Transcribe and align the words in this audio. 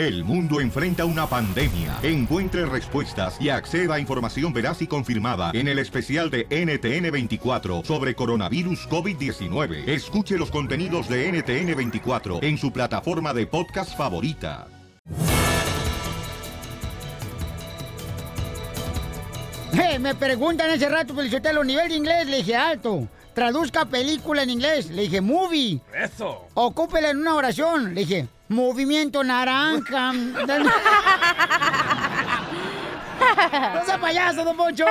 El 0.00 0.24
mundo 0.24 0.62
enfrenta 0.62 1.04
una 1.04 1.26
pandemia. 1.26 1.98
Encuentre 2.02 2.64
respuestas 2.64 3.38
y 3.38 3.50
acceda 3.50 3.96
a 3.96 4.00
información 4.00 4.50
veraz 4.50 4.80
y 4.80 4.86
confirmada 4.86 5.50
en 5.52 5.68
el 5.68 5.78
especial 5.78 6.30
de 6.30 6.48
NTN24 6.48 7.84
sobre 7.84 8.14
coronavirus 8.14 8.88
COVID-19. 8.88 9.86
Escuche 9.86 10.38
los 10.38 10.50
contenidos 10.50 11.06
de 11.06 11.30
NTN24 11.30 12.42
en 12.42 12.56
su 12.56 12.72
plataforma 12.72 13.34
de 13.34 13.46
podcast 13.46 13.94
favorita. 13.94 14.68
Hey, 19.74 19.98
me 19.98 20.14
preguntan 20.14 20.70
ese 20.70 20.88
rato, 20.88 21.14
Felicitelo, 21.14 21.62
nivel 21.62 21.90
de 21.90 21.96
inglés, 21.96 22.26
le 22.26 22.38
dije 22.38 22.56
alto. 22.56 23.06
Traduzca 23.34 23.84
película 23.84 24.44
en 24.44 24.48
inglés, 24.48 24.88
le 24.88 25.02
dije 25.02 25.20
movie. 25.20 25.78
Eso. 25.94 26.46
Ocúpela 26.54 27.10
en 27.10 27.18
una 27.18 27.34
oración, 27.34 27.94
le 27.94 28.00
dije 28.00 28.28
movimiento 28.50 29.24
naranja. 29.24 30.12
no 33.74 33.84
sea 33.84 33.98
payaso, 34.00 34.44
don 34.44 34.56
Poncho. 34.56 34.84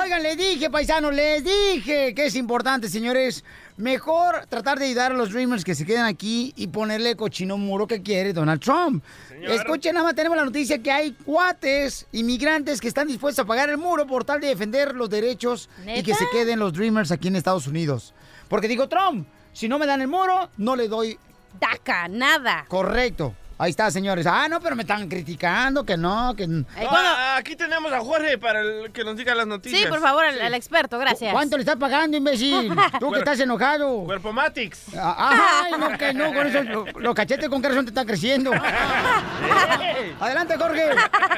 Oigan, 0.00 0.22
le 0.22 0.36
dije, 0.36 0.70
paisanos, 0.70 1.12
les 1.14 1.42
dije 1.42 2.14
que 2.14 2.26
es 2.26 2.36
importante, 2.36 2.88
señores. 2.88 3.44
Mejor 3.78 4.44
tratar 4.46 4.78
de 4.78 4.84
ayudar 4.84 5.12
a 5.12 5.14
los 5.14 5.32
Dreamers 5.32 5.64
que 5.64 5.74
se 5.74 5.86
quedan 5.86 6.04
aquí 6.04 6.52
y 6.56 6.66
ponerle 6.66 7.16
cochino 7.16 7.56
muro 7.56 7.86
que 7.86 8.02
quiere 8.02 8.34
Donald 8.34 8.60
Trump. 8.60 9.02
Escuchen, 9.40 9.94
nada 9.94 10.04
más 10.04 10.14
tenemos 10.14 10.36
la 10.36 10.44
noticia 10.44 10.82
que 10.82 10.92
hay 10.92 11.12
cuates, 11.12 12.06
inmigrantes 12.12 12.82
que 12.82 12.88
están 12.88 13.08
dispuestos 13.08 13.42
a 13.42 13.46
pagar 13.46 13.70
el 13.70 13.78
muro 13.78 14.06
por 14.06 14.24
tal 14.24 14.42
de 14.42 14.48
defender 14.48 14.94
los 14.94 15.08
derechos 15.08 15.70
y 15.86 16.02
que 16.02 16.14
se 16.14 16.26
queden 16.30 16.58
los 16.58 16.74
Dreamers 16.74 17.10
aquí 17.10 17.28
en 17.28 17.36
Estados 17.36 17.66
Unidos. 17.66 18.12
Porque 18.48 18.68
digo, 18.68 18.86
Trump, 18.88 19.26
si 19.54 19.68
no 19.68 19.78
me 19.78 19.86
dan 19.86 20.02
el 20.02 20.08
muro, 20.08 20.50
no 20.58 20.76
le 20.76 20.88
doy 20.88 21.18
DACA, 21.58 22.08
nada. 22.08 22.64
Correcto. 22.68 23.34
Ahí 23.62 23.70
está, 23.70 23.92
señores. 23.92 24.26
Ah, 24.26 24.48
no, 24.50 24.58
pero 24.60 24.74
me 24.74 24.82
están 24.82 25.06
criticando, 25.08 25.84
que 25.86 25.96
no, 25.96 26.34
que... 26.34 26.48
No, 26.48 26.64
ah, 26.90 27.36
aquí 27.38 27.54
tenemos 27.54 27.92
a 27.92 28.00
Jorge 28.00 28.36
para 28.36 28.60
el- 28.60 28.90
que 28.90 29.04
nos 29.04 29.16
diga 29.16 29.36
las 29.36 29.46
noticias. 29.46 29.80
Sí, 29.82 29.86
por 29.88 30.00
favor, 30.00 30.24
al, 30.24 30.40
al 30.40 30.54
experto, 30.54 30.98
gracias. 30.98 31.32
¿Cuánto 31.32 31.56
le 31.56 31.62
estás 31.62 31.76
pagando, 31.76 32.16
imbécil? 32.16 32.72
Tú 32.98 33.12
que 33.12 33.20
estás 33.20 33.38
enojado. 33.38 34.02
Cuerpo 34.02 34.32
Matix. 34.32 34.80
Ah, 34.96 35.62
Ay, 35.64 35.74
no, 35.78 35.96
que 35.96 36.12
no, 36.12 36.34
con 36.34 36.44
eso 36.44 36.64
lo- 36.64 36.86
los 36.98 37.14
cachetes 37.14 37.48
con 37.48 37.62
qué 37.62 37.68
razón 37.68 37.84
te 37.84 37.90
están 37.90 38.04
creciendo. 38.04 38.50
Adelante, 40.20 40.56
Jorge. 40.58 40.82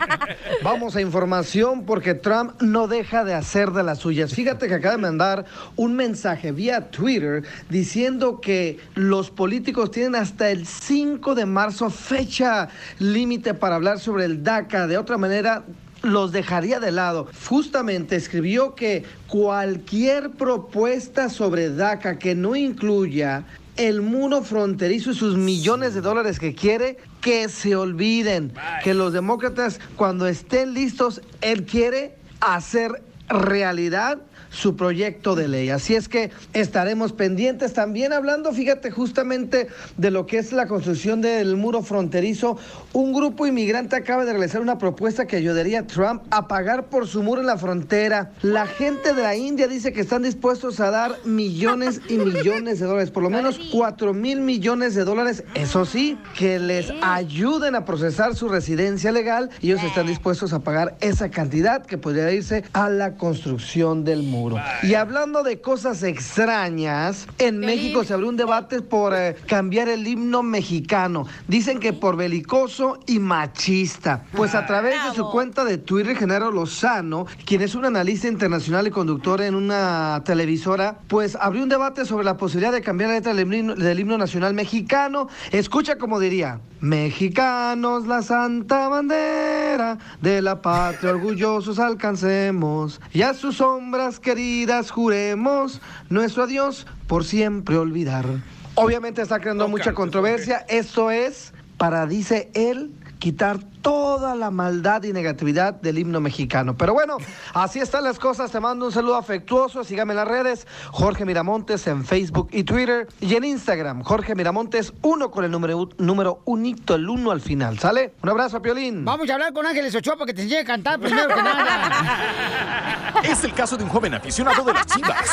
Vamos 0.63 0.97
a 0.97 1.03
información 1.03 1.85
porque 1.85 2.15
Trump 2.15 2.61
no 2.63 2.89
deja 2.89 3.25
de 3.25 3.35
hacer 3.35 3.71
de 3.73 3.83
las 3.83 3.99
suyas. 3.99 4.33
Fíjate 4.33 4.67
que 4.69 4.75
acaba 4.75 4.97
de 4.97 5.03
mandar 5.03 5.45
un 5.77 5.95
mensaje 5.95 6.53
vía 6.53 6.91
Twitter 6.91 7.43
diciendo 7.69 8.41
que 8.41 8.81
los 8.95 9.31
políticos 9.31 9.91
tienen 9.91 10.15
hasta 10.15 10.49
el 10.51 10.67
5 10.67 11.35
de 11.35 11.47
marzo 11.47 11.91
fecha 12.15 12.69
límite 13.01 13.55
para 13.55 13.75
hablar 13.75 13.99
sobre 13.99 14.25
el 14.25 14.45
DACA. 14.45 14.87
De 14.87 14.99
otra 14.99 15.19
manera, 15.19 15.65
los 16.03 16.31
dejaría 16.31 16.79
de 16.79 16.93
lado. 16.93 17.27
Justamente 17.49 18.15
escribió 18.15 18.77
que 18.77 19.05
cualquier 19.27 20.31
propuesta 20.31 21.29
sobre 21.29 21.71
DACA 21.71 22.19
que 22.19 22.37
no 22.37 22.55
incluya 22.55 23.45
el 23.77 24.03
muro 24.03 24.43
fronterizo 24.43 25.11
y 25.11 25.15
sus 25.15 25.37
millones 25.37 25.95
de 25.95 26.03
dólares 26.03 26.39
que 26.39 26.55
quiere, 26.55 26.99
que 27.21 27.49
se 27.49 27.75
olviden. 27.75 28.53
Que 28.85 28.95
los 28.95 29.13
demócratas, 29.13 29.81
cuando 29.97 30.29
estén 30.29 30.73
listos, 30.73 31.21
él 31.41 31.65
quiere 31.65 32.15
hacer 32.41 33.03
realidad 33.29 34.19
su 34.55 34.77
proyecto 34.77 35.35
de 35.35 35.49
ley. 35.49 35.71
Así 35.71 35.95
es 35.95 36.09
que 36.09 36.31
estaremos 36.53 37.13
pendientes 37.13 37.73
también 37.73 38.13
hablando, 38.13 38.53
fíjate, 38.53 38.91
justamente 38.91 39.69
de 39.97 40.11
lo 40.11 40.27
que 40.27 40.39
es 40.39 40.53
la 40.53 40.67
construcción 40.67 41.21
del 41.21 41.57
muro 41.57 41.83
fronterizo. 41.83 42.57
Un 42.93 43.13
grupo 43.13 43.47
inmigrante 43.47 43.97
acaba 43.97 44.25
de 44.25 44.33
realizar 44.33 44.61
una 44.61 44.79
propuesta 44.79 45.27
que 45.27 45.37
ayudaría 45.37 45.81
a 45.81 45.87
Trump 45.87 46.23
a 46.31 46.49
pagar 46.49 46.87
por 46.87 47.07
su 47.07 47.23
muro 47.23 47.41
en 47.41 47.47
la 47.47 47.59
frontera. 47.59 48.33
La 48.43 48.67
gente 48.67 49.13
de 49.13 49.23
la 49.23 49.37
India 49.37 49.69
dice 49.69 49.93
que 49.93 50.01
están 50.01 50.23
dispuestos 50.23 50.81
a 50.81 50.91
dar 50.91 51.19
millones 51.25 52.01
y 52.09 52.15
millones 52.15 52.81
de 52.81 52.87
dólares, 52.87 53.11
por 53.11 53.23
lo 53.23 53.31
menos 53.31 53.59
4 53.73 54.15
mil 54.15 54.41
millones 54.41 54.95
de 54.95 55.05
dólares. 55.05 55.45
Eso 55.55 55.85
sí, 55.85 56.17
que 56.39 56.59
les 56.59 56.93
ayuden 57.03 57.75
a 57.75 57.85
procesar 57.85 58.35
su 58.35 58.49
residencia 58.49 59.13
legal 59.13 59.51
ellos 59.63 59.83
están 59.83 60.07
dispuestos 60.07 60.53
a 60.53 60.61
pagar 60.61 60.97
esa 61.01 61.31
cantidad 61.31 61.85
que 61.85 61.99
podría 61.99 62.31
irse 62.31 62.65
a 62.73 62.91
la 62.91 63.15
construcción 63.15 64.05
del 64.05 64.23
muro. 64.23 64.44
Y 64.83 64.95
hablando 64.95 65.43
de 65.43 65.61
cosas 65.61 66.03
extrañas, 66.03 67.27
en 67.39 67.61
México 67.61 68.05
se 68.05 68.15
abrió 68.15 68.29
un 68.29 68.37
debate 68.37 68.83
por 68.83 69.15
eh, 69.15 69.37
cambiar 69.47 69.89
el 69.89 70.07
himno 70.07 70.43
mexicano. 70.43 71.27
Dicen 71.49 71.81
que 71.81 71.93
por 71.93 72.17
belicoso 72.17 72.99
y 73.07 73.19
machista. 73.19 74.25
Pues 74.33 74.55
a 74.55 74.67
través 74.67 74.97
de 75.05 75.15
su 75.15 75.31
cuenta 75.31 75.65
de 75.65 75.79
Twitter, 75.79 76.17
Genaro 76.17 76.51
Lozano, 76.51 77.27
quien 77.45 77.63
es 77.63 77.75
un 77.75 77.85
analista 77.85 78.29
internacional 78.29 78.87
y 78.87 78.91
conductor 78.91 79.41
en 79.41 79.55
una 79.55 80.23
televisora, 80.25 80.99
pues 81.09 81.37
abrió 81.41 81.63
un 81.63 81.69
debate 81.69 82.05
sobre 82.05 82.25
la 82.25 82.37
posibilidad 82.37 82.73
de 82.73 82.83
cambiar 82.83 83.11
la 83.11 83.17
letra 83.17 83.35
del 83.35 83.53
himno, 83.53 83.75
del 83.75 84.01
himno 84.01 84.19
nacional 84.19 84.55
mexicano. 84.55 85.29
Escucha 85.51 85.97
como 85.97 86.21
diría, 86.21 86.61
mexicanos 86.85 88.07
la 88.07 88.21
santa 88.21 88.89
bandera 88.89 89.97
de 90.21 90.43
la 90.43 90.61
patria 90.61 91.13
orgullosos 91.13 91.79
alcancemos 91.79 93.01
y 93.11 93.23
a 93.23 93.33
sus 93.33 93.57
sombras 93.57 94.21
queridas 94.21 94.91
juremos 94.91 95.81
nuestro 96.11 96.43
adiós 96.43 96.87
por 97.07 97.25
siempre 97.25 97.79
olvidar. 97.79 98.27
Obviamente 98.75 99.23
está 99.23 99.41
creando 99.41 99.67
mucha 99.67 99.95
controversia. 99.95 100.67
Esto 100.69 101.11
es 101.11 101.55
para, 101.79 102.07
dice 102.07 102.51
él, 102.53 102.93
quitar 103.19 103.61
toda 103.85 104.35
la 104.35 104.51
maldad 104.51 105.03
y 105.03 105.13
negatividad 105.13 105.75
del 105.75 105.99
himno 105.99 106.19
mexicano. 106.19 106.75
Pero 106.75 106.95
bueno, 106.95 107.19
así 107.53 107.81
están 107.81 108.03
las 108.03 108.19
cosas. 108.19 108.51
Te 108.51 108.59
mando 108.59 108.87
un 108.87 108.93
saludo 108.93 109.17
afectuoso. 109.17 109.85
Sígame 109.85 110.15
en 110.15 110.17
las 110.17 110.27
redes. 110.27 110.67
Jorge 110.91 111.27
Miramontes 111.27 111.87
en 111.87 112.03
Facebook 112.03 112.49
y 112.51 112.65
Twitter. 112.65 113.07
Y 113.21 113.35
en 113.35 113.45
Instagram, 113.45 114.03
Jorge 114.03 114.35
Miramontes 114.35 114.95
1 115.03 115.31
con 115.31 115.45
el 115.45 115.51
número, 115.51 115.91
número 115.99 116.41
unito, 116.47 116.95
el 116.95 117.07
1 117.07 117.31
al 117.31 117.43
final. 117.43 117.79
¿Sale? 117.79 118.15
Un 118.23 118.31
abrazo, 118.31 118.63
Piolín. 118.63 119.05
Vamos 119.05 119.29
a 119.29 119.35
hablar 119.35 119.53
con 119.53 119.67
Ángeles 119.67 119.95
Ochoa 119.95 120.15
para 120.15 120.27
que 120.27 120.35
te 120.35 120.43
enseñe 120.43 120.61
a 120.61 120.65
cantar 120.65 120.99
primero 120.99 121.29
que 121.29 121.43
nada. 121.43 123.13
Es 123.23 123.45
el 123.45 123.53
caso 123.53 123.77
de 123.77 123.85
un 123.85 123.91
joven 123.91 124.15
aficionado 124.15 124.65
de 124.65 124.73
las 124.73 124.87
chivas. 124.87 125.29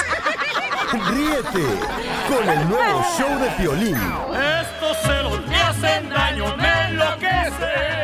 Ríete 0.91 1.65
con 2.27 2.49
el 2.49 2.69
nuevo 2.69 3.05
show 3.17 3.39
de 3.39 3.49
Piolín. 3.51 3.95
Estos 3.95 4.97
celos 5.03 5.47
me 5.47 5.55
hacen 5.55 6.09
daño, 6.09 6.55
me 6.57 6.89
enloquece. 6.89 8.00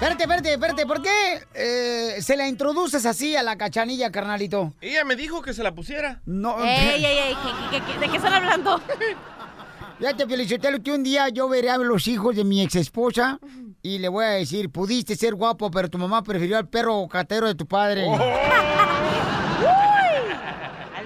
Espérate, 0.00 0.24
espérate, 0.24 0.52
espérate. 0.52 0.86
¿Por 0.86 1.00
qué 1.02 1.42
eh, 1.54 2.16
se 2.20 2.36
la 2.36 2.46
introduces 2.46 3.06
así 3.06 3.34
a 3.34 3.42
la 3.42 3.56
cachanilla, 3.56 4.10
carnalito? 4.12 4.74
Ella 4.82 5.04
me 5.04 5.16
dijo 5.16 5.40
que 5.40 5.54
se 5.54 5.62
la 5.62 5.74
pusiera. 5.74 6.20
No. 6.26 6.62
Ey, 6.62 7.02
ey, 7.04 7.18
ey, 7.18 7.34
¿qué- 7.70 7.78
qué- 7.78 7.84
qué- 7.92 7.98
¿de 7.98 8.08
qué 8.10 8.16
están 8.16 8.34
hablando? 8.34 8.78
Fíjate, 9.98 10.26
Felicitelo, 10.26 10.82
que 10.82 10.92
un 10.92 11.02
día 11.02 11.30
yo 11.30 11.48
veré 11.48 11.70
a 11.70 11.78
los 11.78 12.06
hijos 12.08 12.36
de 12.36 12.44
mi 12.44 12.60
ex 12.62 12.74
esposa 12.76 13.38
y 13.82 13.98
le 13.98 14.08
voy 14.08 14.26
a 14.26 14.28
decir, 14.28 14.68
pudiste 14.70 15.16
ser 15.16 15.34
guapo, 15.34 15.70
pero 15.70 15.88
tu 15.88 15.96
mamá 15.96 16.22
prefirió 16.22 16.58
al 16.58 16.68
perro 16.68 17.08
catero 17.08 17.46
de 17.46 17.54
tu 17.54 17.66
padre. 17.66 18.06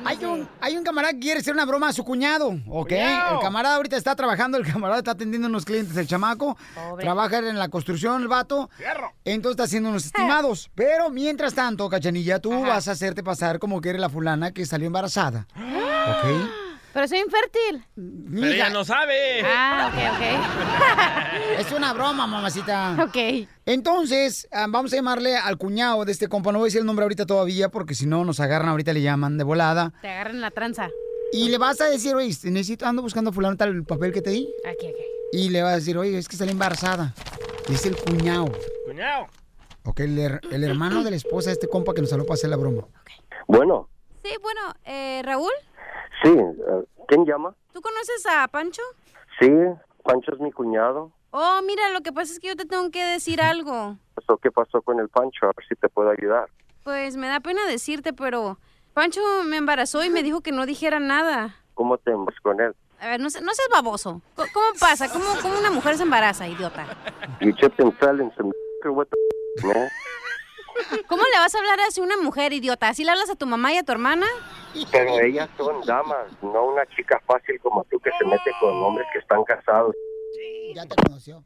Hay 0.05 0.25
un, 0.25 0.40
hay 0.61 0.77
un 0.77 0.85
camarada 0.85 1.13
que 1.15 1.21
quiere 1.21 1.41
hacer 1.41 1.55
una 1.55 1.65
broma 1.65 1.89
a 1.89 1.93
su 1.93 2.05
cuñado, 2.05 2.57
¿ok? 2.69 2.89
Cuñado. 2.89 3.35
El 3.37 3.41
camarada 3.41 3.77
ahorita 3.77 3.97
está 3.97 4.15
trabajando, 4.17 4.59
el 4.59 4.67
camarada 4.67 4.99
está 4.99 5.13
atendiendo 5.13 5.49
unos 5.49 5.65
clientes, 5.65 5.97
el 5.97 6.07
chamaco. 6.07 6.57
Pobre. 6.75 7.05
Trabaja 7.05 7.39
en 7.39 7.59
la 7.59 7.69
construcción, 7.69 8.23
el 8.23 8.29
vato. 8.29 8.71
Entonces 9.25 9.53
está 9.53 9.65
haciendo 9.65 9.89
unos 9.91 10.05
estimados. 10.07 10.71
Pero 10.75 11.11
mientras 11.11 11.55
tanto, 11.55 11.89
cachanilla, 11.89 12.39
tú 12.39 12.61
vas 12.63 12.89
a 12.89 12.93
hacerte 12.93 13.23
pasar 13.23 13.59
como 13.59 13.81
que 13.81 13.91
eres 13.91 14.01
la 14.01 14.09
fulana 14.09 14.53
que 14.53 14.67
salió 14.67 14.87
embarazada. 14.87 15.47
¿Ok? 15.57 16.60
Pero 16.93 17.07
soy 17.09 17.19
infértil. 17.21 17.85
Pero 17.95 18.47
ella 18.47 18.71
no 18.71 18.85
sabe. 18.85 19.43
Ah, 19.45 19.91
ok, 19.93 19.99
ok. 20.17 21.59
Es 21.61 21.71
una 21.73 21.93
broma, 21.93 22.27
mamacita. 22.27 22.97
Ok. 23.03 23.47
Entonces, 23.67 24.49
ah, 24.51 24.67
vamos 24.69 24.93
a 24.93 24.97
llamarle 24.97 25.37
al 25.37 25.57
cuñado 25.59 26.05
de 26.05 26.13
este 26.13 26.27
compa. 26.29 26.51
No 26.53 26.59
voy 26.59 26.67
a 26.67 26.69
decir 26.69 26.81
el 26.81 26.87
nombre 26.87 27.05
ahorita 27.05 27.27
todavía 27.27 27.69
porque 27.69 27.95
si 27.95 28.07
no 28.07 28.25
nos 28.25 28.41
agarran, 28.41 28.71
ahorita 28.71 28.93
le 28.93 29.03
llaman 29.03 29.39
de 29.39 29.45
volada. 29.45 29.93
Te 30.03 30.09
agarran 30.09 30.41
la 30.41 30.51
tranza. 30.51 30.89
Y 31.33 31.49
le 31.51 31.59
vas 31.59 31.81
a 31.81 31.85
decir, 31.85 32.15
oye, 32.17 32.27
necesito, 32.45 32.87
ando 32.87 33.03
buscando 33.03 33.31
a 33.31 33.33
fulano 33.33 33.57
tal 33.57 33.69
el 33.71 33.85
papel 33.85 34.13
que 34.13 34.21
te 34.23 34.31
di. 34.31 34.49
Aquí, 34.65 34.87
aquí. 34.89 35.05
Y 35.33 35.51
le 35.51 35.63
vas 35.63 35.73
a 35.75 35.77
decir, 35.77 35.97
oye, 35.97 36.19
es 36.19 36.27
que 36.29 36.37
sale 36.37 36.51
embarazada. 36.51 37.15
Es 37.69 37.87
el 37.87 37.97
cuñado. 37.97 38.51
Cuñado. 38.87 39.27
Ok, 39.85 40.01
el, 40.01 40.19
her- 40.19 40.41
el 40.51 40.65
hermano 40.65 41.05
de 41.05 41.11
la 41.11 41.17
esposa 41.17 41.51
de 41.51 41.55
este 41.55 41.69
compa 41.69 41.95
que 41.95 42.01
nos 42.03 42.13
habló 42.13 42.25
para 42.27 42.35
hacer 42.35 42.51
la 42.51 42.57
broma. 42.57 42.87
Bueno, 43.47 43.89
Sí, 44.23 44.29
bueno, 44.43 44.61
eh, 44.85 45.23
Raúl, 45.25 45.51
sí, 46.23 46.31
eh, 46.31 46.85
¿quién 47.09 47.25
llama? 47.27 47.55
¿tú 47.73 47.81
conoces 47.81 48.27
a 48.27 48.47
Pancho? 48.49 48.83
Sí, 49.39 49.51
Pancho 50.03 50.33
es 50.35 50.41
mi 50.41 50.51
cuñado. 50.53 51.13
Oh, 51.31 51.61
mira, 51.65 51.91
lo 51.91 52.01
que 52.01 52.13
pasa 52.13 52.33
es 52.33 52.41
que 52.41 52.49
yo 52.49 52.57
te 52.57 52.65
tengo 52.67 52.91
que 52.91 53.05
decir 53.05 53.41
algo. 53.41 53.97
¿Qué 54.43 54.51
pasó 54.51 54.81
con 54.83 54.99
el 55.01 55.09
Pancho? 55.09 55.47
A 55.47 55.53
ver 55.57 55.67
si 55.69 55.75
te 55.75 55.89
puedo 55.89 56.11
ayudar. 56.11 56.49
Pues 56.85 57.17
me 57.17 57.29
da 57.29 57.41
pena 57.41 57.67
decirte, 57.67 58.13
pero 58.13 58.59
Pancho 58.95 59.21
me 59.45 59.57
embarazó 59.57 60.05
y 60.05 60.11
me 60.11 60.23
dijo 60.23 60.41
que 60.41 60.53
no 60.53 60.67
dijera 60.67 60.99
nada. 61.01 61.57
¿Cómo 61.75 61.99
te 61.99 62.11
embas 62.11 62.35
con 62.43 62.61
él? 62.61 62.75
A 63.01 63.07
ver, 63.09 63.21
no, 63.21 63.31
se- 63.31 63.41
no 63.41 63.53
seas 63.55 63.69
baboso. 63.73 64.21
¿Cómo 64.37 64.67
pasa? 64.79 65.09
¿Cómo, 65.11 65.25
¿Cómo 65.43 65.59
una 65.59 65.71
mujer 65.71 65.97
se 65.97 66.03
embaraza, 66.03 66.47
idiota? 66.49 66.85
You 67.41 67.55
¿Cómo 71.09 71.23
le 71.23 71.39
vas 71.39 71.55
a 71.55 71.59
hablar 71.59 71.81
así 71.81 72.01
a 72.01 72.05
una 72.05 72.17
mujer, 72.17 72.53
idiota? 72.53 72.89
¿Así 72.89 73.05
le 73.05 73.11
hablas 73.11 73.31
a 73.31 73.37
tu 73.37 73.47
mamá 73.47 73.73
y 73.73 73.79
a 73.79 73.83
tu 73.83 73.93
hermana? 73.93 74.27
Pero 74.93 75.19
ellas 75.19 75.49
son 75.57 75.81
damas, 75.85 76.27
no 76.43 76.67
una 76.67 76.87
chica 76.87 77.21
fácil 77.27 77.59
como 77.61 77.85
tú 77.91 77.99
que 77.99 78.11
se 78.19 78.25
mete 78.25 78.53
con 78.61 78.71
hombres 78.83 79.07
que 79.13 79.19
están 79.19 79.43
casados. 79.45 79.95
Ya 80.75 80.87
te 80.87 80.95
conoció. 80.97 81.43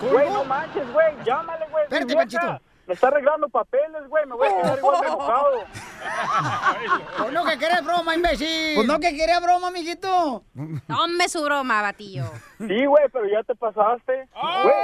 Güey, 0.00 0.30
no 0.30 0.44
manches, 0.44 0.92
güey, 0.92 1.06
llámale, 1.24 1.66
güey. 1.70 1.84
Espérate. 1.84 2.14
Panchito. 2.14 2.60
Me 2.88 2.94
está 2.94 3.08
arreglando 3.08 3.48
papeles, 3.50 4.08
güey, 4.08 4.24
me 4.24 4.34
voy 4.34 4.48
a 4.48 4.62
quedar 4.62 4.78
igual 4.78 5.00
de 5.02 5.06
enojado. 5.08 5.50
Pues 7.18 7.32
no 7.32 7.44
que 7.44 7.58
querés 7.58 7.84
broma, 7.84 8.14
imbécil. 8.14 8.74
Pues 8.76 8.86
no 8.86 8.98
que 8.98 9.14
quería 9.14 9.40
broma, 9.40 9.70
mijito. 9.70 10.42
Tome 10.86 11.28
su 11.28 11.42
broma, 11.44 11.82
batillo. 11.82 12.24
Sí, 12.58 12.86
güey, 12.86 13.04
pero 13.12 13.26
ya 13.28 13.42
te 13.42 13.54
pasaste. 13.54 14.28
Güey, 14.32 14.74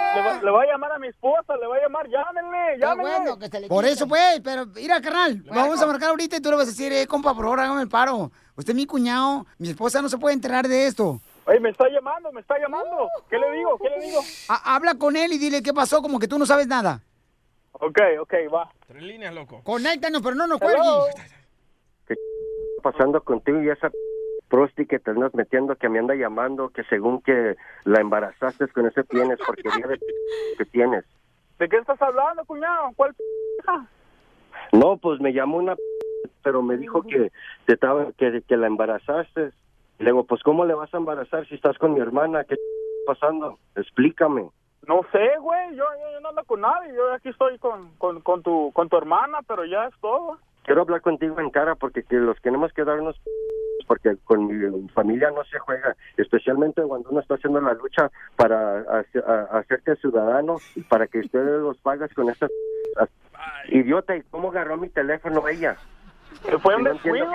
le, 0.43 0.51
va, 0.51 0.61
le 0.61 0.69
a 0.69 0.73
llamar 0.73 0.93
a 0.93 0.99
mi 0.99 1.09
esposa, 1.09 1.57
le 1.59 1.67
voy 1.67 1.79
a 1.79 1.83
llamar, 1.83 2.07
llámenle, 2.09 2.79
llámenle. 2.79 3.69
Por 3.69 3.85
eso, 3.87 4.07
pues, 4.07 4.41
pero 4.45 4.67
mira, 4.67 5.01
carnal, 5.01 5.43
vamos 5.49 5.81
a 5.81 5.87
marcar 5.87 6.11
ahorita 6.11 6.37
y 6.37 6.41
tú 6.41 6.51
le 6.51 6.57
vas 6.57 6.67
a 6.67 6.71
decir, 6.71 6.93
eh, 6.93 7.07
compa, 7.07 7.35
por 7.35 7.45
favor, 7.45 7.61
hágame 7.61 7.81
el 7.83 7.89
paro. 7.89 8.31
Usted 8.57 8.73
es 8.73 8.77
mi 8.77 8.87
cuñado, 8.87 9.47
mi 9.59 9.71
esposa 9.71 10.03
no 10.03 10.09
se 10.11 10.19
puede 10.19 10.35
enterar 10.35 10.69
de 10.69 10.87
esto. 10.87 11.21
Oye, 11.47 11.61
me 11.61 11.71
está 11.71 11.89
llamando, 11.89 12.31
me 12.33 12.41
está 12.43 12.59
llamando. 12.59 13.09
¿Qué 13.31 13.39
le 13.39 13.51
digo? 13.53 13.79
¿Qué 13.79 13.89
le 13.89 14.07
digo? 14.07 14.21
Ha- 14.49 14.75
habla 14.75 14.95
con 14.95 15.17
él 15.17 15.33
y 15.33 15.39
dile 15.39 15.63
qué 15.63 15.73
pasó, 15.73 16.03
como 16.03 16.19
que 16.19 16.29
tú 16.29 16.39
no 16.39 16.45
sabes 16.47 16.67
nada. 16.67 17.01
Ok, 17.81 17.99
ok, 18.21 18.35
va. 18.53 18.71
Tres 18.87 19.03
líneas, 19.03 19.35
loco. 19.35 19.63
Conéctanos, 19.65 20.23
pero 20.23 20.35
no 20.35 20.47
nos 20.47 20.59
cuelgues. 20.59 21.15
¿Qué 22.07 22.15
está 22.15 22.91
pasando 22.91 23.23
contigo 23.23 23.63
y 23.63 23.69
esa 23.69 23.91
prosti 24.49 24.87
que 24.87 24.99
te 24.99 25.11
andas 25.11 25.35
metiendo 25.35 25.75
que 25.77 25.89
me 25.89 25.99
anda 25.99 26.15
llamando 26.15 26.69
que 26.69 26.85
según 26.85 27.21
que 27.23 27.57
la 27.85 28.01
embarazaste 28.01 28.69
con 28.69 28.87
ese 28.87 29.03
tienes 29.05 29.39
porquería 29.39 29.87
de 29.87 29.99
que 30.59 30.65
tienes? 30.67 31.05
¿De 31.59 31.69
qué 31.69 31.77
estás 31.79 32.01
hablando, 32.01 32.45
cuñado? 32.45 32.91
¿Cuál 32.97 33.15
p***? 33.15 33.25
No, 34.73 34.97
pues 34.97 35.21
me 35.21 35.33
llamó 35.33 35.59
una 35.59 35.77
pero 36.43 36.63
me 36.63 36.77
dijo 36.77 37.03
que 37.03 37.33
te 37.67 37.73
estaba 37.73 38.13
que, 38.13 38.43
que 38.47 38.57
la 38.57 38.67
embarazaste. 38.67 39.51
Le 39.99 40.05
digo, 40.07 40.25
pues 40.25 40.43
¿cómo 40.43 40.65
le 40.65 40.75
vas 40.75 40.93
a 40.93 40.99
embarazar 40.99 41.47
si 41.49 41.55
estás 41.55 41.79
con 41.79 41.95
mi 41.95 42.01
hermana? 42.01 42.45
¿Qué 42.45 42.55
está 42.55 42.65
pasando? 43.07 43.59
Explícame. 43.77 44.49
No 44.89 45.01
sé, 45.13 45.31
güey, 45.41 45.75
yo, 45.77 45.85
yo, 46.13 46.21
no 46.21 46.29
ando 46.31 46.45
con 46.45 46.61
nadie, 46.61 46.95
yo 46.95 47.13
aquí 47.13 47.29
estoy 47.31 47.59
con, 47.59 47.91
con, 47.99 48.21
con, 48.21 48.43
tu, 48.43 48.71
con 48.73 48.89
tu 48.89 48.97
hermana, 48.97 49.39
pero 49.47 49.65
ya 49.65 49.87
es 49.87 49.95
todo. 50.01 50.39
Quiero 50.65 50.83
hablar 50.83 51.01
contigo 51.03 51.39
en 51.41 51.51
cara 51.51 51.75
porque 51.75 52.03
que 52.03 52.17
los 52.17 52.39
queremos 52.41 52.73
quedarnos 52.73 53.21
porque 53.87 54.17
con 54.25 54.47
mi 54.47 54.89
familia 54.89 55.31
no 55.31 55.45
se 55.45 55.59
juega, 55.59 55.95
especialmente 56.17 56.81
cuando 56.83 57.11
uno 57.11 57.21
está 57.21 57.35
haciendo 57.35 57.61
la 57.61 57.75
lucha 57.75 58.11
para 58.35 58.79
hace- 59.01 59.19
a- 59.19 59.59
hacerte 59.59 59.95
ciudadano 59.97 60.57
y 60.75 60.81
para 60.83 61.07
que 61.07 61.19
ustedes 61.19 61.61
los 61.61 61.77
pagas 61.79 62.13
con 62.15 62.31
esta 62.31 62.49
idiota. 63.69 64.17
¿Y 64.17 64.23
cómo 64.23 64.51
agarró 64.51 64.77
mi 64.79 64.89
teléfono 64.89 65.47
ella? 65.49 65.77
Fue 66.63 66.77
un 66.77 66.85
descuido. 66.85 67.27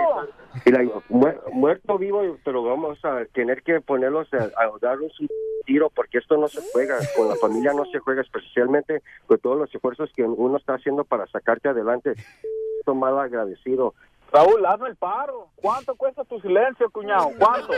Y 0.65 0.71
la 0.71 0.79
digo, 0.79 1.03
"Muer- 1.09 1.39
muerto 1.51 1.97
vivo, 1.97 2.21
pero 2.43 2.63
vamos 2.63 3.03
a 3.03 3.25
tener 3.33 3.61
que 3.63 3.81
ponerlos 3.81 4.27
a, 4.33 4.37
a 4.37 4.71
darnos 4.81 5.19
un 5.19 5.27
tiro 5.65 5.89
porque 5.89 6.17
esto 6.17 6.37
no 6.37 6.47
se 6.47 6.61
juega, 6.71 6.97
con 7.15 7.27
la 7.27 7.35
familia 7.35 7.73
no 7.73 7.85
se 7.85 7.99
juega, 7.99 8.21
especialmente 8.21 9.01
con 9.27 9.37
todos 9.39 9.57
los 9.57 9.73
esfuerzos 9.73 10.11
que 10.15 10.23
uno 10.23 10.57
está 10.57 10.73
haciendo 10.75 11.03
para 11.03 11.27
sacarte 11.27 11.69
adelante. 11.69 12.13
Esto 12.79 12.95
mal 12.95 13.17
agradecido. 13.19 13.93
Raúl, 14.31 14.63
hazme 14.65 14.89
el 14.89 14.95
paro. 14.95 15.47
¿Cuánto 15.55 15.95
cuesta 15.95 16.23
tu 16.23 16.39
silencio, 16.39 16.89
cuñado? 16.91 17.31
¿Cuánto? 17.37 17.73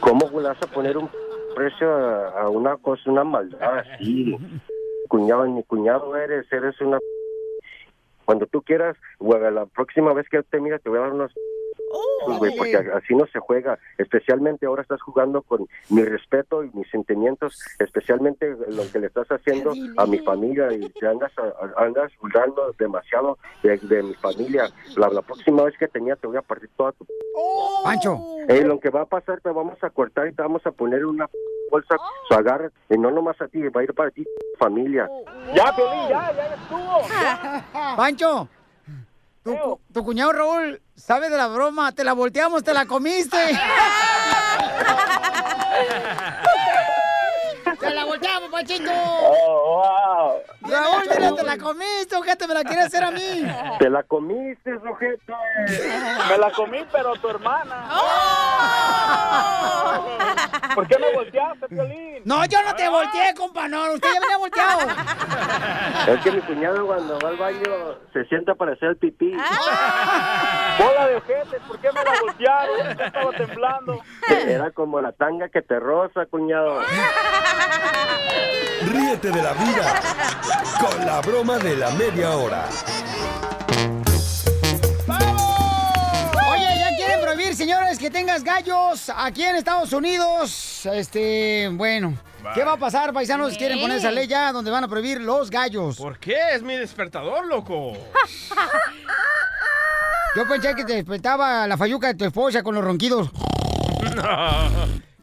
¿Cómo 0.00 0.28
vas 0.30 0.56
a 0.62 0.66
poner 0.66 0.96
un 0.98 1.08
precio 1.54 1.88
a, 1.92 2.42
a 2.42 2.48
una 2.48 2.76
cosa, 2.76 3.02
una 3.10 3.24
maldad 3.24 3.78
así? 3.78 4.36
Cuñado, 5.08 5.46
ni 5.46 5.62
cuñado 5.64 6.14
eres, 6.16 6.50
eres 6.52 6.80
una... 6.80 6.98
Cuando 8.28 8.46
tú 8.46 8.60
quieras, 8.60 8.94
la 9.50 9.64
próxima 9.64 10.12
vez 10.12 10.28
que 10.28 10.42
te 10.42 10.60
mira 10.60 10.78
te 10.78 10.90
voy 10.90 10.98
a 10.98 11.00
dar 11.00 11.12
unos... 12.26 12.38
güey, 12.38 12.56
porque 12.56 12.76
así 12.76 13.14
no 13.14 13.26
se 13.26 13.38
juega. 13.38 13.78
Especialmente 13.96 14.66
ahora 14.66 14.82
estás 14.82 15.00
jugando 15.02 15.42
con 15.42 15.66
mi 15.90 16.02
respeto 16.04 16.64
y 16.64 16.70
mis 16.74 16.88
sentimientos, 16.90 17.58
especialmente 17.78 18.56
lo 18.68 18.82
que 18.92 18.98
le 18.98 19.06
estás 19.08 19.28
haciendo 19.28 19.72
a 19.96 20.06
mi 20.06 20.18
familia 20.18 20.72
y 20.72 20.88
te 20.90 21.06
andas, 21.06 21.32
a- 21.38 21.82
andas 21.84 22.12
burlando 22.20 22.72
demasiado 22.78 23.38
de, 23.62 23.78
de 23.78 24.02
mi 24.02 24.14
familia. 24.14 24.68
La, 24.96 25.08
la 25.08 25.22
próxima 25.22 25.64
vez 25.64 25.76
que 25.78 25.88
tenía 25.88 26.16
te 26.16 26.26
voy 26.26 26.36
a 26.36 26.42
partir 26.42 26.68
toda 26.76 26.92
tu 26.92 27.06
Pancho. 27.84 28.18
Ey, 28.48 28.62
lo 28.64 28.80
que 28.80 28.90
va 28.90 29.02
a 29.02 29.06
pasar, 29.06 29.40
te 29.40 29.50
vamos 29.50 29.78
a 29.82 29.90
cortar 29.90 30.26
y 30.28 30.32
te 30.32 30.42
vamos 30.42 30.64
a 30.66 30.70
poner 30.72 31.04
una 31.04 31.28
bolsa, 31.70 31.96
su 32.28 32.34
agarra, 32.34 32.70
y 32.88 32.96
no 32.96 33.10
nomás 33.10 33.40
a 33.42 33.48
ti, 33.48 33.60
va 33.68 33.80
a 33.82 33.84
ir 33.84 33.94
para 33.94 34.10
ti, 34.10 34.24
familia. 34.58 35.08
Ya, 35.54 35.72
Piolín, 35.76 36.08
ya, 36.08 36.32
ya 36.34 36.54
estuvo. 36.54 37.08
Ya. 37.08 37.94
Pancho, 37.96 38.48
tu, 39.56 39.58
cu- 39.58 39.80
tu 39.92 40.04
cuñado 40.04 40.32
Raúl 40.32 40.80
sabe 40.96 41.28
de 41.30 41.36
la 41.36 41.46
broma, 41.48 41.92
te 41.92 42.04
la 42.04 42.12
volteamos, 42.12 42.62
te 42.64 42.74
la 42.74 42.86
comiste. 42.86 43.36
¡Te 47.78 47.90
la 47.94 48.04
volteamos, 48.04 48.50
Panchito! 48.50 48.90
Oh, 48.92 50.40
wow. 50.62 50.70
Raúl, 50.70 51.02
dile, 51.02 51.32
te 51.32 51.42
la 51.44 51.58
comiste, 51.58 52.16
ojete, 52.16 52.48
me 52.48 52.54
la 52.54 52.64
quiere 52.64 52.82
hacer 52.82 53.04
a 53.04 53.10
mí. 53.10 53.46
Te 53.78 53.88
la 53.88 54.02
comiste, 54.02 54.72
ojete. 54.74 55.32
Me 56.28 56.38
la 56.38 56.50
comí, 56.50 56.78
pero 56.90 57.14
tu 57.16 57.28
hermana. 57.28 57.88
¿Por 60.74 60.86
qué 60.86 60.98
me 60.98 61.12
volteaste, 61.12 61.68
Piolín? 61.68 62.22
No, 62.24 62.44
yo 62.46 62.62
no 62.62 62.74
te 62.74 62.88
volteé, 62.88 63.34
compa, 63.34 63.68
no, 63.68 63.92
usted 63.94 64.08
ya 64.12 64.20
me 64.20 64.34
ha 64.34 64.36
volteado. 64.36 64.78
Es 66.08 66.20
que 66.20 66.30
mi 66.30 66.40
cuñado 66.40 66.86
cuando 66.86 67.18
va 67.18 67.28
al 67.30 67.36
baño 67.36 67.96
se 68.12 68.24
sienta 68.26 68.54
para 68.54 68.72
hacer 68.72 68.90
el 68.90 68.96
pipí. 68.96 69.32
Bola 70.78 71.08
de 71.08 71.16
ojete, 71.16 71.58
¿por 71.66 71.78
qué 71.80 71.88
me 71.92 72.04
la 72.04 72.12
voltearon? 72.20 72.96
Yo 72.96 73.04
estaba 73.04 73.32
temblando. 73.32 73.98
Era 74.28 74.70
como 74.70 75.00
la 75.00 75.10
tanga 75.12 75.48
que 75.48 75.62
te 75.62 75.80
roza, 75.80 76.26
cuñado. 76.26 76.80
Ríete 78.82 79.30
de 79.30 79.42
la 79.42 79.52
vida 79.54 80.00
con 80.80 81.04
la 81.04 81.20
broma 81.20 81.58
de 81.58 81.76
la 81.76 81.90
media 81.90 82.30
hora. 82.30 82.64
Prohibir, 85.06 85.37
señores, 87.58 87.98
que 87.98 88.08
tengas 88.08 88.44
gallos 88.44 89.10
aquí 89.16 89.42
en 89.42 89.56
Estados 89.56 89.92
Unidos. 89.92 90.86
Este, 90.86 91.68
bueno, 91.72 92.14
¿qué 92.54 92.62
va 92.62 92.74
a 92.74 92.76
pasar, 92.76 93.12
paisanos? 93.12 93.58
Quieren 93.58 93.80
poner 93.80 93.98
esa 93.98 94.12
ley 94.12 94.28
ya 94.28 94.52
donde 94.52 94.70
van 94.70 94.84
a 94.84 94.88
prohibir 94.88 95.20
los 95.20 95.50
gallos. 95.50 95.96
¿Por 95.96 96.20
qué? 96.20 96.36
Es 96.54 96.62
mi 96.62 96.76
despertador, 96.76 97.44
loco. 97.46 97.94
Yo 100.36 100.46
pensé 100.46 100.72
que 100.76 100.84
te 100.84 100.92
despertaba 100.94 101.66
la 101.66 101.76
fayuca 101.76 102.06
de 102.06 102.14
tu 102.14 102.26
esposa 102.26 102.62
con 102.62 102.76
los 102.76 102.84
ronquidos. 102.84 103.28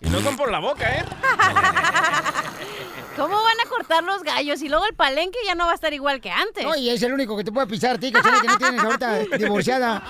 Y 0.01 0.09
no 0.09 0.19
son 0.19 0.35
por 0.37 0.51
la 0.51 0.59
boca, 0.59 0.87
¿eh? 0.87 1.03
¿Cómo 3.15 3.35
van 3.35 3.59
a 3.65 3.69
cortar 3.69 4.03
los 4.03 4.23
gallos? 4.23 4.61
Y 4.61 4.69
luego 4.69 4.85
el 4.85 4.93
palenque 4.93 5.37
ya 5.45 5.55
no 5.55 5.65
va 5.65 5.71
a 5.71 5.75
estar 5.75 5.93
igual 5.93 6.19
que 6.19 6.29
antes. 6.31 6.65
Oye, 6.65 6.93
es 6.93 7.01
el 7.03 7.13
único 7.13 7.37
que 7.37 7.43
te 7.43 7.51
puede 7.51 7.67
pisar 7.67 7.99
cachorro, 7.99 8.41
que 8.41 8.47
no 8.47 8.57
tienes 8.57 8.83
ahorita 8.83 9.19
divorciada. 9.37 10.03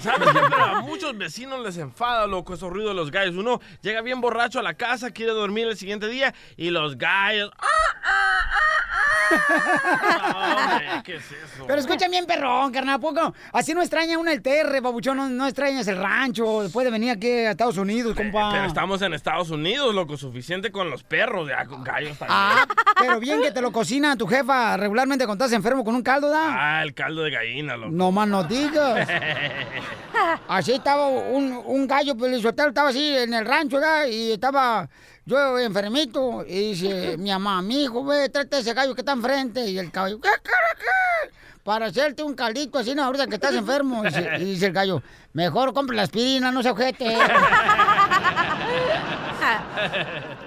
¿Sabes 0.00 0.28
qué? 0.32 0.40
Pero 0.48 0.64
a 0.64 0.80
muchos 0.82 1.16
vecinos 1.16 1.60
les 1.60 1.76
enfada, 1.78 2.26
loco, 2.26 2.54
esos 2.54 2.70
ruidos 2.72 2.90
de 2.90 2.96
los 2.96 3.10
gallos. 3.10 3.36
Uno 3.36 3.60
llega 3.82 4.00
bien 4.02 4.20
borracho 4.20 4.58
a 4.58 4.62
la 4.62 4.74
casa, 4.74 5.10
quiere 5.10 5.32
dormir 5.32 5.66
el 5.66 5.76
siguiente 5.76 6.08
día 6.08 6.34
y 6.56 6.70
los 6.70 6.96
gallos... 6.98 7.50
No, 9.28 10.38
hombre, 10.38 10.86
¿qué 11.04 11.16
es 11.16 11.32
eso? 11.32 11.64
Pero 11.66 11.80
escucha 11.80 12.08
bien, 12.08 12.26
perrón, 12.26 12.72
carnal, 12.72 12.96
¿a 12.96 12.98
poco? 12.98 13.34
Así 13.52 13.74
no 13.74 13.80
extraña 13.80 14.18
uno 14.18 14.30
el 14.30 14.42
terre, 14.42 14.80
babuchón, 14.80 15.16
no, 15.16 15.28
no 15.28 15.46
extrañas 15.46 15.88
el 15.88 15.96
rancho, 15.96 16.62
después 16.62 16.84
de 16.84 16.90
venir 16.90 17.10
aquí 17.10 17.28
a 17.28 17.50
Estados 17.50 17.76
Unidos, 17.76 18.14
compa. 18.14 18.50
Pero 18.52 18.66
estamos 18.66 19.02
en 19.02 19.14
Estados 19.14 19.50
Unidos, 19.50 19.94
loco, 19.94 20.16
suficiente 20.16 20.70
con 20.70 20.90
los 20.90 21.02
perros, 21.02 21.48
ya 21.48 21.64
con 21.66 21.82
gallos 21.82 22.18
también. 22.18 22.38
Ah, 22.38 22.66
pero 22.98 23.18
bien 23.18 23.42
que 23.42 23.50
te 23.50 23.60
lo 23.60 23.72
cocina 23.72 24.16
tu 24.16 24.26
jefa 24.26 24.76
regularmente 24.76 25.26
cuando 25.26 25.44
estás 25.44 25.56
enfermo 25.56 25.84
con 25.84 25.94
un 25.94 26.02
caldo, 26.02 26.30
¿da? 26.30 26.78
Ah, 26.78 26.82
el 26.82 26.94
caldo 26.94 27.22
de 27.22 27.30
gallina, 27.30 27.76
loco. 27.76 27.90
No 27.92 28.12
más 28.12 28.28
no 28.28 28.44
digas. 28.44 29.08
Así 30.48 30.72
estaba 30.72 31.08
un, 31.08 31.62
un 31.64 31.86
gallo 31.86 32.16
pelizotero, 32.16 32.68
estaba 32.68 32.90
así 32.90 33.16
en 33.16 33.34
el 33.34 33.44
rancho, 33.44 33.76
¿verdad? 33.76 34.06
Y 34.06 34.32
estaba 34.32 34.88
yo 35.24 35.58
enfermito. 35.58 36.44
Y 36.46 36.72
dice 36.72 37.16
mi 37.18 37.30
mamá, 37.30 37.62
mi 37.62 37.84
hijo, 37.84 38.04
ve, 38.04 38.28
trate 38.28 38.58
ese 38.58 38.74
gallo 38.74 38.94
que 38.94 39.02
está 39.02 39.12
enfrente. 39.12 39.66
Y 39.66 39.78
el 39.78 39.90
caballo, 39.90 40.20
¿qué, 40.20 40.30
qué, 40.42 40.50
qué? 40.78 41.30
Para 41.62 41.86
hacerte 41.86 42.22
un 42.22 42.34
caldito 42.34 42.78
así, 42.78 42.94
no, 42.94 43.02
ahorita 43.02 43.26
que 43.26 43.34
estás 43.34 43.54
enfermo. 43.54 44.04
Y 44.04 44.06
dice, 44.06 44.30
y 44.38 44.44
dice 44.44 44.66
el 44.66 44.72
gallo, 44.72 45.02
mejor 45.32 45.74
compre 45.74 45.96
la 45.96 46.04
aspirina, 46.04 46.52
no 46.52 46.62
se 46.62 46.70
ojete. 46.70 47.06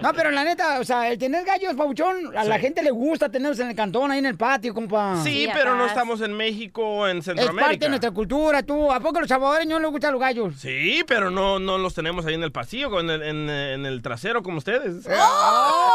No, 0.02 0.14
pero 0.14 0.32
la 0.32 0.44
neta, 0.44 0.80
o 0.80 0.84
sea, 0.84 1.10
el 1.10 1.18
tener 1.18 1.46
gallos, 1.46 1.74
Pabuchón, 1.76 2.36
a 2.38 2.44
la 2.44 2.60
gente 2.60 2.82
le 2.84 2.92
gusta 2.92 3.30
tenerlos 3.30 3.60
en 3.60 3.70
el 3.70 3.76
cantón, 3.76 4.12
ahí 4.12 4.20
en 4.20 4.26
el 4.26 4.38
patio, 4.38 4.74
compa. 4.74 5.22
Sí, 5.24 5.48
pero 5.54 5.76
no 5.76 5.86
estamos 5.86 6.22
en 6.22 6.34
México 6.34 6.82
o 6.84 7.08
en 7.08 7.20
Es 7.20 7.26
parte 7.26 7.42
Centroamérica. 7.42 7.86
de 7.86 7.90
nuestra 7.90 8.12
cultura, 8.12 8.64
tú. 8.64 8.92
¿A 8.92 9.00
poco 9.00 9.18
a 9.18 9.22
los 9.22 9.30
salvadoreños 9.30 9.82
les 9.82 9.92
gustan 9.92 10.12
los 10.14 10.22
gallos? 10.22 10.56
Sí, 10.58 11.04
pero 11.08 11.30
no, 11.30 11.60
no 11.60 11.78
los 11.78 11.94
tenemos 11.94 12.26
ahí 12.26 12.36
en 12.36 12.44
el 12.44 12.52
pasillo, 12.52 13.00
en 13.00 13.10
el, 13.10 13.24
en, 13.24 13.50
en 13.50 13.86
el 13.86 14.02
trasero 14.02 14.42
como 14.44 14.58
ustedes. 14.60 15.06
¡Oh! 15.10 15.86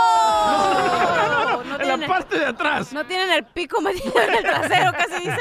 No 1.65 1.81
en 1.81 1.89
la 1.89 1.95
tienen- 1.97 2.09
parte 2.09 2.39
de 2.39 2.47
atrás. 2.47 2.93
No 2.93 3.05
tienen 3.07 3.31
el 3.31 3.45
pico 3.45 3.81
metido 3.81 4.13
en 4.21 4.35
el 4.35 4.43
trasero, 4.43 4.93
casi 4.93 5.29
dice. 5.29 5.41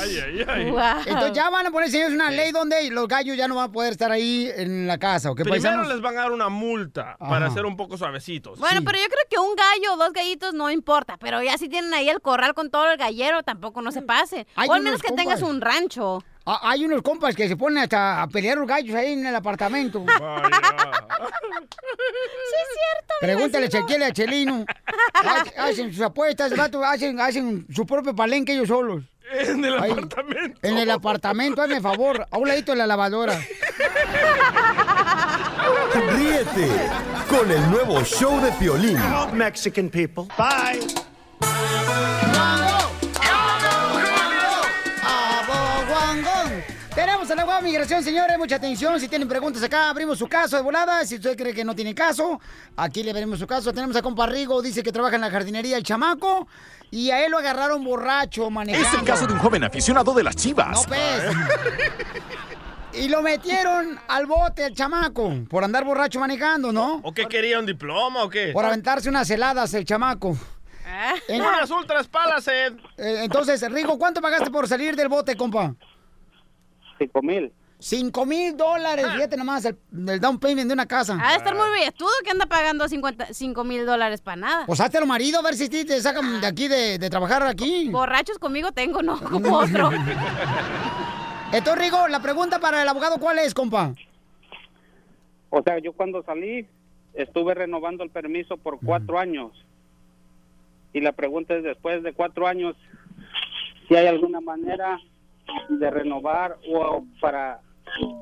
Ay, 0.00 0.18
ay, 0.24 0.44
ay. 0.48 0.74
Entonces 1.06 1.32
ya 1.34 1.50
van 1.50 1.66
a 1.66 1.70
poner, 1.70 1.90
señores, 1.90 2.14
una 2.14 2.30
ley 2.30 2.52
donde 2.52 2.90
los 2.90 3.06
gallos 3.08 3.36
ya 3.36 3.48
no 3.48 3.56
van 3.56 3.68
a 3.68 3.72
poder 3.72 3.92
estar 3.92 4.10
ahí 4.10 4.50
en 4.56 4.86
la 4.86 4.98
casa, 4.98 5.30
¿ok? 5.30 5.42
Primero 5.42 5.62
paisanos? 5.62 5.88
les 5.88 6.00
van 6.00 6.16
a 6.18 6.22
dar 6.22 6.32
una 6.32 6.48
multa 6.54 7.16
para 7.18 7.50
ser 7.50 7.66
un 7.66 7.76
poco 7.76 7.98
suavecitos. 7.98 8.58
Bueno, 8.58 8.80
pero 8.84 8.96
yo 8.98 9.04
creo 9.06 9.20
que 9.28 9.38
un 9.38 9.54
gallo 9.54 9.92
o 9.94 9.96
dos 9.98 10.12
gallitos 10.12 10.54
no 10.54 10.70
importa, 10.70 11.16
pero 11.18 11.42
ya 11.42 11.58
si 11.58 11.68
tienen 11.68 11.92
ahí 11.92 12.08
el 12.08 12.20
corral 12.22 12.54
con 12.54 12.70
todo 12.70 12.90
el 12.90 12.96
gallero, 12.96 13.42
tampoco 13.42 13.82
no 13.82 13.92
se 13.92 14.00
pase. 14.02 14.46
Hay 14.56 14.68
o 14.68 14.72
al 14.72 14.80
menos 14.82 15.02
que 15.02 15.12
tengas 15.12 15.42
un 15.42 15.60
rancho. 15.60 16.24
Ah, 16.46 16.60
hay 16.62 16.84
unos 16.84 17.00
compas 17.02 17.34
que 17.34 17.48
se 17.48 17.56
ponen 17.56 17.78
hasta 17.82 18.20
a 18.22 18.26
pelear 18.28 18.58
los 18.58 18.68
gallos 18.68 18.94
ahí 18.94 19.12
en 19.14 19.26
el 19.26 19.34
apartamento. 19.34 20.04
Sí, 22.46 22.56
es 22.60 22.68
cierto. 22.78 23.14
mi 23.20 23.26
Pregúntale, 23.26 23.66
vecino. 23.66 23.82
chequeale 23.86 24.04
a 24.06 24.12
Chelino. 24.12 24.64
Hac- 25.14 25.52
Hacen 25.56 25.92
sus 25.92 26.02
apuestas, 26.02 26.50
el 26.52 26.58
vato, 26.58 26.82
hacen, 26.84 27.20
hacen 27.20 27.66
su 27.72 27.86
propio 27.86 28.14
palenque 28.14 28.52
ellos 28.54 28.68
solos. 28.68 29.04
En 29.32 29.64
el 29.64 29.74
Ahí, 29.82 29.90
apartamento. 29.92 30.58
En 30.62 30.78
el 30.78 30.90
apartamento, 30.90 31.62
hazme 31.62 31.80
favor, 31.80 32.26
a 32.30 32.38
un 32.38 32.46
ladito 32.48 32.72
de 32.72 32.78
la 32.78 32.86
lavadora. 32.86 33.38
Ríete 36.16 36.68
con 37.28 37.50
el 37.50 37.70
nuevo 37.70 38.02
show 38.04 38.40
de 38.40 38.50
Piolín. 38.52 38.98
Mexican 39.32 39.88
people. 39.88 40.24
Bye. 40.36 40.80
Tenemos 46.94 47.28
a 47.28 47.34
la 47.34 47.56
de 47.56 47.62
migración, 47.62 48.04
señores, 48.04 48.38
mucha 48.38 48.54
atención. 48.56 49.00
Si 49.00 49.08
tienen 49.08 49.26
preguntas 49.28 49.60
acá, 49.64 49.90
abrimos 49.90 50.16
su 50.18 50.28
caso 50.28 50.56
de 50.56 50.62
volada. 50.62 51.04
Si 51.04 51.16
usted 51.16 51.36
cree 51.36 51.52
que 51.52 51.64
no 51.64 51.74
tiene 51.74 51.92
caso, 51.92 52.40
aquí 52.76 53.02
le 53.02 53.12
veremos 53.12 53.40
su 53.40 53.46
caso. 53.48 53.72
Tenemos 53.72 53.96
a 53.96 54.02
compa 54.02 54.26
Rigo, 54.26 54.62
dice 54.62 54.80
que 54.82 54.92
trabaja 54.92 55.16
en 55.16 55.22
la 55.22 55.30
jardinería 55.30 55.76
el 55.76 55.82
chamaco. 55.82 56.46
Y 56.92 57.10
a 57.10 57.24
él 57.24 57.32
lo 57.32 57.38
agarraron 57.38 57.82
borracho 57.82 58.48
manejando. 58.48 58.86
Es 58.88 58.94
el 58.94 59.04
caso 59.04 59.26
de 59.26 59.32
un 59.32 59.40
joven 59.40 59.64
aficionado 59.64 60.14
de 60.14 60.22
las 60.22 60.36
No, 60.36 60.42
chivas. 60.42 60.86
pues. 60.86 60.98
Y 62.96 63.08
lo 63.08 63.22
metieron 63.22 63.98
al 64.08 64.26
bote, 64.26 64.66
el 64.66 64.74
chamaco, 64.74 65.32
por 65.48 65.64
andar 65.64 65.84
borracho 65.84 66.20
manejando, 66.20 66.72
¿no? 66.72 67.00
¿O 67.02 67.12
qué 67.12 67.26
quería? 67.26 67.58
¿Un 67.58 67.66
diploma 67.66 68.22
o 68.22 68.28
qué? 68.30 68.50
Por 68.52 68.64
aventarse 68.64 69.08
unas 69.08 69.28
heladas, 69.30 69.74
el 69.74 69.84
chamaco. 69.84 70.36
En- 71.28 71.40
Unas 71.42 71.70
ultras 71.70 72.06
palas, 72.06 72.46
Ed. 72.46 72.74
Eh, 72.98 73.22
Entonces, 73.24 73.60
Rigo, 73.72 73.98
¿cuánto 73.98 74.20
pagaste 74.20 74.50
por 74.50 74.68
salir 74.68 74.94
del 74.94 75.08
bote, 75.08 75.34
compa? 75.36 75.74
Cinco 76.98 77.22
mil. 77.22 77.52
Cinco 77.80 78.24
mil 78.24 78.56
dólares, 78.56 79.04
fíjate 79.12 79.36
nomás, 79.36 79.64
el, 79.64 79.76
el 80.08 80.20
down 80.20 80.38
payment 80.38 80.68
de 80.68 80.74
una 80.74 80.86
casa. 80.86 81.18
Ha 81.20 81.32
de 81.32 81.36
estar 81.38 81.54
muy 81.54 81.68
billetudo 81.76 82.08
que 82.22 82.30
anda 82.30 82.46
pagando 82.46 82.86
5 82.88 83.64
mil 83.64 83.84
dólares 83.84 84.20
para 84.22 84.36
nada. 84.36 84.66
Pues 84.66 84.80
hazte 84.80 85.00
los 85.00 85.08
marido, 85.08 85.40
a 85.40 85.42
ver 85.42 85.54
si 85.54 85.68
te 85.68 86.00
sacan 86.00 86.40
de 86.40 86.46
aquí, 86.46 86.68
de, 86.68 86.98
de 86.98 87.10
trabajar 87.10 87.42
aquí. 87.42 87.88
Borrachos 87.90 88.38
conmigo 88.38 88.72
tengo, 88.72 89.02
no 89.02 89.18
como 89.30 89.58
otro. 89.58 89.90
Entonces, 91.54 91.84
Rigo, 91.84 92.08
la 92.08 92.20
pregunta 92.20 92.58
para 92.58 92.82
el 92.82 92.88
abogado, 92.88 93.18
¿cuál 93.18 93.38
es, 93.38 93.54
compa? 93.54 93.94
O 95.50 95.62
sea, 95.62 95.78
yo 95.78 95.92
cuando 95.92 96.20
salí 96.24 96.66
estuve 97.14 97.54
renovando 97.54 98.02
el 98.02 98.10
permiso 98.10 98.56
por 98.56 98.80
cuatro 98.84 99.20
años. 99.20 99.52
Y 100.92 101.00
la 101.00 101.12
pregunta 101.12 101.54
es, 101.54 101.62
después 101.62 102.02
de 102.02 102.12
cuatro 102.12 102.48
años, 102.48 102.74
si 103.86 103.94
hay 103.94 104.08
alguna 104.08 104.40
manera 104.40 104.98
de 105.68 105.90
renovar 105.90 106.56
o 106.68 107.04
para 107.20 107.60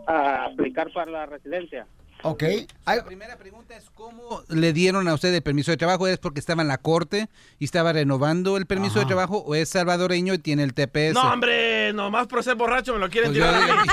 aplicar 0.06 0.92
para 0.92 1.10
la 1.10 1.24
residencia. 1.24 1.86
Ok. 2.22 2.42
La 2.86 3.04
primera 3.04 3.36
pregunta 3.36 3.76
es 3.76 3.84
cómo 3.94 4.42
le 4.48 4.72
dieron 4.72 5.08
a 5.08 5.14
usted 5.14 5.34
el 5.34 5.42
permiso 5.42 5.70
de 5.70 5.76
trabajo. 5.76 6.06
¿Es 6.06 6.18
porque 6.18 6.40
estaba 6.40 6.62
en 6.62 6.68
la 6.68 6.78
corte 6.78 7.28
y 7.58 7.64
estaba 7.64 7.92
renovando 7.92 8.56
el 8.56 8.66
permiso 8.66 8.98
de 9.00 9.06
trabajo 9.06 9.38
o 9.38 9.54
es 9.54 9.68
salvadoreño 9.70 10.34
y 10.34 10.38
tiene 10.38 10.62
el 10.62 10.72
TPS? 10.74 11.14
No, 11.14 11.32
hombre, 11.32 11.92
nomás 11.92 12.26
por 12.28 12.42
ser 12.44 12.54
borracho 12.54 12.92
me 12.94 13.00
lo 13.00 13.08
quieren 13.10 13.30
Pues 13.32 13.38
yo, 13.38 13.44
tirar 13.50 13.70
a 13.78 13.82
mí. 13.82 13.88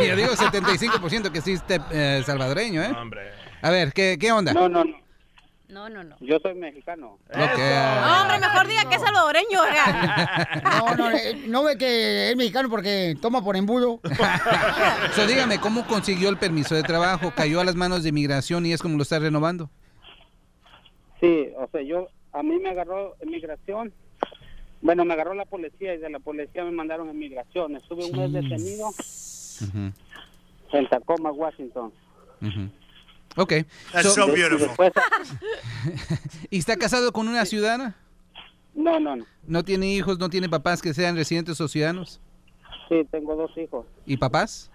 ya- 0.00 0.06
ya 0.06 0.16
digo 0.16 0.28
75% 0.36 1.32
que 1.32 1.40
sí 1.40 1.52
es 1.52 1.66
te- 1.66 1.80
eh, 1.90 2.22
salvadoreño, 2.24 2.82
¿eh? 2.82 2.92
Hombre. 2.96 3.30
A 3.62 3.70
ver, 3.70 3.92
¿qué, 3.92 4.16
qué 4.20 4.30
onda? 4.30 4.52
No, 4.52 4.68
no, 4.68 4.84
no. 4.84 5.07
No, 5.68 5.88
no, 5.90 6.02
no. 6.02 6.16
Yo 6.20 6.38
soy 6.40 6.54
mexicano. 6.54 7.18
No, 7.34 8.22
hombre, 8.22 8.38
mejor 8.40 8.66
diga 8.66 8.88
que 8.88 8.94
es 8.96 9.02
salvadoreño. 9.02 9.60
No, 10.64 10.94
no, 10.96 11.10
eh, 11.10 11.44
no 11.46 11.62
ve 11.64 11.76
que 11.76 12.30
es 12.30 12.36
mexicano 12.36 12.70
porque 12.70 13.16
toma 13.20 13.42
por 13.44 13.56
embudo. 13.56 14.00
So, 15.14 15.26
dígame, 15.26 15.58
¿cómo 15.60 15.86
consiguió 15.86 16.28
el 16.30 16.38
permiso 16.38 16.74
de 16.74 16.82
trabajo? 16.82 17.32
¿Cayó 17.34 17.60
a 17.60 17.64
las 17.64 17.74
manos 17.74 18.02
de 18.02 18.08
inmigración 18.10 18.64
y 18.66 18.72
es 18.72 18.80
como 18.80 18.96
lo 18.96 19.02
está 19.02 19.18
renovando? 19.18 19.68
Sí, 21.20 21.48
o 21.56 21.68
sea, 21.70 21.82
yo, 21.82 22.08
a 22.32 22.42
mí 22.42 22.58
me 22.58 22.70
agarró 22.70 23.16
inmigración. 23.22 23.92
Bueno, 24.80 25.04
me 25.04 25.14
agarró 25.14 25.34
la 25.34 25.44
policía 25.44 25.94
y 25.94 25.98
de 25.98 26.08
la 26.08 26.20
policía 26.20 26.64
me 26.64 26.70
mandaron 26.70 27.08
a 27.08 27.12
inmigración. 27.12 27.76
Estuve 27.76 28.04
un 28.06 28.16
mes 28.16 28.32
detenido 28.32 28.90
en 30.72 30.88
Tacoma, 30.88 31.30
Washington. 31.32 31.92
ujú. 32.40 32.68
Ok. 33.38 33.52
That's 33.92 34.14
so 34.14 34.28
Y 34.28 34.32
beautiful. 34.32 34.68
¿Y 36.50 36.58
está 36.58 36.76
casado 36.76 37.12
con 37.12 37.28
una 37.28 37.44
ciudadana? 37.44 37.94
no, 38.74 38.98
no, 38.98 39.16
no. 39.16 39.24
¿No 39.46 39.64
tiene 39.64 39.86
hijos, 39.94 40.18
no 40.18 40.28
tiene 40.28 40.48
papás 40.48 40.82
que 40.82 40.92
sean 40.92 41.16
residentes 41.16 41.60
o 41.60 41.68
ciudadanos? 41.68 42.20
Sí, 42.88 43.06
tengo 43.10 43.36
dos 43.36 43.50
hijos. 43.56 43.86
¿Y 44.06 44.16
papás? 44.16 44.70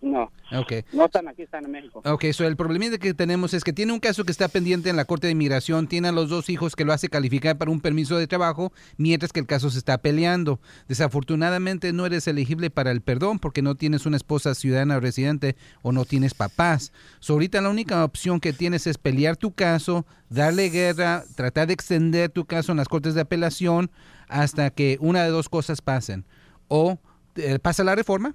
No, 0.00 0.30
Ok. 0.52 0.72
no 0.92 1.06
están 1.06 1.26
aquí, 1.26 1.42
están 1.42 1.64
en 1.64 1.72
México. 1.72 2.00
Ok, 2.04 2.26
so 2.32 2.46
el 2.46 2.56
problema 2.56 2.96
que 2.98 3.14
tenemos 3.14 3.52
es 3.52 3.64
que 3.64 3.72
tiene 3.72 3.92
un 3.92 3.98
caso 3.98 4.24
que 4.24 4.30
está 4.30 4.46
pendiente 4.48 4.88
en 4.90 4.96
la 4.96 5.04
Corte 5.04 5.26
de 5.26 5.32
Inmigración, 5.32 5.88
tiene 5.88 6.08
a 6.08 6.12
los 6.12 6.28
dos 6.28 6.48
hijos 6.50 6.76
que 6.76 6.84
lo 6.84 6.92
hace 6.92 7.08
calificar 7.08 7.58
para 7.58 7.70
un 7.72 7.80
permiso 7.80 8.16
de 8.16 8.28
trabajo, 8.28 8.72
mientras 8.96 9.32
que 9.32 9.40
el 9.40 9.46
caso 9.46 9.70
se 9.70 9.78
está 9.78 9.98
peleando. 9.98 10.60
Desafortunadamente 10.86 11.92
no 11.92 12.06
eres 12.06 12.28
elegible 12.28 12.70
para 12.70 12.90
el 12.92 13.00
perdón 13.00 13.38
porque 13.40 13.62
no 13.62 13.74
tienes 13.74 14.06
una 14.06 14.16
esposa 14.16 14.54
ciudadana 14.54 14.96
o 14.96 15.00
residente 15.00 15.56
o 15.82 15.90
no 15.90 16.04
tienes 16.04 16.34
papás. 16.34 16.92
So 17.18 17.32
ahorita 17.32 17.60
la 17.60 17.70
única 17.70 18.04
opción 18.04 18.38
que 18.40 18.52
tienes 18.52 18.86
es 18.86 18.98
pelear 18.98 19.36
tu 19.36 19.52
caso, 19.52 20.06
darle 20.28 20.70
guerra, 20.70 21.24
tratar 21.34 21.66
de 21.66 21.72
extender 21.74 22.30
tu 22.30 22.44
caso 22.44 22.70
en 22.72 22.78
las 22.78 22.88
Cortes 22.88 23.14
de 23.14 23.22
Apelación 23.22 23.90
hasta 24.28 24.70
que 24.70 24.98
una 25.00 25.24
de 25.24 25.30
dos 25.30 25.48
cosas 25.48 25.80
pasen. 25.82 26.24
O 26.68 26.98
eh, 27.36 27.58
pasa 27.58 27.82
la 27.84 27.94
reforma, 27.94 28.34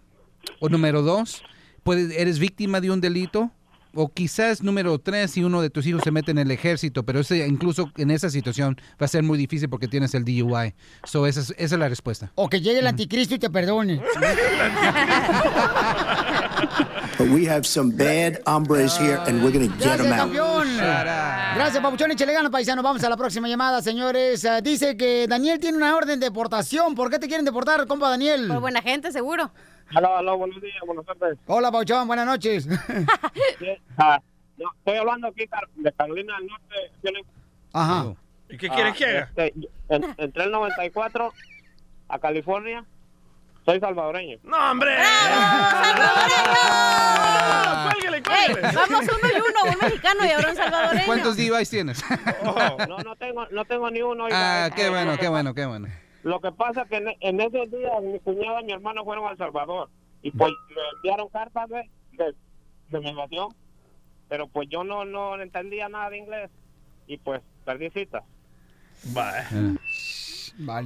o 0.60 0.70
número 0.70 1.02
dos, 1.02 1.44
puedes, 1.84 2.12
eres 2.18 2.40
víctima 2.40 2.80
de 2.82 2.92
un 2.92 3.02
delito. 3.02 3.52
O 3.96 4.12
quizás 4.12 4.64
número 4.64 4.98
tres, 4.98 5.30
si 5.30 5.44
uno 5.44 5.62
de 5.62 5.70
tus 5.70 5.86
hijos 5.86 6.02
se 6.04 6.10
mete 6.10 6.32
en 6.32 6.40
el 6.40 6.50
ejército, 6.50 7.04
pero 7.04 7.20
ese, 7.20 7.46
incluso 7.46 7.92
en 7.98 8.10
esa 8.10 8.32
situación 8.32 8.76
va 9.00 9.06
a 9.06 9.08
ser 9.08 9.22
muy 9.22 9.38
difícil 9.38 9.70
porque 9.70 9.88
tienes 9.88 10.16
el 10.16 10.26
DUI. 10.26 10.74
So, 11.04 11.28
esa, 11.28 11.42
es, 11.42 11.52
esa 11.60 11.76
es 11.76 11.80
la 11.80 11.90
respuesta. 11.90 12.32
O 12.34 12.50
que 12.50 12.60
llegue 12.60 12.80
el 12.80 12.88
anticristo 12.88 13.36
y 13.36 13.38
te 13.38 13.52
perdone. 13.52 14.02
But 17.18 17.30
we 17.30 17.46
have 17.48 17.66
some 17.68 17.92
bad 17.92 18.42
hombres 18.48 18.98
here, 18.98 19.20
and 19.28 19.44
we're 19.44 19.52
going 19.52 19.70
to 19.70 19.76
get 19.78 19.86
Gracias, 19.86 20.02
them 20.02 20.14
out. 20.14 20.20
campeón. 20.34 20.68
Gracias, 20.78 21.84
Papuchón. 21.84 22.10
Échale 22.12 22.34
ganas, 22.34 22.52
paisano. 22.52 22.82
Vamos 22.82 23.04
a 23.04 23.10
la 23.10 23.18
próxima 23.18 23.48
llamada, 23.48 23.84
señores. 23.84 24.44
Ah, 24.46 24.62
dice 24.62 24.98
que 24.98 25.28
Daniel 25.28 25.60
tiene 25.60 25.78
una 25.78 25.96
orden 25.96 26.20
de 26.20 26.26
deportación. 26.28 26.96
¿Por 26.96 27.12
qué 27.12 27.20
te 27.20 27.28
quieren 27.28 27.46
deportar, 27.46 27.86
compa 27.86 28.10
Daniel? 28.10 28.48
Por 28.48 28.60
buena 28.62 28.82
gente, 28.82 29.12
seguro. 29.12 29.52
Aló, 29.96 30.18
aló, 30.18 30.38
buenos 30.38 30.62
días, 30.62 30.76
buenas 30.86 31.06
tardes. 31.06 31.38
Hola, 31.48 31.72
Papuchón. 31.72 32.08
Buenas 32.08 32.26
noches. 32.26 32.68
Sí, 33.60 33.68
ah, 33.98 34.20
no, 34.58 34.72
estoy 34.78 34.98
hablando 34.98 35.28
aquí 35.28 35.46
de 35.76 35.92
Carolina 35.94 36.36
del 36.38 36.48
Norte. 36.48 37.22
Ajá. 37.72 38.14
¿Y 38.50 38.58
qué 38.58 38.70
quieres 38.70 38.94
ah, 38.94 38.98
que 38.98 39.06
haga? 39.06 39.20
este, 39.22 39.54
en- 39.90 40.16
entré 40.18 40.44
el 40.44 40.52
94 40.52 41.34
a 42.10 42.20
California. 42.20 42.84
Soy 43.66 43.80
salvadoreño. 43.80 44.40
¡No, 44.44 44.58
hombre! 44.72 44.98
¡Cuélguele, 47.84 48.18
Ey, 48.18 48.24
cuélguele! 48.24 48.76
vamos 48.76 49.06
uno 49.06 49.30
y 49.30 49.38
uno, 49.38 49.72
un 49.74 49.78
mexicano 49.82 50.26
y 50.26 50.32
ahora 50.32 50.50
un 50.50 50.56
salvadoreño. 50.56 51.06
¿Cuántos 51.06 51.38
DUIs 51.38 51.70
tienes? 51.70 52.04
No, 52.44 52.98
no 53.00 53.16
tengo, 53.16 53.48
no 53.52 53.66
tengo 53.66 53.90
ni 53.90 54.02
uno. 54.02 54.26
oiga. 54.26 54.66
ah, 54.66 54.70
qué 54.72 54.90
bueno, 54.90 55.18
qué 55.18 55.30
bueno, 55.30 55.54
qué 55.54 55.66
bueno. 55.66 55.88
Lo 56.24 56.40
que 56.42 56.52
pasa 56.52 56.86
que 56.86 56.98
en, 56.98 57.08
en 57.20 57.40
esos 57.42 57.70
días 57.70 58.02
mi 58.02 58.20
cuñada 58.20 58.62
y 58.62 58.66
mi 58.66 58.72
hermano 58.74 59.04
fueron 59.04 59.28
a 59.28 59.32
El 59.32 59.38
Salvador 59.38 59.90
y 60.22 60.32
pues 60.32 60.52
me 60.70 60.82
enviaron 60.98 61.28
cartas 61.30 61.70
de, 61.70 61.90
de, 62.14 62.34
de 62.90 63.00
migración, 63.00 63.50
pero 64.30 64.48
pues 64.48 64.68
yo 64.70 64.84
no, 64.84 65.04
no 65.06 65.40
entendía 65.42 65.90
nada 65.90 66.10
de 66.10 66.18
inglés 66.18 66.50
y 67.08 67.18
pues 67.18 67.42
perdí 67.66 67.90
cita. 67.90 68.24
Vaya. 69.06 69.50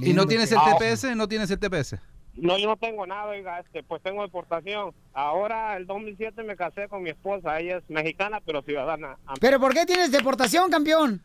¿Y 0.00 0.12
no 0.12 0.26
tienes 0.26 0.50
el 0.52 0.58
Ah. 0.60 0.76
TPS? 0.78 1.14
¿No 1.16 1.28
tienes 1.28 1.50
el 1.50 1.58
TPS? 1.58 1.96
No, 2.34 2.56
yo 2.56 2.66
no 2.68 2.76
tengo 2.76 3.06
nada, 3.06 3.26
oiga, 3.26 3.58
este, 3.60 3.82
pues 3.82 4.00
tengo 4.02 4.22
deportación. 4.22 4.92
Ahora, 5.12 5.76
el 5.76 5.86
2007 5.86 6.42
me 6.44 6.56
casé 6.56 6.88
con 6.88 7.02
mi 7.02 7.10
esposa, 7.10 7.58
ella 7.58 7.78
es 7.78 7.90
mexicana, 7.90 8.40
pero 8.44 8.62
ciudadana. 8.62 9.18
¿Pero 9.40 9.58
por 9.58 9.74
qué 9.74 9.84
tienes 9.86 10.12
deportación, 10.12 10.70
campeón? 10.70 11.20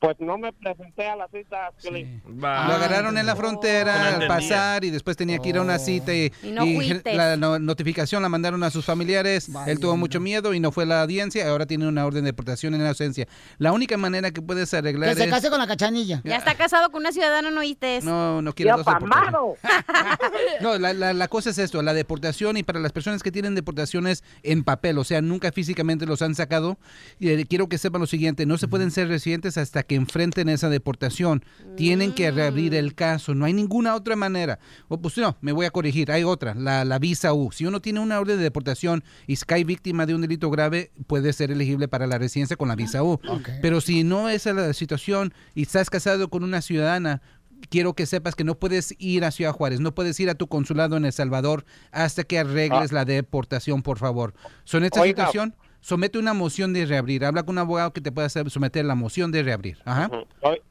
Pues 0.00 0.14
no 0.20 0.38
me 0.38 0.52
presenté 0.52 1.08
a 1.08 1.16
la 1.16 1.26
cita, 1.26 1.72
Piolín. 1.82 2.22
Lo 2.38 2.46
agarraron 2.46 3.18
en 3.18 3.26
la 3.26 3.34
frontera 3.34 4.14
al 4.16 4.28
pasar 4.28 4.84
y 4.84 4.90
después 4.90 5.16
tenía 5.16 5.38
que 5.38 5.48
ir 5.48 5.56
a 5.58 5.62
una 5.62 5.78
cita 5.80 6.14
y, 6.14 6.32
Y 6.44 6.52
no 6.52 6.64
y 6.64 7.00
la 7.04 7.36
no- 7.36 7.58
notificación 7.58 8.22
la 8.22 8.28
mandaron 8.28 8.62
a 8.62 8.70
sus 8.70 8.84
familiares. 8.84 9.50
Él 9.66 9.80
tuvo 9.80 9.96
mucho 9.96 10.20
miedo 10.20 10.54
y 10.54 10.60
no 10.60 10.70
fue 10.70 10.84
a 10.84 10.86
la 10.86 11.02
audiencia. 11.02 11.48
Ahora 11.48 11.66
tiene 11.66 11.88
una 11.88 12.06
orden 12.06 12.22
de 12.22 12.28
deportación 12.28 12.74
en 12.76 12.86
ausencia. 12.86 13.26
La 13.58 13.72
única 13.72 13.96
manera 13.96 14.30
que 14.30 14.40
puedes 14.40 14.72
arreglar 14.72 15.10
Que 15.10 15.16
se 15.16 15.24
es... 15.24 15.30
case 15.30 15.50
con 15.50 15.58
la 15.58 15.66
cachanilla. 15.66 16.20
Ya 16.24 16.36
está 16.36 16.54
casado 16.54 16.90
con 16.92 17.00
una 17.00 17.10
ciudadana, 17.10 17.50
¿no 17.50 17.58
oíste? 17.60 17.98
No, 18.04 18.40
no 18.40 18.54
quiero 18.54 18.76
dos 18.76 18.86
deportaciones. 18.86 19.58
No, 20.60 20.78
la, 20.78 20.92
la- 20.92 21.12
la 21.12 21.28
cosa 21.28 21.50
es 21.50 21.58
esto, 21.58 21.82
la 21.82 21.94
deportación 21.94 22.56
y 22.56 22.62
para 22.62 22.78
las 22.80 22.92
personas 22.92 23.22
que 23.22 23.32
tienen 23.32 23.54
deportaciones 23.54 24.22
en 24.42 24.62
papel, 24.64 24.98
o 24.98 25.04
sea, 25.04 25.20
nunca 25.22 25.50
físicamente 25.52 26.06
los 26.06 26.22
han 26.22 26.34
sacado, 26.34 26.78
eh, 27.20 27.44
quiero 27.48 27.68
que 27.68 27.78
sepan 27.78 28.00
lo 28.00 28.06
siguiente, 28.06 28.46
no 28.46 28.58
se 28.58 28.68
pueden 28.68 28.90
ser 28.90 29.08
residentes 29.08 29.56
hasta 29.58 29.82
que 29.88 29.96
enfrenten 29.96 30.48
esa 30.48 30.68
deportación. 30.68 31.44
Tienen 31.76 32.12
que 32.12 32.30
reabrir 32.30 32.74
el 32.74 32.94
caso, 32.94 33.34
no 33.34 33.44
hay 33.44 33.52
ninguna 33.52 33.96
otra 33.96 34.14
manera. 34.14 34.60
O 34.86 35.00
pues 35.00 35.16
no, 35.18 35.36
me 35.40 35.50
voy 35.50 35.66
a 35.66 35.70
corregir, 35.70 36.12
hay 36.12 36.22
otra, 36.22 36.54
la, 36.54 36.84
la 36.84 37.00
visa 37.00 37.32
U. 37.32 37.50
Si 37.50 37.66
uno 37.66 37.80
tiene 37.80 37.98
una 37.98 38.20
orden 38.20 38.36
de 38.36 38.44
deportación 38.44 39.02
y 39.26 39.36
se 39.36 39.46
cae 39.46 39.64
víctima 39.64 40.06
de 40.06 40.14
un 40.14 40.20
delito 40.20 40.50
grave, 40.50 40.92
puede 41.08 41.32
ser 41.32 41.50
elegible 41.50 41.88
para 41.88 42.06
la 42.06 42.18
residencia 42.18 42.56
con 42.56 42.68
la 42.68 42.76
visa 42.76 43.02
U. 43.02 43.18
Pero 43.60 43.80
si 43.80 44.04
no 44.04 44.28
es 44.28 44.46
la 44.46 44.72
situación 44.72 45.32
y 45.54 45.62
estás 45.62 45.90
casado 45.90 46.28
con 46.28 46.44
una 46.44 46.60
ciudadana, 46.60 47.22
quiero 47.70 47.94
que 47.94 48.06
sepas 48.06 48.34
que 48.34 48.44
no 48.44 48.58
puedes 48.58 48.94
ir 48.98 49.24
a 49.24 49.30
Ciudad 49.30 49.52
Juárez, 49.52 49.80
no 49.80 49.94
puedes 49.94 50.18
ir 50.20 50.30
a 50.30 50.34
tu 50.34 50.48
consulado 50.48 50.96
en 50.96 51.04
El 51.04 51.12
Salvador 51.12 51.64
hasta 51.90 52.24
que 52.24 52.38
arregles 52.38 52.92
la 52.92 53.04
deportación, 53.04 53.82
por 53.82 53.98
favor. 53.98 54.34
So, 54.64 54.78
en 54.78 54.84
esta 54.84 55.00
Oiga. 55.00 55.26
situación, 55.26 55.54
somete 55.88 56.18
una 56.18 56.34
moción 56.34 56.74
de 56.74 56.84
reabrir. 56.84 57.24
Habla 57.24 57.44
con 57.44 57.54
un 57.54 57.60
abogado 57.60 57.94
que 57.94 58.02
te 58.02 58.12
pueda 58.12 58.28
someter 58.28 58.84
la 58.84 58.94
moción 58.94 59.32
de 59.32 59.42
reabrir. 59.42 59.78
Ajá. 59.86 60.10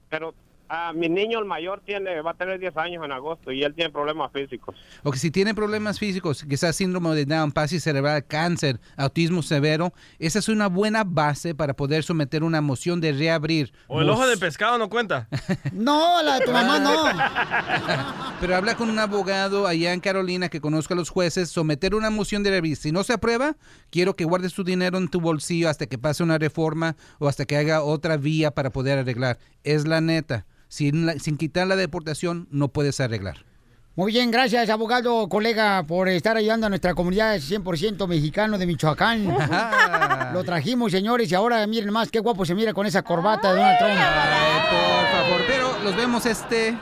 Pero 0.10 0.36
ah, 0.70 0.94
mi 0.96 1.10
niño, 1.10 1.40
el 1.40 1.46
mayor, 1.46 1.82
tiene 1.86 2.22
va 2.22 2.32
a 2.32 2.34
tener 2.34 2.60
10 2.60 2.76
años 2.78 3.04
en 3.04 3.12
agosto 3.12 3.52
y 3.52 3.64
él 3.64 3.74
tiene 3.74 3.92
problemas 3.92 4.32
físicos. 4.32 4.76
O 5.04 5.12
que 5.12 5.20
si 5.20 5.32
tiene 5.32 5.54
problemas 5.54 6.00
físicos, 6.00 6.44
quizás 6.48 6.76
síndrome 6.76 7.16
de 7.16 7.26
Down, 7.26 7.52
pasis 7.52 7.84
cerebral, 7.84 8.26
cáncer, 8.26 8.80
autismo 8.96 9.42
severo, 9.42 9.94
esa 10.20 10.40
es 10.40 10.50
una 10.50 10.68
buena 10.68 11.04
base 11.04 11.56
para 11.56 11.74
poder 11.74 12.04
someter 12.04 12.44
una 12.44 12.62
moción 12.62 13.02
de 13.02 13.12
reabrir. 13.12 13.74
O 13.88 14.02
el 14.02 14.10
ojo 14.10 14.28
de 14.28 14.38
pescado 14.38 14.78
no 14.78 14.90
cuenta. 14.90 15.28
No, 15.72 16.22
la 16.24 16.40
de 16.40 16.46
tu 16.46 16.52
mamá 16.52 16.80
no. 16.80 17.06
Pero 18.42 18.56
habla 18.56 18.76
con 18.76 18.90
un 18.90 19.00
abogado 19.00 19.68
allá 19.68 19.94
en 19.94 20.00
Carolina 20.00 20.50
que 20.50 20.62
conozca 20.62 20.94
a 20.94 20.98
los 20.98 21.10
jueces, 21.10 21.50
someter 21.50 21.94
una 21.96 22.10
moción 22.10 22.44
de 22.44 22.52
reabrir. 22.52 22.78
Si 22.78 22.92
no 22.92 23.04
se 23.04 23.14
aprueba, 23.14 23.56
quiero 23.90 24.16
que 24.16 24.26
guardes 24.26 24.54
tu 24.54 24.64
dinero 24.64 24.98
en 24.98 25.08
tu 25.08 25.22
bolsillo 25.22 25.70
hasta 25.70 25.88
que 25.88 25.98
pase 25.98 26.24
una 26.24 26.38
reforma 26.38 26.96
o 27.20 27.28
hasta 27.28 27.46
que 27.46 27.58
haga 27.58 27.84
otra 27.84 28.18
vía 28.18 28.52
para 28.52 28.72
poder 28.72 29.00
arreglar. 29.00 29.38
Es 29.64 29.88
la 29.88 30.02
neta. 30.02 30.46
Sin, 30.70 31.06
la- 31.06 31.20
sin 31.20 31.38
quitar 31.38 31.68
la 31.68 31.76
deportación, 31.76 32.48
no 32.52 32.68
puedes 32.70 33.00
arreglar. 33.00 33.46
Muy 33.96 34.12
bien, 34.12 34.30
gracias, 34.30 34.70
abogado, 34.70 35.28
colega, 35.28 35.84
por 35.88 36.08
estar 36.08 36.38
ayudando 36.38 36.68
a 36.68 36.70
nuestra 36.70 36.94
comunidad 36.94 37.36
100% 37.38 38.08
mexicano 38.08 38.60
de 38.60 38.68
Michoacán. 38.68 39.26
Lo 40.34 40.44
trajimos, 40.44 40.92
señores, 40.92 41.32
y 41.32 41.36
ahora 41.36 41.66
miren 41.66 41.92
más 41.92 42.12
qué 42.12 42.20
guapo 42.20 42.46
se 42.46 42.54
mira 42.54 42.74
con 42.76 42.86
esa 42.86 43.02
corbata 43.02 43.52
de 43.54 43.60
Donald 43.60 43.78
Trump. 43.80 43.96
por 44.70 45.12
favor, 45.12 45.42
pero 45.48 45.84
los 45.84 45.96
vemos 45.96 46.28
este 46.28 46.78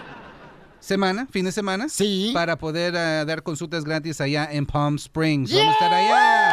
semana, 0.82 1.26
fin 1.32 1.46
de 1.46 1.54
semana, 1.54 1.88
sí. 1.88 2.32
para 2.34 2.58
poder 2.58 2.98
ah, 2.98 3.24
dar 3.24 3.44
consultas 3.44 3.86
gratis 3.86 4.20
allá 4.20 4.50
en 4.52 4.66
Palm 4.66 4.96
Springs. 4.96 5.54
Vamos 5.54 5.68
a 5.70 5.72
estar 5.72 5.94
allá. 5.94 6.45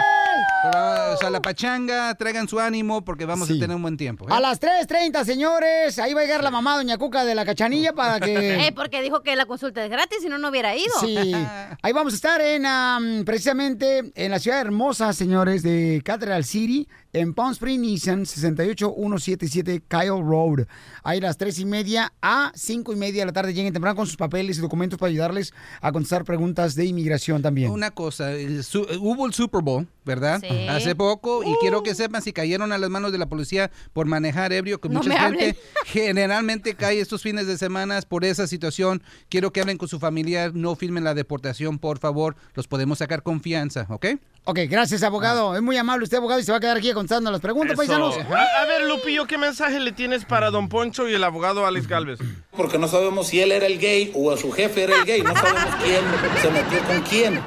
Pero, 0.63 1.15
o 1.15 1.17
sea, 1.17 1.31
la 1.31 1.43
pachanga, 1.43 2.15
traigan 2.15 2.47
su 2.47 2.61
ánimo 2.61 3.05
porque 3.05 3.25
vamos 3.25 3.51
a 3.51 3.53
tener 3.53 3.75
un 3.75 3.83
buen 3.83 3.97
tiempo. 3.97 4.29
¿eh? 4.29 4.33
A 4.33 4.41
las 4.41 4.61
3.30, 4.61 5.25
señores, 5.25 5.99
ahí 5.99 6.15
va 6.15 6.21
a 6.21 6.25
llegar 6.25 6.45
la 6.45 6.51
mamá, 6.51 6.77
doña 6.77 6.99
Cuca, 6.99 7.25
de 7.25 7.35
la 7.35 7.45
cachanilla 7.45 7.93
para 7.93 8.21
que... 8.21 8.33
Eh, 8.63 8.73
porque 8.75 9.03
dijo 9.03 9.23
que 9.23 9.35
la 9.35 9.47
consulta 9.47 9.85
es 9.85 9.91
gratis, 9.91 10.19
si 10.21 10.29
no, 10.29 10.39
no 10.39 10.51
hubiera 10.51 10.77
ido. 10.77 10.93
Sí, 11.01 11.17
ahí 11.83 11.93
vamos 11.93 12.13
a 12.13 12.17
estar 12.17 12.41
en 12.41 12.65
am, 12.67 13.25
precisamente 13.25 14.13
en 14.15 14.31
la 14.31 14.39
ciudad 14.39 14.61
hermosa, 14.61 15.13
señores, 15.13 15.63
de 15.63 16.01
Cathedral 16.05 16.45
City, 16.45 16.89
en 17.13 17.35
Palm 17.35 17.53
Springs, 17.53 17.81
Nissan, 17.81 18.27
68177 18.27 19.83
Kyle 19.89 20.23
Road. 20.23 20.67
Ahí 21.05 21.19
a 21.19 21.23
las 21.23 21.37
tres 21.37 21.59
y 21.59 21.65
media 21.65 22.13
a 22.23 22.53
cinco 22.55 22.93
y 22.93 22.97
media 22.97 23.23
de 23.23 23.27
la 23.27 23.33
tarde 23.33 23.53
lleguen 23.55 23.73
temprano 23.73 23.97
con 23.97 24.07
sus 24.07 24.17
papeles 24.17 24.59
y 24.59 24.61
documentos 24.61 24.99
para 24.99 25.11
ayudarles 25.11 25.53
a 25.81 25.91
contestar 25.93 26.25
preguntas 26.25 26.75
de 26.75 26.85
inmigración 26.87 27.43
también. 27.43 27.71
Una 27.71 27.91
cosa, 27.91 28.33
el 28.33 28.63
su- 28.65 28.87
hubo 29.01 29.27
el 29.27 29.35
Super 29.35 29.63
Bowl, 29.63 29.87
¿verdad? 30.05 30.41
Sí. 30.41 30.69
Hace 30.69 30.95
poco, 30.95 31.43
y 31.45 31.55
quiero 31.61 31.83
que 31.83 31.95
sepan 31.95 32.23
si 32.23 32.33
cayeron 32.33 32.73
a 32.73 32.79
las 32.79 32.91
manos 32.91 33.13
de 33.13 33.19
la 33.19 33.27
policía 33.27 33.71
por 33.93 34.07
manejar 34.07 34.53
ebrio, 34.53 34.81
que 34.81 34.89
No 34.89 34.99
mucha 35.01 35.09
me 35.09 35.15
gente 35.19 35.25
hablen. 35.45 35.57
generalmente 35.87 36.75
cae 36.75 37.01
estos 37.01 37.23
fines 37.23 37.47
de 37.47 37.57
semana 37.59 38.01
por 38.09 38.25
esa 38.25 38.47
situación. 38.47 39.03
Quiero 39.29 39.53
que 39.53 39.61
hablen 39.61 39.79
con 39.79 39.89
su 39.89 39.99
familiar, 39.99 40.53
no 40.55 40.75
firmen 40.77 41.05
la 41.05 41.15
deportación, 41.15 41.79
por 41.79 41.99
favor. 41.99 42.37
Los 42.55 42.67
podemos 42.69 42.99
sacar 42.99 43.23
confianza, 43.23 43.87
¿ok? 43.89 44.07
Ok, 44.45 44.59
gracias, 44.69 45.05
abogado. 45.05 45.55
Es 45.55 45.63
muy 45.63 45.77
amable 45.77 46.03
usted, 46.03 46.17
abogado, 46.17 46.41
y 46.41 46.43
se 46.43 46.51
va 46.51 46.59
a 46.59 46.61
quedar 46.61 46.77
aquí 46.77 46.93
contestando 46.93 47.31
las 47.31 47.41
preguntas, 47.41 47.73
Eso. 47.73 47.77
paisanos. 47.77 48.17
A, 48.19 48.63
a 48.63 48.67
ver, 48.67 48.89
Lupillo, 48.89 49.25
¿qué 49.27 49.39
mensaje 49.39 49.79
le 49.79 49.93
tienes 49.93 50.25
para 50.25 50.51
Don 50.51 50.69
Poncho 50.69 50.92
y 51.01 51.15
el 51.15 51.25
abogado 51.25 51.65
Alex 51.67 51.89
Galvez? 51.89 52.19
Porque 52.55 52.79
no 52.79 52.87
sabemos 52.87 53.29
si 53.29 53.41
él 53.41 53.51
era 53.51 53.67
el 53.67 53.79
gay 53.79 54.13
o 54.15 54.37
su 54.37 54.53
jefe 54.53 54.85
era 54.85 54.97
el 54.97 55.05
gay. 55.07 55.23
No 55.23 55.35
sabemos 55.35 55.75
quién 55.83 56.05
se 56.43 56.51
metió 56.51 56.83
con 56.85 57.01
quién. 57.03 57.41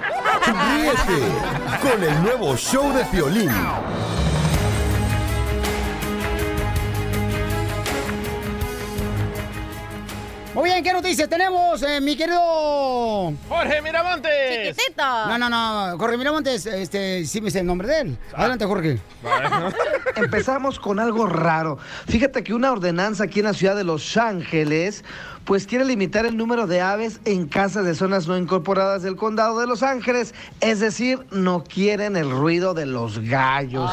Ríete 0.47 1.23
con 1.81 2.03
el 2.03 2.23
nuevo 2.23 2.57
show 2.57 2.91
de 2.91 3.05
Piolín. 3.05 3.51
Muy 10.55 10.69
bien, 10.69 10.81
¿qué 10.85 10.93
noticias 10.93 11.27
tenemos, 11.27 11.83
eh, 11.83 11.99
mi 11.99 12.15
querido... 12.15 12.39
Jorge 13.49 13.81
Miramontes. 13.81 14.73
Chiquitito. 14.73 15.03
No, 15.03 15.37
no, 15.37 15.49
no, 15.49 15.97
Jorge 15.97 16.15
Miramontes, 16.15 16.65
este, 16.65 17.25
sí 17.25 17.41
me 17.41 17.51
sé 17.51 17.59
el 17.59 17.65
nombre 17.65 17.89
de 17.89 17.99
él. 17.99 18.17
Adelante, 18.33 18.63
Jorge. 18.63 18.97
Empezamos 20.15 20.79
con 20.79 21.01
algo 21.01 21.25
raro. 21.27 21.77
Fíjate 22.07 22.41
que 22.41 22.53
una 22.53 22.71
ordenanza 22.71 23.25
aquí 23.25 23.39
en 23.39 23.47
la 23.47 23.53
ciudad 23.53 23.75
de 23.75 23.83
Los 23.83 24.15
Ángeles, 24.15 25.03
pues 25.45 25.67
quiere 25.67 25.85
limitar 25.85 26.25
el 26.25 26.37
número 26.37 26.65
de 26.65 26.81
aves 26.81 27.19
en 27.23 27.47
casas 27.47 27.85
de 27.85 27.93
zonas 27.93 28.27
no 28.27 28.35
incorporadas 28.35 29.03
del 29.03 29.15
condado 29.15 29.59
de 29.59 29.67
Los 29.67 29.83
Ángeles. 29.83 30.33
Es 30.59 30.79
decir, 30.79 31.19
no 31.31 31.63
quieren 31.63 32.17
el 32.17 32.31
ruido 32.31 32.73
de 32.73 32.87
los 32.87 33.19
gallos. 33.19 33.91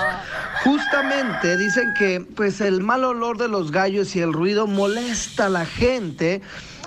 Justamente 0.65 1.57
dicen 1.59 1.93
que 1.99 2.21
pues 2.35 2.61
el 2.61 2.83
mal 2.83 3.05
olor 3.05 3.37
de 3.37 3.49
los 3.49 3.71
gallos 3.71 4.17
y 4.17 4.21
el 4.21 4.33
ruido 4.33 4.67
molesta 4.67 5.47
a 5.47 5.51
la 5.51 5.67
gente 5.67 6.41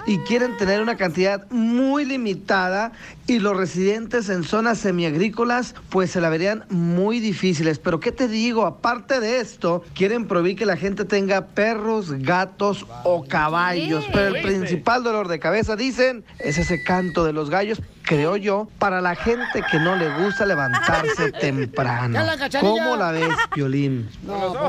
y 0.06 0.20
quieren 0.20 0.58
tener 0.58 0.82
una 0.82 0.98
cantidad 0.98 1.50
muy 1.50 2.06
limitada 2.06 2.91
y 3.28 3.39
los 3.39 3.58
residentes 3.58 4.30
en 4.30 4.44
zonas 4.44 4.78
semiagrícolas 4.80 5.76
pues 5.89 6.12
se 6.12 6.22
la 6.22 6.30
verían 6.30 6.65
muy 6.70 7.20
difíciles. 7.20 7.80
Pero 7.80 8.00
¿qué 8.00 8.12
te 8.12 8.28
digo? 8.28 8.65
Aparte 8.65 9.20
de 9.20 9.39
esto, 9.39 9.84
quieren 9.96 10.28
prohibir 10.28 10.56
que 10.56 10.65
la 10.65 10.78
gente 10.78 11.06
tenga 11.06 11.48
perros, 11.48 12.12
gatos 12.12 12.86
o 13.04 13.26
caballos. 13.26 14.06
Pero 14.13 14.36
el 14.36 14.41
principal 14.44 15.04
dolor 15.04 15.28
de 15.28 15.39
cabeza, 15.39 15.76
dicen, 15.76 16.24
es 16.39 16.58
ese 16.58 16.84
canto 16.84 17.26
de 17.26 17.34
los 17.34 17.50
gallos, 17.50 17.82
creo 18.06 18.38
yo, 18.38 18.68
para 18.80 19.02
la 19.02 19.15
gente 19.15 19.63
que 19.70 19.80
no 19.80 19.96
le 19.96 20.10
gusta 20.24 20.46
levantarse 20.46 21.32
temprano. 21.41 22.20
¿Cómo 22.62 22.96
la 22.96 23.12
ves, 23.12 23.36
Violín? 23.56 24.08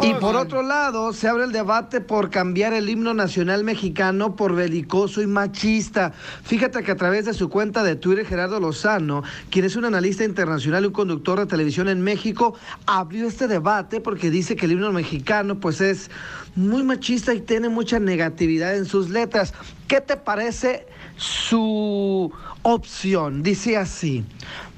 Y 0.03 0.15
por 0.15 0.37
otro 0.37 0.63
lado, 0.63 1.13
se 1.13 1.29
abre 1.29 1.45
el 1.45 1.53
debate 1.53 2.01
por 2.01 2.31
cambiar 2.31 2.73
el 2.73 2.89
himno 2.89 3.15
nacional 3.15 3.63
mexicano 3.63 4.35
por 4.35 4.55
belicoso 4.55 5.23
y 5.23 5.27
machista. 5.27 6.13
Fíjate 6.45 6.83
que 6.83 6.93
a 6.93 6.97
través 6.97 7.27
de 7.27 7.35
su 7.35 7.49
cuenta 7.49 7.83
de 7.83 7.97
Twitter, 7.97 8.27
Gerardo 8.27 8.59
Lozano, 8.59 9.23
quien 9.51 9.65
es 9.65 9.77
un 9.77 9.85
analista 9.85 10.25
internacional 10.25 10.85
y 10.85 10.87
un 10.89 10.93
conductor 10.93 11.39
de 11.39 11.47
televisión 11.47 11.89
en 11.89 12.01
México, 12.01 12.55
abrió 12.87 13.27
este 13.27 13.47
debate 13.47 14.01
porque 14.01 14.31
dice 14.31 14.57
que 14.57 14.67
el 14.67 14.73
himno 14.73 14.93
mexicano 14.93 15.61
pues 15.61 15.81
es 15.81 16.11
muy 16.55 16.83
machista 16.83 17.35
y 17.35 17.41
tiene 17.41 17.69
mucha 17.69 17.99
negatividad 17.99 18.75
en 18.75 18.87
sus 18.87 19.11
letras. 19.11 19.53
¿Qué 19.87 20.01
te 20.01 20.17
parece 20.17 20.87
su 21.17 22.33
opción? 22.63 23.43
Dice 23.43 23.77
así. 23.77 24.25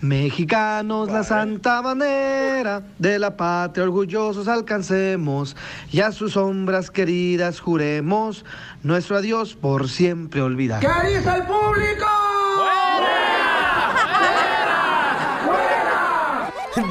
Mexicanos, 0.00 1.10
la 1.10 1.24
santa 1.24 1.80
bandera 1.80 2.82
de 2.98 3.18
la 3.18 3.36
patria 3.36 3.82
orgullosos 3.84 4.46
alcancemos 4.46 5.56
y 5.90 6.00
a 6.00 6.12
sus 6.12 6.34
sombras 6.34 6.90
queridas 6.90 7.58
juremos 7.58 8.44
nuestro 8.84 9.16
adiós 9.16 9.54
por 9.54 9.88
siempre 9.88 10.40
olvidar. 10.40 10.80
¿Qué 10.80 11.08
dice 11.08 11.34
el 11.34 11.42
público? 11.42 12.06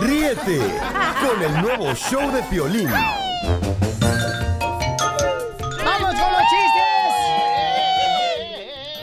Ríete 0.02 0.60
con 1.22 1.42
el 1.42 1.62
nuevo 1.62 1.94
show 1.94 2.30
de 2.32 2.44
Piolín. 2.44 2.90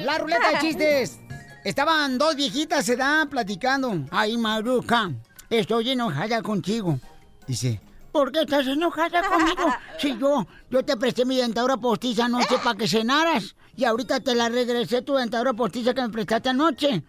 La 0.04 0.18
ruleta 0.18 0.50
de 0.50 0.58
chistes. 0.58 1.18
estaban 1.64 2.18
dos 2.18 2.36
viejitas, 2.36 2.84
se 2.84 2.94
dan 2.94 3.30
platicando. 3.30 4.04
Ay, 4.10 4.36
Maruca, 4.36 5.10
estoy 5.48 5.90
enojada 5.90 6.42
contigo. 6.42 7.00
Dice, 7.46 7.80
¿por 8.12 8.30
qué 8.30 8.42
estás 8.42 8.66
enojada 8.66 9.22
conmigo? 9.22 9.74
Si 9.98 10.18
yo, 10.18 10.46
yo 10.70 10.84
te 10.84 10.98
presté 10.98 11.24
mi 11.24 11.36
dentadura 11.38 11.78
postiza 11.78 12.26
anoche 12.26 12.58
para 12.62 12.76
que 12.76 12.86
cenaras. 12.86 13.56
Y 13.76 13.84
ahorita 13.84 14.20
te 14.20 14.34
la 14.34 14.50
regresé 14.50 15.00
tu 15.00 15.14
dentadura 15.14 15.54
postiza 15.54 15.94
que 15.94 16.02
me 16.02 16.10
prestaste 16.10 16.50
anoche. 16.50 17.02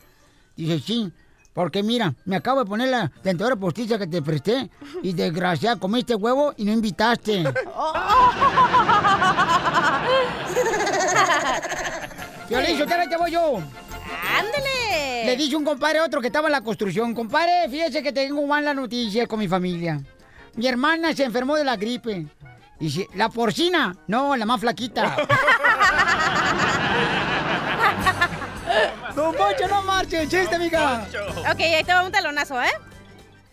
Dice, 0.56 0.80
sí, 0.80 1.12
porque 1.54 1.84
mira, 1.84 2.16
me 2.24 2.38
acabo 2.38 2.62
de 2.62 2.66
poner 2.66 2.88
la 2.90 3.12
dentadura 3.24 3.58
postiza 3.58 3.98
que 3.98 4.08
te 4.08 4.22
presté. 4.22 4.70
Y 5.04 5.12
desgraciada, 5.12 5.78
comiste 5.78 6.16
huevo 6.16 6.54
y 6.56 6.64
no 6.64 6.72
invitaste. 6.72 7.44
Violín, 12.50 12.78
yo 12.78 12.86
te 12.86 13.18
voy 13.18 13.32
yo. 13.32 13.58
¡Ándale! 14.38 15.26
Le 15.26 15.36
dice 15.36 15.56
un 15.56 15.64
compadre 15.64 16.00
a 16.00 16.06
otro 16.06 16.22
que 16.22 16.28
estaba 16.28 16.48
en 16.48 16.52
la 16.54 16.62
construcción. 16.62 17.14
Compadre, 17.14 17.68
fíjese 17.70 18.04
que 18.04 18.12
tengo 18.12 18.46
mala 18.46 18.74
noticia 18.74 19.26
con 19.28 19.40
mi 19.40 19.48
familia. 19.48 20.00
Mi 20.56 20.68
hermana 20.68 21.14
se 21.14 21.24
enfermó 21.24 21.56
de 21.56 21.64
la 21.64 21.76
gripe. 21.76 22.28
Dice, 22.80 23.08
¿la 23.16 23.30
porcina? 23.30 23.96
No, 24.08 24.36
la 24.36 24.46
más 24.46 24.60
flaquita. 24.60 25.16
Don 29.16 29.34
Poncho, 29.34 29.68
no 29.70 29.82
marche, 29.84 30.28
chiste, 30.28 30.56
amiga. 30.56 31.08
Ok, 31.52 31.60
ahí 31.60 31.84
te 31.84 31.94
va 31.94 32.04
un 32.04 32.12
talonazo, 32.12 32.62
¿eh? 32.62 32.74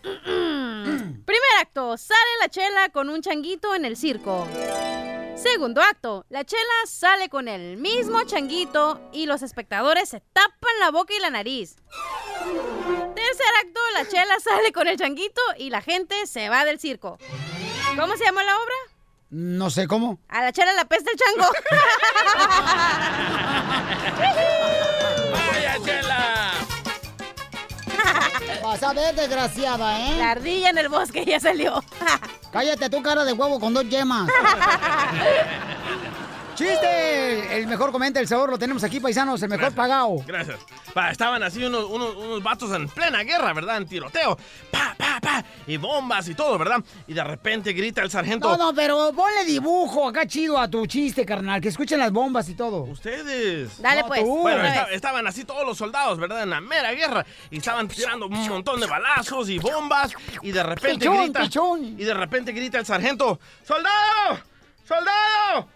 Primer 0.23 1.51
acto, 1.61 1.95
sale 1.97 2.19
la 2.41 2.49
chela 2.49 2.89
con 2.89 3.09
un 3.09 3.21
changuito 3.21 3.73
en 3.73 3.85
el 3.85 3.95
circo. 3.95 4.45
Segundo 5.43 5.81
acto, 5.81 6.25
la 6.29 6.45
chela 6.45 6.61
sale 6.87 7.27
con 7.27 7.49
el 7.49 7.75
mismo 7.75 8.23
changuito 8.23 9.01
y 9.11 9.25
los 9.25 9.41
espectadores 9.41 10.07
se 10.07 10.21
tapan 10.21 10.71
la 10.79 10.89
boca 10.89 11.13
y 11.13 11.19
la 11.19 11.29
nariz. 11.29 11.75
Tercer 13.13 13.47
acto, 13.61 13.81
la 13.93 14.07
chela 14.07 14.39
sale 14.39 14.71
con 14.71 14.87
el 14.87 14.97
changuito 14.97 15.41
y 15.57 15.69
la 15.69 15.81
gente 15.81 16.27
se 16.27 16.47
va 16.47 16.63
del 16.63 16.79
circo. 16.79 17.17
¿Cómo 17.99 18.15
se 18.15 18.23
llama 18.23 18.41
la 18.45 18.55
obra? 18.55 18.75
No 19.31 19.69
sé 19.69 19.85
cómo. 19.85 20.17
A 20.29 20.43
la 20.43 20.53
chela 20.53 20.71
la 20.73 20.85
peste 20.85 21.11
el 21.11 21.17
chango. 21.17 21.43
¡Vaya, 25.31 25.77
chela! 25.83 26.12
Vas 28.63 28.83
a 28.83 28.93
ver, 28.93 29.15
desgraciada, 29.15 29.99
¿eh? 29.99 30.17
La 30.17 30.31
ardilla 30.31 30.69
en 30.69 30.77
el 30.77 30.89
bosque 30.89 31.25
ya 31.25 31.39
salió. 31.39 31.83
Cállate 32.51 32.89
tu 32.89 33.01
cara 33.01 33.23
de 33.25 33.33
huevo 33.33 33.59
con 33.59 33.73
dos 33.73 33.87
yemas. 33.89 34.29
¡Chiste! 36.55 37.57
El 37.57 37.67
mejor 37.67 37.91
comenta 37.91 38.19
el 38.19 38.27
sabor 38.27 38.49
lo 38.49 38.59
tenemos 38.59 38.83
aquí, 38.83 38.99
paisanos, 38.99 39.41
el 39.41 39.49
mejor 39.49 39.73
pagado. 39.73 40.17
Gracias. 40.27 40.59
Pa, 40.93 41.09
estaban 41.09 41.41
así 41.41 41.63
unos, 41.63 41.85
unos, 41.85 42.15
unos 42.15 42.43
vatos 42.43 42.71
en 42.75 42.87
plena 42.89 43.23
guerra, 43.23 43.53
¿verdad? 43.53 43.77
En 43.77 43.87
tiroteo. 43.87 44.37
Pa, 44.69 44.93
pa, 44.95 45.19
pa. 45.19 45.43
Y 45.65 45.77
bombas 45.77 46.27
y 46.27 46.35
todo, 46.35 46.57
¿verdad? 46.59 46.83
Y 47.07 47.13
de 47.13 47.23
repente 47.23 47.73
grita 47.73 48.03
el 48.03 48.11
sargento. 48.11 48.49
No, 48.49 48.57
no, 48.57 48.73
pero 48.75 49.11
ponle 49.15 49.45
dibujo 49.45 50.07
acá 50.07 50.27
chido 50.27 50.59
a 50.59 50.67
tu 50.67 50.85
chiste, 50.85 51.25
carnal, 51.25 51.59
que 51.59 51.69
escuchen 51.69 51.97
las 51.97 52.11
bombas 52.11 52.47
y 52.49 52.53
todo. 52.53 52.81
Ustedes. 52.83 53.81
Dale, 53.81 54.01
No, 54.01 54.07
pues. 54.07 54.21
tú. 54.21 54.41
Bueno, 54.41 54.63
esta- 54.63 54.91
estaban 54.91 55.25
así 55.25 55.45
todos 55.45 55.65
los 55.65 55.77
soldados, 55.77 56.19
¿verdad? 56.19 56.43
En 56.43 56.51
la 56.51 56.61
mera 56.61 56.91
guerra. 56.91 57.25
Y 57.49 57.57
estaban 57.57 57.87
tirando 57.87 58.27
un 58.27 58.47
montón 58.47 58.79
de 58.79 58.85
balazos 58.85 59.49
y 59.49 59.57
bombas. 59.57 60.11
Y 60.43 60.51
de 60.51 60.61
repente 60.61 60.99
Pichón, 60.99 61.23
grita. 61.23 61.41
pichón. 61.41 61.83
Y 61.99 62.03
de 62.03 62.13
repente 62.13 62.51
grita 62.51 62.77
el 62.77 62.85
sargento: 62.85 63.39
¡Soldado! 63.65 64.39
¡Soldado! 64.87 65.69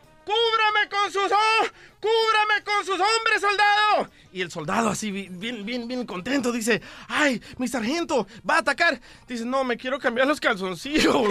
Con 2.78 2.86
sus 2.86 2.94
hombres, 2.96 3.42
soldado! 3.42 4.10
Y 4.32 4.42
el 4.42 4.52
soldado 4.52 4.90
así 4.90 5.10
bi- 5.12 5.30
bien, 5.32 5.66
bien, 5.66 5.88
bien 5.88 6.06
contento 6.06 6.52
dice, 6.52 6.82
¡ay, 7.08 7.42
mi 7.58 7.68
sargento 7.68 8.28
va 8.48 8.56
a 8.56 8.60
atacar! 8.60 9.00
Dice, 9.28 9.46
no, 9.46 9.64
me 9.64 9.78
quiero 9.78 9.98
cambiar 10.00 10.28
los 10.28 10.40
calzoncillos. 10.40 11.16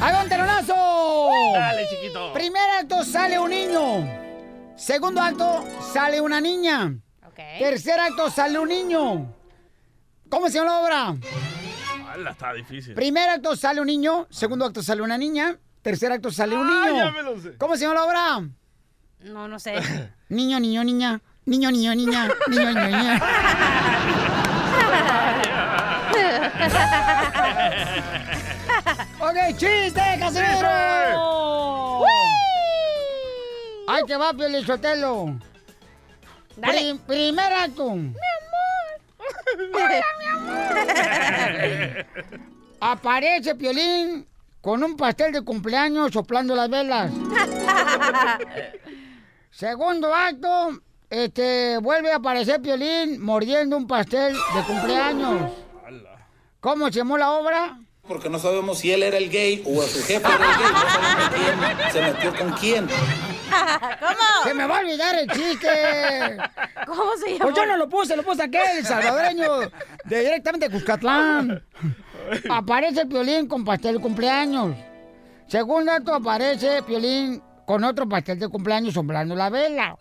¡Haga 0.00 0.22
un 0.22 0.28
telonazo! 0.28 0.74
Dale, 1.54 1.86
chiquito. 1.88 2.32
Primer 2.32 2.70
acto 2.80 3.02
sale 3.04 3.38
un 3.38 3.50
niño. 3.50 4.08
Segundo 4.76 5.20
acto 5.20 5.66
sale 5.92 6.20
una 6.20 6.40
niña. 6.40 6.94
Ok. 7.26 7.36
Tercer 7.58 7.98
acto 7.98 8.30
sale 8.30 8.58
un 8.58 8.68
niño. 8.68 9.34
¿Cómo 10.28 10.48
se 10.48 10.54
llama 10.58 10.70
la 10.70 10.80
obra? 10.80 11.16
Está 12.30 12.52
difícil. 12.52 12.94
Primer 12.94 13.28
acto 13.28 13.56
sale 13.56 13.80
un 13.80 13.86
niño. 13.86 14.26
Segundo 14.30 14.64
acto 14.64 14.82
sale 14.82 15.02
una 15.02 15.18
niña. 15.18 15.58
Tercer 15.86 16.10
acto 16.10 16.32
sale 16.32 16.56
un 16.56 16.68
Ah, 16.68 16.84
niño. 16.88 17.04
ya 17.04 17.10
me 17.12 17.22
lo 17.22 17.40
sé. 17.40 17.56
¿Cómo 17.58 17.76
se 17.76 17.82
llama 17.82 17.94
la 17.94 18.04
obra? 18.06 18.40
No, 19.20 19.46
no 19.46 19.60
sé. 19.60 19.74
Niño, 20.28 20.58
niño, 20.58 20.82
niña. 20.82 21.20
Niño, 21.44 21.70
niño, 21.70 21.94
niña. 21.94 22.28
Niño, 22.48 22.72
niño, 22.72 22.86
niña. 22.88 23.22
ok, 29.20 29.36
chiste, 29.56 30.02
Casimiro. 30.18 30.68
Ay, 33.88 34.02
que 34.06 34.16
va, 34.16 34.32
Pielizotelo. 34.32 35.38
Dale. 36.56 36.80
Pri- 36.80 36.98
primer 37.06 37.52
acto. 37.52 37.94
Aparece 42.80 43.54
Piolín 43.54 44.26
con 44.66 44.82
un 44.82 44.96
pastel 44.96 45.30
de 45.30 45.42
cumpleaños 45.42 46.10
soplando 46.10 46.56
las 46.56 46.68
velas. 46.68 47.12
Segundo 49.52 50.12
acto, 50.12 50.80
este, 51.08 51.78
vuelve 51.78 52.10
a 52.10 52.16
aparecer 52.16 52.60
Piolín 52.60 53.22
mordiendo 53.22 53.76
un 53.76 53.86
pastel 53.86 54.34
de 54.34 54.62
cumpleaños. 54.64 55.52
¿Cómo 56.58 56.86
se 56.86 56.94
llamó 56.94 57.16
la 57.16 57.30
obra? 57.30 57.78
Porque 58.08 58.28
no 58.28 58.40
sabemos 58.40 58.80
si 58.80 58.90
él 58.90 59.04
era 59.04 59.18
el 59.18 59.30
gay 59.30 59.62
o 59.64 59.82
su 59.82 60.04
jefe 60.04 60.26
era 60.26 60.34
el 60.34 60.58
gay. 60.58 60.72
No 60.72 60.80
sabemos 60.90 61.30
quién 61.78 61.92
se 61.92 62.02
metió 62.02 62.34
con 62.36 62.50
quién. 62.54 62.88
¿Cómo? 64.00 64.42
Se 64.42 64.52
me 64.52 64.66
va 64.66 64.78
a 64.78 64.80
olvidar 64.80 65.14
el 65.14 65.30
chiste. 65.30 66.38
¿Cómo 66.86 67.16
se 67.18 67.34
llama? 67.34 67.44
Pues 67.44 67.54
yo 67.54 67.66
no 67.66 67.76
lo 67.76 67.88
puse, 67.88 68.16
lo 68.16 68.24
puse 68.24 68.42
aquel, 68.42 68.78
el 68.78 68.84
salvadoreño, 68.84 69.60
de 70.06 70.20
directamente 70.20 70.68
de 70.68 70.74
Cuscatlán. 70.74 71.64
Aparece 72.50 73.06
Piolín 73.06 73.46
con 73.46 73.64
pastel 73.64 73.96
de 73.96 74.02
cumpleaños. 74.02 74.74
Segundo 75.46 75.92
acto 75.92 76.14
aparece 76.14 76.82
Piolín 76.82 77.42
con 77.66 77.84
otro 77.84 78.08
pastel 78.08 78.38
de 78.38 78.48
cumpleaños 78.48 78.94
soplando 78.94 79.34
la 79.34 79.50
vela. 79.50 79.96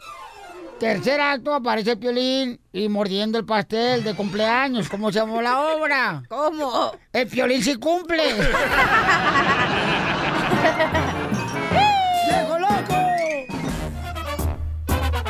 Tercer 0.79 1.21
acto 1.21 1.53
aparece 1.53 1.95
Piolín 1.95 2.59
y 2.73 2.89
mordiendo 2.89 3.37
el 3.37 3.45
pastel 3.45 4.03
de 4.03 4.13
cumpleaños. 4.13 4.89
¿Cómo 4.89 5.11
se 5.11 5.19
llamó 5.19 5.41
la 5.41 5.59
obra? 5.59 6.23
¿Cómo? 6.27 6.91
El 7.13 7.27
Piolín 7.27 7.63
sí 7.63 7.75
cumple. 7.75 8.23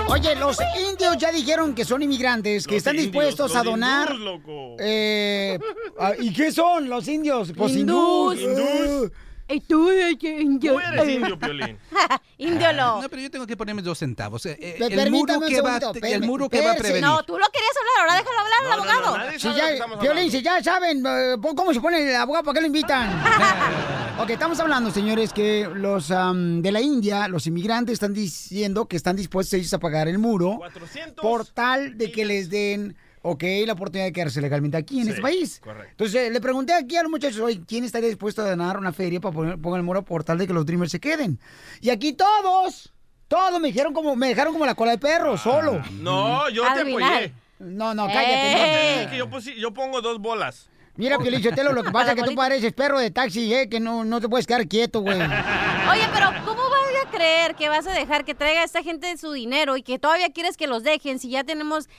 Oye, 0.08 0.36
los 0.36 0.58
indios 0.90 1.18
ya 1.18 1.32
dijeron 1.32 1.74
que 1.74 1.84
son 1.84 2.02
inmigrantes, 2.04 2.66
que 2.68 2.74
Los 2.76 2.78
están 2.80 2.96
indios, 2.96 3.12
dispuestos 3.12 3.52
los 3.52 3.60
a 3.60 3.64
donar. 3.64 4.10
hindús, 4.12 4.22
loco. 4.24 4.76
eh, 4.80 5.60
ah, 6.00 6.14
¿Y 6.20 6.32
qué 6.34 6.52
son 6.52 6.88
los 6.90 7.08
indios? 7.08 7.52
Pues 7.56 7.74
Hindús. 7.76 8.40
hindús. 8.40 9.12
¿Y 9.48 9.60
tú 9.62 9.92
indio? 9.92 10.74
Tú 10.74 10.80
eres 10.80 11.08
indio, 11.08 11.38
Piolín. 11.40 11.78
Indio 12.40 12.74
lo. 12.74 13.02
No, 13.04 13.10
pero 13.10 13.22
yo 13.22 13.30
tengo 13.32 13.46
que 13.48 13.56
ponerme 13.56 13.82
dos 13.84 13.98
centavos. 14.00 14.46
Eh, 14.48 14.58
eh, 14.60 14.76
el 14.90 15.12
muro 15.12 15.40
que 15.40 15.62
va, 15.62 15.80
el 16.02 16.22
muro 16.24 16.50
que 16.50 16.62
va 16.62 16.72
a 16.72 16.76
prevenir. 16.76 17.02
No, 17.04 17.24
tú 17.24 17.38
lo 17.38 17.46
querías 17.50 17.72
hablar, 17.78 18.10
ahora 18.10 18.16
déjalo 18.24 18.40
hablar 18.40 18.60
al 18.60 18.70
No, 18.70 18.78
no, 18.78 18.84
no, 18.86 18.92
abogado. 19.08 19.18
nadie 19.26 19.40
Si 19.40 19.54
ya, 19.54 19.70
estamos 19.72 20.00
Piolín, 20.00 20.10
hablando. 20.18 20.32
si 20.32 20.42
ya 20.44 20.64
saben 20.64 21.04
eh, 21.06 21.36
cómo 21.56 21.74
se 21.74 21.80
pone 21.80 22.10
el 22.10 22.16
abogado, 22.16 22.44
¿para 22.44 22.56
qué 22.56 22.62
lo 22.62 22.68
invitan? 22.68 23.24
ok, 24.20 24.30
estamos 24.30 24.60
hablando, 24.60 24.92
señores, 24.92 25.34
que 25.34 25.68
los 25.74 26.12
am, 26.12 26.62
de 26.62 26.72
la 26.72 26.82
India, 26.82 27.28
los 27.28 27.48
inmigrantes, 27.48 27.94
están 27.94 28.14
diciendo 28.14 28.88
que 28.88 28.96
están 28.96 29.16
dispuestos 29.16 29.54
ellos 29.56 29.74
a 29.74 29.80
pagar 29.80 30.08
el 30.08 30.18
muro 30.20 30.56
400 30.58 31.22
por 31.22 31.46
tal 31.48 31.98
de 31.98 32.12
que 32.12 32.26
les 32.26 32.50
den, 32.50 32.96
ok, 33.22 33.44
la 33.66 33.74
oportunidad 33.74 34.06
de 34.06 34.14
quedarse 34.14 34.42
legalmente 34.42 34.78
aquí 34.78 34.98
en 35.00 35.06
Sí, 35.06 35.10
este 35.12 35.22
país. 35.22 35.60
correcto. 35.64 35.90
Entonces, 35.92 36.32
le 36.32 36.42
pregunté 36.42 36.74
aquí 36.74 36.96
a 36.96 37.04
los 37.04 37.12
muchachos, 37.12 37.40
oye, 37.42 37.62
¿quién 37.68 37.84
estaría 37.84 38.08
dispuesto 38.10 38.42
a 38.42 38.50
donar 38.50 38.78
una 38.78 38.94
feria 38.94 39.20
para 39.20 39.34
poner, 39.36 39.58
pongan 39.60 39.80
el 39.80 39.86
muro 39.86 40.04
por 40.04 40.24
tal 40.24 40.38
de 40.38 40.48
que 40.48 40.54
los 40.54 40.66
Dreamers 40.66 40.92
se 40.92 41.00
queden? 41.00 41.40
Y 41.82 41.90
aquí 41.90 42.14
todos, 42.14 42.94
todos 43.28 43.60
me 43.60 43.68
dijeron 43.68 43.94
como, 43.94 44.16
me 44.16 44.30
dejaron 44.30 44.54
como 44.54 44.66
la 44.66 44.76
cola 44.76 44.92
de 44.92 44.98
perro, 44.98 45.38
solo. 45.38 45.82
No, 46.00 46.50
yo 46.50 46.64
te 46.74 46.82
apoyé. 46.82 47.34
No, 47.60 47.94
no, 47.94 48.08
Eh. 48.10 48.12
cállate. 48.14 48.52
Yo 48.52 48.58
no. 48.58 48.64
te 48.66 49.00
dije 49.00 49.10
que 49.12 49.52
yo, 49.54 49.60
yo 49.62 49.74
pongo 49.74 50.02
dos 50.02 50.20
bolas. 50.20 50.70
Mira, 50.98 51.18
Piolichotelo, 51.18 51.74
lo 51.74 51.84
que 51.84 51.92
pasa 51.92 52.12
es 52.12 52.16
que 52.16 52.24
tú 52.24 52.36
pareces 52.36 52.74
perro 52.74 53.00
de 53.00 53.12
taxi, 53.12 53.54
eh, 53.54 53.68
que 53.68 53.80
no, 53.80 54.06
no 54.06 54.22
te 54.22 54.30
puedes 54.30 54.48
quedar 54.48 54.68
quieto, 54.68 55.02
güey. 55.02 55.20
Oye, 55.20 56.08
pero 56.14 56.32
¿cómo 56.46 56.62
vas 56.70 57.06
a 57.06 57.12
creer 57.12 57.56
que 57.56 57.68
vas 57.68 57.86
a 57.86 57.92
dejar 57.92 58.24
que 58.24 58.34
traiga 58.34 58.62
a 58.62 58.64
esta 58.64 58.82
gente 58.82 59.18
su 59.18 59.32
dinero 59.34 59.76
y 59.76 59.84
que 59.84 60.00
todavía 60.00 60.30
quieres 60.30 60.56
que 60.56 60.68
los 60.68 60.84
dejen 60.84 61.20
si 61.20 61.30
ya 61.30 61.44
tenemos, 61.44 61.90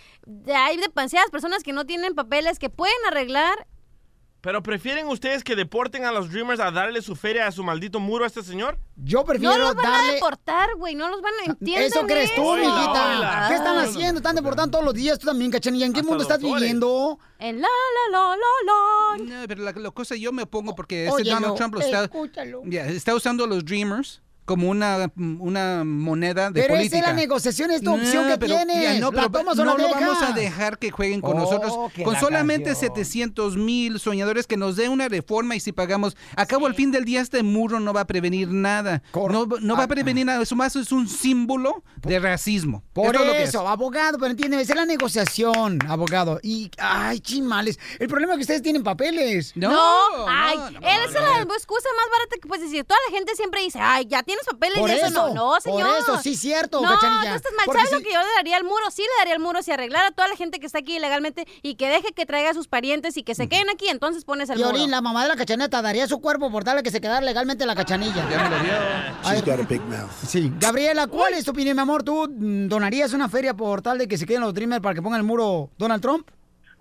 hay 0.55 0.79
demasiadas 0.79 1.31
personas 1.31 1.63
que 1.63 1.73
no 1.73 1.85
tienen 1.85 2.15
papeles 2.15 2.59
que 2.59 2.71
pueden 2.71 2.97
arreglar 3.07 3.67
¿Pero 4.41 4.63
prefieren 4.63 5.09
ustedes 5.09 5.43
que 5.43 5.57
deporten 5.57 6.05
a 6.05 6.13
los 6.13 6.31
Dreamers 6.31 6.61
a 6.61 6.71
darle 6.71 7.03
su 7.03 7.17
feria 7.17 7.47
a 7.47 7.53
su 7.53 7.65
maldito 7.65 7.99
muro 7.99 8.25
a 8.25 8.27
este 8.29 8.43
señor? 8.43 8.79
Yo 8.95 9.25
No 9.41 9.59
los 9.59 9.75
van 9.75 9.87
a 9.87 10.13
deportar, 10.13 10.69
güey. 10.77 10.95
No 10.95 11.09
los 11.11 11.21
van 11.21 11.33
a 11.43 11.51
entender. 11.51 11.83
Eso 11.83 12.07
crees 12.07 12.35
tú, 12.35 12.55
mijita. 12.55 13.47
¿Qué 13.49 13.55
están 13.55 13.79
haciendo? 13.79 14.19
Están 14.19 14.37
deportando 14.37 14.71
todos 14.73 14.85
los 14.85 14.95
días. 14.95 15.19
Tú 15.19 15.27
también, 15.27 15.51
cachanilla. 15.51 15.87
¿En 15.87 15.93
qué 15.93 16.01
Hasta 16.01 16.09
mundo 16.11 16.23
estás 16.23 16.41
doctores. 16.41 16.63
viviendo? 16.63 17.19
En 17.39 17.61
la, 17.61 17.69
la, 18.13 18.19
la, 18.19 18.37
la, 18.37 19.17
la. 19.27 19.41
No, 19.41 19.49
pero 19.49 19.63
la, 19.65 19.73
la 19.73 19.91
cosa 19.91 20.15
yo 20.15 20.33
me 20.33 20.43
opongo 20.45 20.75
porque 20.77 21.07
este 21.07 21.23
Óyelo, 21.23 21.35
Donald 21.41 21.57
Trump 21.57 21.75
lo 21.75 21.81
está, 21.81 22.05
escúchalo. 22.05 22.63
ya, 22.67 22.87
está 22.87 23.15
usando 23.15 23.45
a 23.45 23.47
los 23.47 23.65
Dreamers 23.65 24.23
como 24.47 24.71
una, 24.71 25.13
una 25.17 25.85
moneda 25.85 26.51
de 26.51 26.63
Pero 26.63 26.75
esa 26.75 26.77
política. 26.79 26.99
es 27.01 27.07
la 27.07 27.13
negociación, 27.13 27.71
es 27.73 27.83
tu 27.83 27.93
opción 27.95 28.25
No, 28.25 28.33
que 28.33 28.39
pero, 28.39 28.57
tienes. 28.57 28.83
ya, 28.83 29.01
no, 29.01 29.11
¿La 29.11 29.23
pero 29.29 29.31
tomas 29.31 29.59
o 29.59 29.65
no 29.65 29.77
la 29.77 29.83
lo 29.83 29.91
vamos 29.91 30.23
a 30.23 30.33
dejar 30.33 30.79
que 30.79 30.91
jueguen 30.91 31.21
con 31.21 31.37
Oh, 31.37 31.41
nosotros. 31.41 31.93
que 31.95 32.03
Con 32.05 32.15
la 32.15 32.21
solamente 32.21 32.71
canción. 32.71 32.95
700 32.95 33.57
mil 33.57 33.99
soñadores 34.01 34.47
que 34.47 34.57
nos 34.57 34.77
dé 34.77 34.89
una 34.89 35.09
reforma 35.09 35.55
y 35.57 35.61
si 35.61 35.73
pagamos, 35.73 36.17
a 36.37 36.47
cabo 36.47 36.67
al 36.67 36.75
fin 36.75 36.91
del 36.93 37.05
día 37.05 37.21
este 37.21 37.43
muro 37.43 37.81
no 37.81 37.93
va 37.93 38.03
a 38.03 38.07
prevenir 38.07 38.49
nada. 38.49 39.03
No, 39.15 39.47
no 39.61 39.77
va 39.77 39.83
a 39.85 39.89
prevenir 39.89 40.25
nada. 40.25 40.43
Eso 40.43 40.57
más 40.57 40.75
es 40.77 40.93
un 40.93 41.09
símbolo 41.09 41.83
de 42.03 42.19
racismo. 42.21 42.83
Ah. 42.87 42.91
Por 42.95 43.07
Esto 43.07 43.21
es 43.21 43.27
lo 43.27 43.33
que 43.33 43.43
es. 43.43 43.49
eso, 43.51 43.67
abogado, 43.69 44.19
pero 44.19 44.31
entiende, 44.31 44.61
esa 44.61 44.73
es 44.73 44.79
la 44.79 44.87
negociación, 44.87 45.79
abogado. 45.89 46.39
Y, 46.43 46.71
ay, 46.79 47.19
chimales. 47.21 47.79
El 47.99 48.09
problema 48.09 48.33
es 48.35 48.37
que 48.39 48.43
ustedes 48.43 48.63
tienen 48.63 48.83
papeles. 48.83 49.53
No, 49.57 49.77
ay, 50.29 50.59
él 50.77 51.01
es 51.07 51.13
la 51.13 51.43
excusa 51.43 51.89
más 51.97 52.11
barata 52.13 52.37
que 52.41 52.47
puedes 52.49 52.65
decir. 52.65 52.85
Toda 52.85 52.99
la 53.11 53.17
gente 53.17 53.35
siempre 53.35 53.63
dice, 53.63 53.79
ay, 53.81 54.07
ya 54.07 54.23
tienes 54.37 54.47
papeles 54.47 54.79
Por 54.79 54.91
y 54.91 54.93
eso, 54.93 55.07
eso, 55.07 55.29
no. 55.29 55.35
No, 55.35 55.51
por 55.51 55.61
señor. 55.63 55.97
eso, 55.99 56.19
sí, 56.19 56.37
cierto, 56.37 56.81
No, 56.83 56.89
Cachanilla. 56.89 57.31
no 57.31 57.37
estás 57.37 57.53
mal. 57.57 57.65
Porque 57.67 57.79
¿Sabes 57.81 57.93
lo 57.93 57.99
si- 57.99 58.05
que 58.05 58.13
yo 58.13 58.21
le 58.21 58.29
daría 58.37 58.57
al 58.57 58.65
muro? 58.65 58.91
Sí 58.91 59.03
le 59.03 59.09
daría 59.19 59.35
al 59.35 59.41
muro 59.41 59.63
si 59.63 59.71
arreglara 59.73 60.09
a 60.09 60.11
toda 60.13 60.29
la 60.29 60.37
gente 60.37 60.61
que 60.61 60.67
está 60.67 60.79
aquí 60.79 60.97
ilegalmente 60.97 61.47
y 61.63 61.77
que 61.77 61.89
deje 61.89 62.13
que 62.13 62.27
traiga 62.27 62.51
a 62.51 62.55
sus 62.55 62.69
parientes 62.69 63.17
y 63.17 63.23
que 63.23 63.35
se 63.35 63.49
queden 63.49 63.71
aquí, 63.71 63.89
entonces 63.89 64.25
pones 64.25 64.51
el 64.51 64.59
muro. 64.59 64.71
Piorín, 64.71 64.91
la 64.91 65.01
mamá 65.01 65.23
de 65.23 65.29
la 65.29 65.37
cachaneta 65.37 65.81
daría 65.83 66.07
su 66.07 66.21
cuerpo 66.21 66.51
por 66.51 66.65
darle 66.65 66.83
que 66.83 66.91
se 66.91 67.01
quedara 67.01 67.21
legalmente 67.25 67.65
la 67.67 67.75
cachanilla. 67.75 68.29
Ya 68.31 68.49
me 68.49 68.51
lo 68.51 68.63
dio. 68.63 68.73
She's 69.31 69.45
got 69.45 69.61
a 69.61 69.63
big 69.69 69.81
mouth. 69.83 70.11
Sí. 70.27 70.53
Gabriela, 70.59 71.07
¿cuál 71.07 71.35
es 71.35 71.45
tu 71.45 71.51
opinión, 71.53 71.77
mi 71.77 71.83
amor? 71.83 72.03
¿Tú 72.03 72.29
mm, 72.29 72.69
donarías 72.69 73.13
una 73.13 73.29
feria 73.29 73.55
por 73.55 73.83
tal 73.83 73.99
de 73.99 74.09
que 74.09 74.19
se 74.19 74.27
queden 74.27 74.43
los 74.43 74.53
Dreamers 74.55 74.83
para 74.83 74.95
que 74.95 75.03
pongan 75.03 75.21
el 75.21 75.27
muro 75.27 75.71
Donald 75.79 76.03
Trump? 76.03 76.29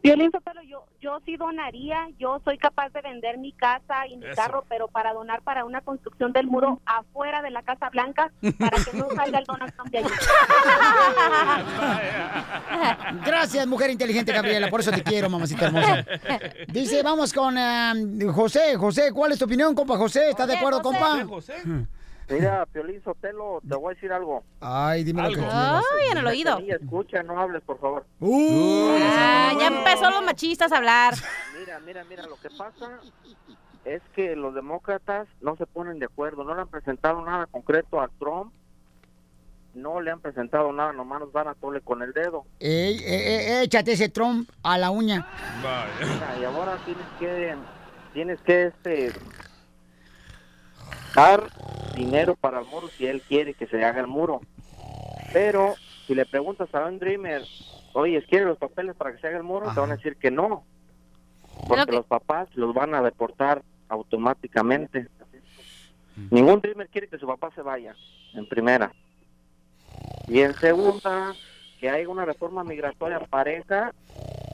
Violín 0.03 0.29
yo, 0.69 0.85
yo 1.05 1.21
sí 1.23 1.37
donaría, 1.37 2.07
yo 2.17 2.41
soy 2.43 2.57
capaz 2.57 2.89
de 2.89 2.99
vender 3.01 3.37
mi 3.37 3.51
casa 3.51 4.07
y 4.07 4.17
mi 4.17 4.25
Eso. 4.25 4.35
carro, 4.35 4.65
pero 4.67 4.87
para 4.87 5.13
donar 5.13 5.43
para 5.43 5.63
una 5.63 5.81
construcción 5.81 6.33
del 6.33 6.47
muro 6.47 6.81
afuera 6.83 7.43
de 7.43 7.51
la 7.51 7.61
Casa 7.61 7.91
Blanca, 7.91 8.31
para 8.57 8.83
que 8.83 8.97
no 8.97 9.07
salga 9.15 9.37
el 9.37 9.45
Donald 9.45 9.71
Trump 9.75 9.91
de 9.91 9.99
allí. 9.99 10.09
Gracias, 13.23 13.67
mujer 13.67 13.91
inteligente, 13.91 14.33
Gabriela. 14.33 14.67
Por 14.71 14.79
eso 14.79 14.91
te 14.91 15.03
quiero, 15.03 15.29
mamacita 15.29 15.67
hermosa. 15.67 16.03
Dice, 16.69 17.03
vamos 17.03 17.31
con 17.31 17.55
eh, 17.55 17.93
José. 18.33 18.75
José, 18.75 19.11
¿cuál 19.13 19.31
es 19.31 19.37
tu 19.37 19.45
opinión, 19.45 19.75
compa 19.75 19.97
José? 19.97 20.31
¿Estás 20.31 20.47
de 20.47 20.57
acuerdo, 20.57 20.81
compa? 20.81 21.23
Mira, 22.29 22.65
Piolín 22.65 23.03
Sotelo, 23.03 23.61
te 23.67 23.75
voy 23.75 23.91
a 23.91 23.95
decir 23.95 24.11
algo. 24.11 24.43
Ay, 24.59 25.03
dime 25.03 25.21
lo 25.21 25.29
que 25.29 25.35
Algo. 25.35 25.47
quieras. 25.47 25.83
Ay, 26.01 26.11
en 26.11 26.17
el 26.17 26.27
oído. 26.27 26.51
Cachanilla, 26.51 26.75
escucha, 26.77 27.23
no 27.23 27.39
hables, 27.39 27.61
por 27.63 27.79
favor. 27.79 28.05
Uh, 28.19 28.97
Ah, 29.01 29.53
ya 29.59 29.67
empezó 29.67 30.09
los 30.09 30.23
machistas 30.23 30.71
a 30.71 30.77
hablar. 30.77 31.13
Mira, 31.59 31.79
mira, 31.85 32.03
mira, 32.05 32.25
lo 32.25 32.35
que 32.37 32.49
pasa 32.49 32.99
es 33.85 34.01
que 34.15 34.35
los 34.35 34.55
demócratas 34.55 35.27
no 35.41 35.55
se 35.57 35.67
ponen 35.67 35.99
de 35.99 36.05
acuerdo, 36.05 36.43
no 36.43 36.55
le 36.55 36.61
han 36.61 36.67
presentado 36.67 37.21
nada 37.23 37.45
concreto 37.45 38.01
a 38.01 38.09
Trump, 38.19 38.51
no 39.75 40.01
le 40.01 40.09
han 40.09 40.19
presentado 40.19 40.71
nada, 40.71 40.93
nomás 40.93 41.19
nos 41.19 41.31
van 41.31 41.47
a 41.49 41.53
tole 41.53 41.81
con 41.81 42.01
el 42.01 42.11
dedo. 42.13 42.43
Ey, 42.59 42.97
eh, 42.97 43.03
eh, 43.05 43.61
échate 43.63 43.91
ese 43.91 44.09
Trump 44.09 44.49
a 44.63 44.79
la 44.79 44.89
uña. 44.89 45.27
Mira, 46.01 46.37
y 46.41 46.43
ahora 46.45 46.77
tienes 46.85 47.05
que, 47.19 47.55
tienes 48.13 48.41
que 48.41 48.63
este, 48.67 49.11
dar 51.15 51.49
dinero 51.95 52.35
para 52.35 52.59
el 52.59 52.65
muro 52.65 52.87
si 52.89 53.05
él 53.07 53.21
quiere 53.21 53.53
que 53.53 53.67
se 53.67 53.83
haga 53.83 54.01
el 54.01 54.07
muro. 54.07 54.41
Pero 55.33 55.75
si 56.05 56.15
le 56.15 56.25
preguntas 56.25 56.73
a 56.73 56.85
un 56.85 56.99
Dreamer, 56.99 57.43
oye, 57.93 58.23
¿quiere 58.23 58.45
los 58.45 58.57
papeles 58.57 58.95
para 58.95 59.13
que 59.13 59.19
se 59.19 59.27
haga 59.27 59.37
el 59.37 59.43
muro? 59.43 59.71
Te 59.73 59.79
van 59.79 59.91
a 59.91 59.95
decir 59.95 60.17
que 60.17 60.31
no. 60.31 60.63
Porque 61.67 61.91
los 61.91 62.05
papás 62.05 62.49
los 62.55 62.73
van 62.73 62.93
a 62.93 63.01
deportar 63.01 63.63
automáticamente. 63.89 65.07
Ningún 66.29 66.61
Dreamer 66.61 66.87
quiere 66.89 67.07
que 67.07 67.17
su 67.17 67.27
papá 67.27 67.51
se 67.55 67.61
vaya, 67.61 67.95
en 68.33 68.47
primera. 68.47 68.91
Y 70.27 70.41
en 70.41 70.53
segunda, 70.55 71.33
que 71.79 71.89
haya 71.89 72.07
una 72.09 72.25
reforma 72.25 72.63
migratoria 72.63 73.19
pareja 73.19 73.93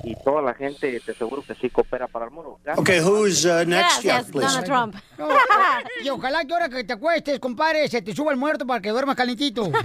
y 0.04 0.16
toda 0.16 0.42
la 0.42 0.54
gente, 0.54 1.00
te 1.00 1.12
aseguro 1.12 1.44
que 1.44 1.56
sí 1.56 1.70
coopera 1.70 2.08
para 2.08 2.26
el 2.26 2.32
muro. 2.32 2.60
Okay, 2.78 3.00
who's 3.02 3.46
uh, 3.46 3.64
next? 3.66 4.04
Yeah, 4.04 4.24
please. 4.24 4.48
Donald 4.48 4.66
Trump. 4.66 4.96
No, 5.18 5.28
y 6.04 6.10
ojalá 6.10 6.44
que 6.46 6.54
ahora 6.54 6.68
que 6.70 6.84
te 6.84 6.94
acuestes, 6.94 7.40
compadre, 7.40 7.88
se 7.88 8.02
te 8.02 8.16
suba 8.16 8.32
el 8.32 8.38
muerto 8.38 8.66
para 8.66 8.82
que 8.82 8.90
duermas 8.90 9.16
calentito. 9.16 9.72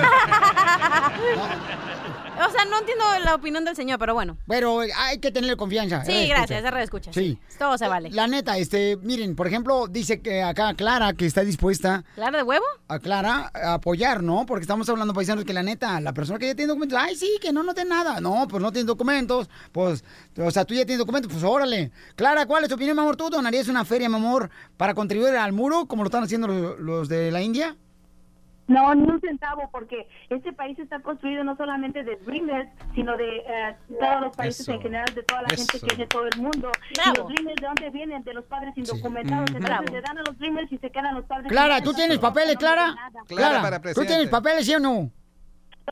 O 2.37 2.51
sea, 2.51 2.67
no 2.67 2.81
entiendo 2.81 3.05
la 3.25 3.35
opinión 3.35 3.65
del 3.65 3.75
señor, 3.75 3.99
pero 3.99 4.13
bueno. 4.13 4.37
Pero 4.47 4.81
hay 4.81 5.19
que 5.19 5.31
tenerle 5.33 5.57
confianza. 5.57 6.05
Sí, 6.05 6.13
eh, 6.13 6.27
gracias, 6.29 6.63
se 6.63 6.71
reescucha. 6.71 7.13
Sí. 7.13 7.39
Todo 7.59 7.79
se 7.79 7.89
vale. 7.89 8.11
La 8.11 8.27
neta, 8.27 8.59
este, 8.59 8.99
miren, 8.99 9.35
por 9.35 9.47
ejemplo, 9.47 9.87
dice 9.87 10.21
que 10.21 10.43
acá 10.43 10.75
Clara 10.75 11.15
que 11.15 11.25
está 11.25 11.43
dispuesta 11.43 12.05
¿Clara 12.15 12.37
de 12.37 12.43
huevo? 12.43 12.65
a 12.89 12.99
Clara 12.99 13.51
a 13.55 13.75
apoyar, 13.75 14.23
¿no? 14.23 14.45
Porque 14.45 14.63
estamos 14.63 14.89
hablando, 14.91 15.15
paisanos, 15.15 15.45
que 15.45 15.55
la 15.55 15.63
neta, 15.63 15.99
la 16.01 16.13
persona 16.13 16.39
que 16.39 16.49
ya 16.49 16.55
tiene 16.55 16.69
documentos, 16.69 16.99
ay, 17.01 17.17
sí, 17.17 17.39
que 17.41 17.53
no, 17.53 17.63
no 17.63 17.73
tiene 17.73 17.91
nada. 17.91 18.21
No, 18.21 18.47
pues 18.49 18.63
no 18.63 18.71
tiene 18.71 18.87
documentos, 18.87 19.49
pues, 19.73 20.05
o 20.39 20.51
sea, 20.51 20.65
tú 20.65 20.75
ya 20.75 20.85
tienes 20.85 20.99
documentos, 20.99 21.31
pues 21.33 21.45
órale. 21.45 21.91
Clara, 22.15 22.47
¿cuál 22.47 22.63
es 22.65 22.69
tu 22.69 22.75
opinión, 22.75 22.97
mi 22.97 23.03
amor? 23.03 23.17
¿Tú 23.17 23.31
donarías 23.31 23.69
una 23.69 23.85
feria, 23.85 24.09
mi 24.09 24.17
amor, 24.17 24.51
para 24.77 24.95
contribuir 24.95 25.35
al 25.37 25.53
muro, 25.53 25.87
como 25.87 26.03
lo 26.03 26.09
están 26.09 26.25
haciendo 26.25 26.49
los, 26.49 26.79
los 26.81 27.09
de 27.09 27.31
la 27.31 27.41
India? 27.43 27.77
No, 28.69 28.93
ni 28.97 29.09
un 29.09 29.21
centavo, 29.21 29.69
porque 29.71 30.09
este 30.29 30.53
país 30.53 30.77
está 30.81 30.99
construido 31.01 31.45
no 31.45 31.57
solamente 31.57 32.03
de 32.03 32.17
Dreamers, 32.17 32.69
sino 32.97 33.17
de 33.17 33.37
eh, 33.39 33.77
todos 34.01 34.21
los 34.23 34.37
países 34.37 34.63
Eso. 34.63 34.73
en 34.73 34.81
general, 34.83 35.07
de 35.15 35.23
toda 35.23 35.43
la 35.43 35.49
gente 35.51 35.79
que 35.79 35.87
es 35.87 35.99
de 35.99 36.07
todo 36.09 36.27
el 36.27 36.41
mundo. 36.41 36.73
Bravo. 36.97 37.13
Y 37.13 37.17
los 37.19 37.29
Dreamers, 37.29 37.61
¿de 37.61 37.67
dónde 37.67 37.91
vienen? 37.91 38.25
De 38.25 38.35
los 38.35 38.45
padres 38.47 38.73
indocumentados. 38.77 39.43
Mm. 39.53 39.57
Entonces 39.57 39.71
Bravo. 39.71 39.85
le 39.93 40.01
dan 40.01 40.19
a 40.19 40.23
los 40.23 40.39
Dreamers 40.39 40.73
y 40.73 40.79
se 40.79 40.91
quedan 40.91 41.15
los 41.15 41.25
padres. 41.27 41.47
Clara, 41.49 41.81
¿tú 41.81 41.93
tienes 41.95 42.19
papeles, 42.19 42.55
No 42.55 42.59
Clara? 42.59 42.95
nada. 42.95 43.23
Clara 43.29 43.63
para 43.63 43.81
¿tú 43.81 44.05
tienes 44.05 44.29
papeles, 44.29 44.67
sí 44.67 44.75
o 44.75 44.81
no? 44.81 45.13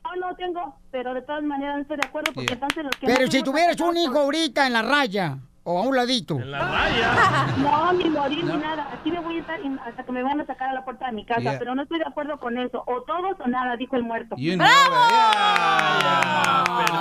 No, 0.03 0.27
no 0.27 0.35
tengo, 0.35 0.75
pero 0.91 1.13
de 1.13 1.21
todas 1.21 1.43
maneras 1.43 1.75
no 1.77 1.81
estoy 1.83 1.97
de 1.97 2.07
acuerdo 2.07 2.31
porque 2.33 2.45
Yeah. 2.47 2.53
entonces 2.55 2.83
los 2.83 2.95
que 2.97 3.07
Pero 3.07 3.25
no 3.25 3.31
si 3.31 3.43
tuvieras 3.43 3.79
un 3.81 3.97
hijo 3.97 4.19
ahorita 4.19 4.67
en 4.67 4.73
la 4.73 4.81
raya, 4.81 5.37
o 5.65 5.79
a 5.79 5.81
un 5.81 5.95
ladito. 5.95 6.39
En 6.39 6.51
la 6.51 6.59
raya. 6.59 7.55
No, 7.57 7.91
ni 7.93 8.09
morir 8.09 8.43
No. 8.45 8.55
ni 8.55 8.61
nada. 8.61 8.89
Aquí 8.93 9.11
me 9.11 9.19
voy 9.19 9.37
a 9.37 9.41
estar 9.41 9.59
hasta 9.85 10.03
que 10.05 10.11
me 10.11 10.23
van 10.23 10.39
a 10.39 10.45
sacar 10.45 10.69
a 10.69 10.73
la 10.73 10.85
puerta 10.85 11.07
de 11.07 11.11
mi 11.13 11.25
casa, 11.25 11.41
Yeah. 11.41 11.59
pero 11.59 11.75
no 11.75 11.81
estoy 11.83 11.99
de 11.99 12.05
acuerdo 12.05 12.39
con 12.39 12.57
eso. 12.57 12.83
O 12.87 13.01
todos 13.03 13.35
o 13.43 13.47
nada, 13.47 13.75
dijo 13.77 13.95
el 13.97 14.03
muerto. 14.03 14.35
You 14.37 14.53
know, 14.55 14.65
yeah. 14.67 15.45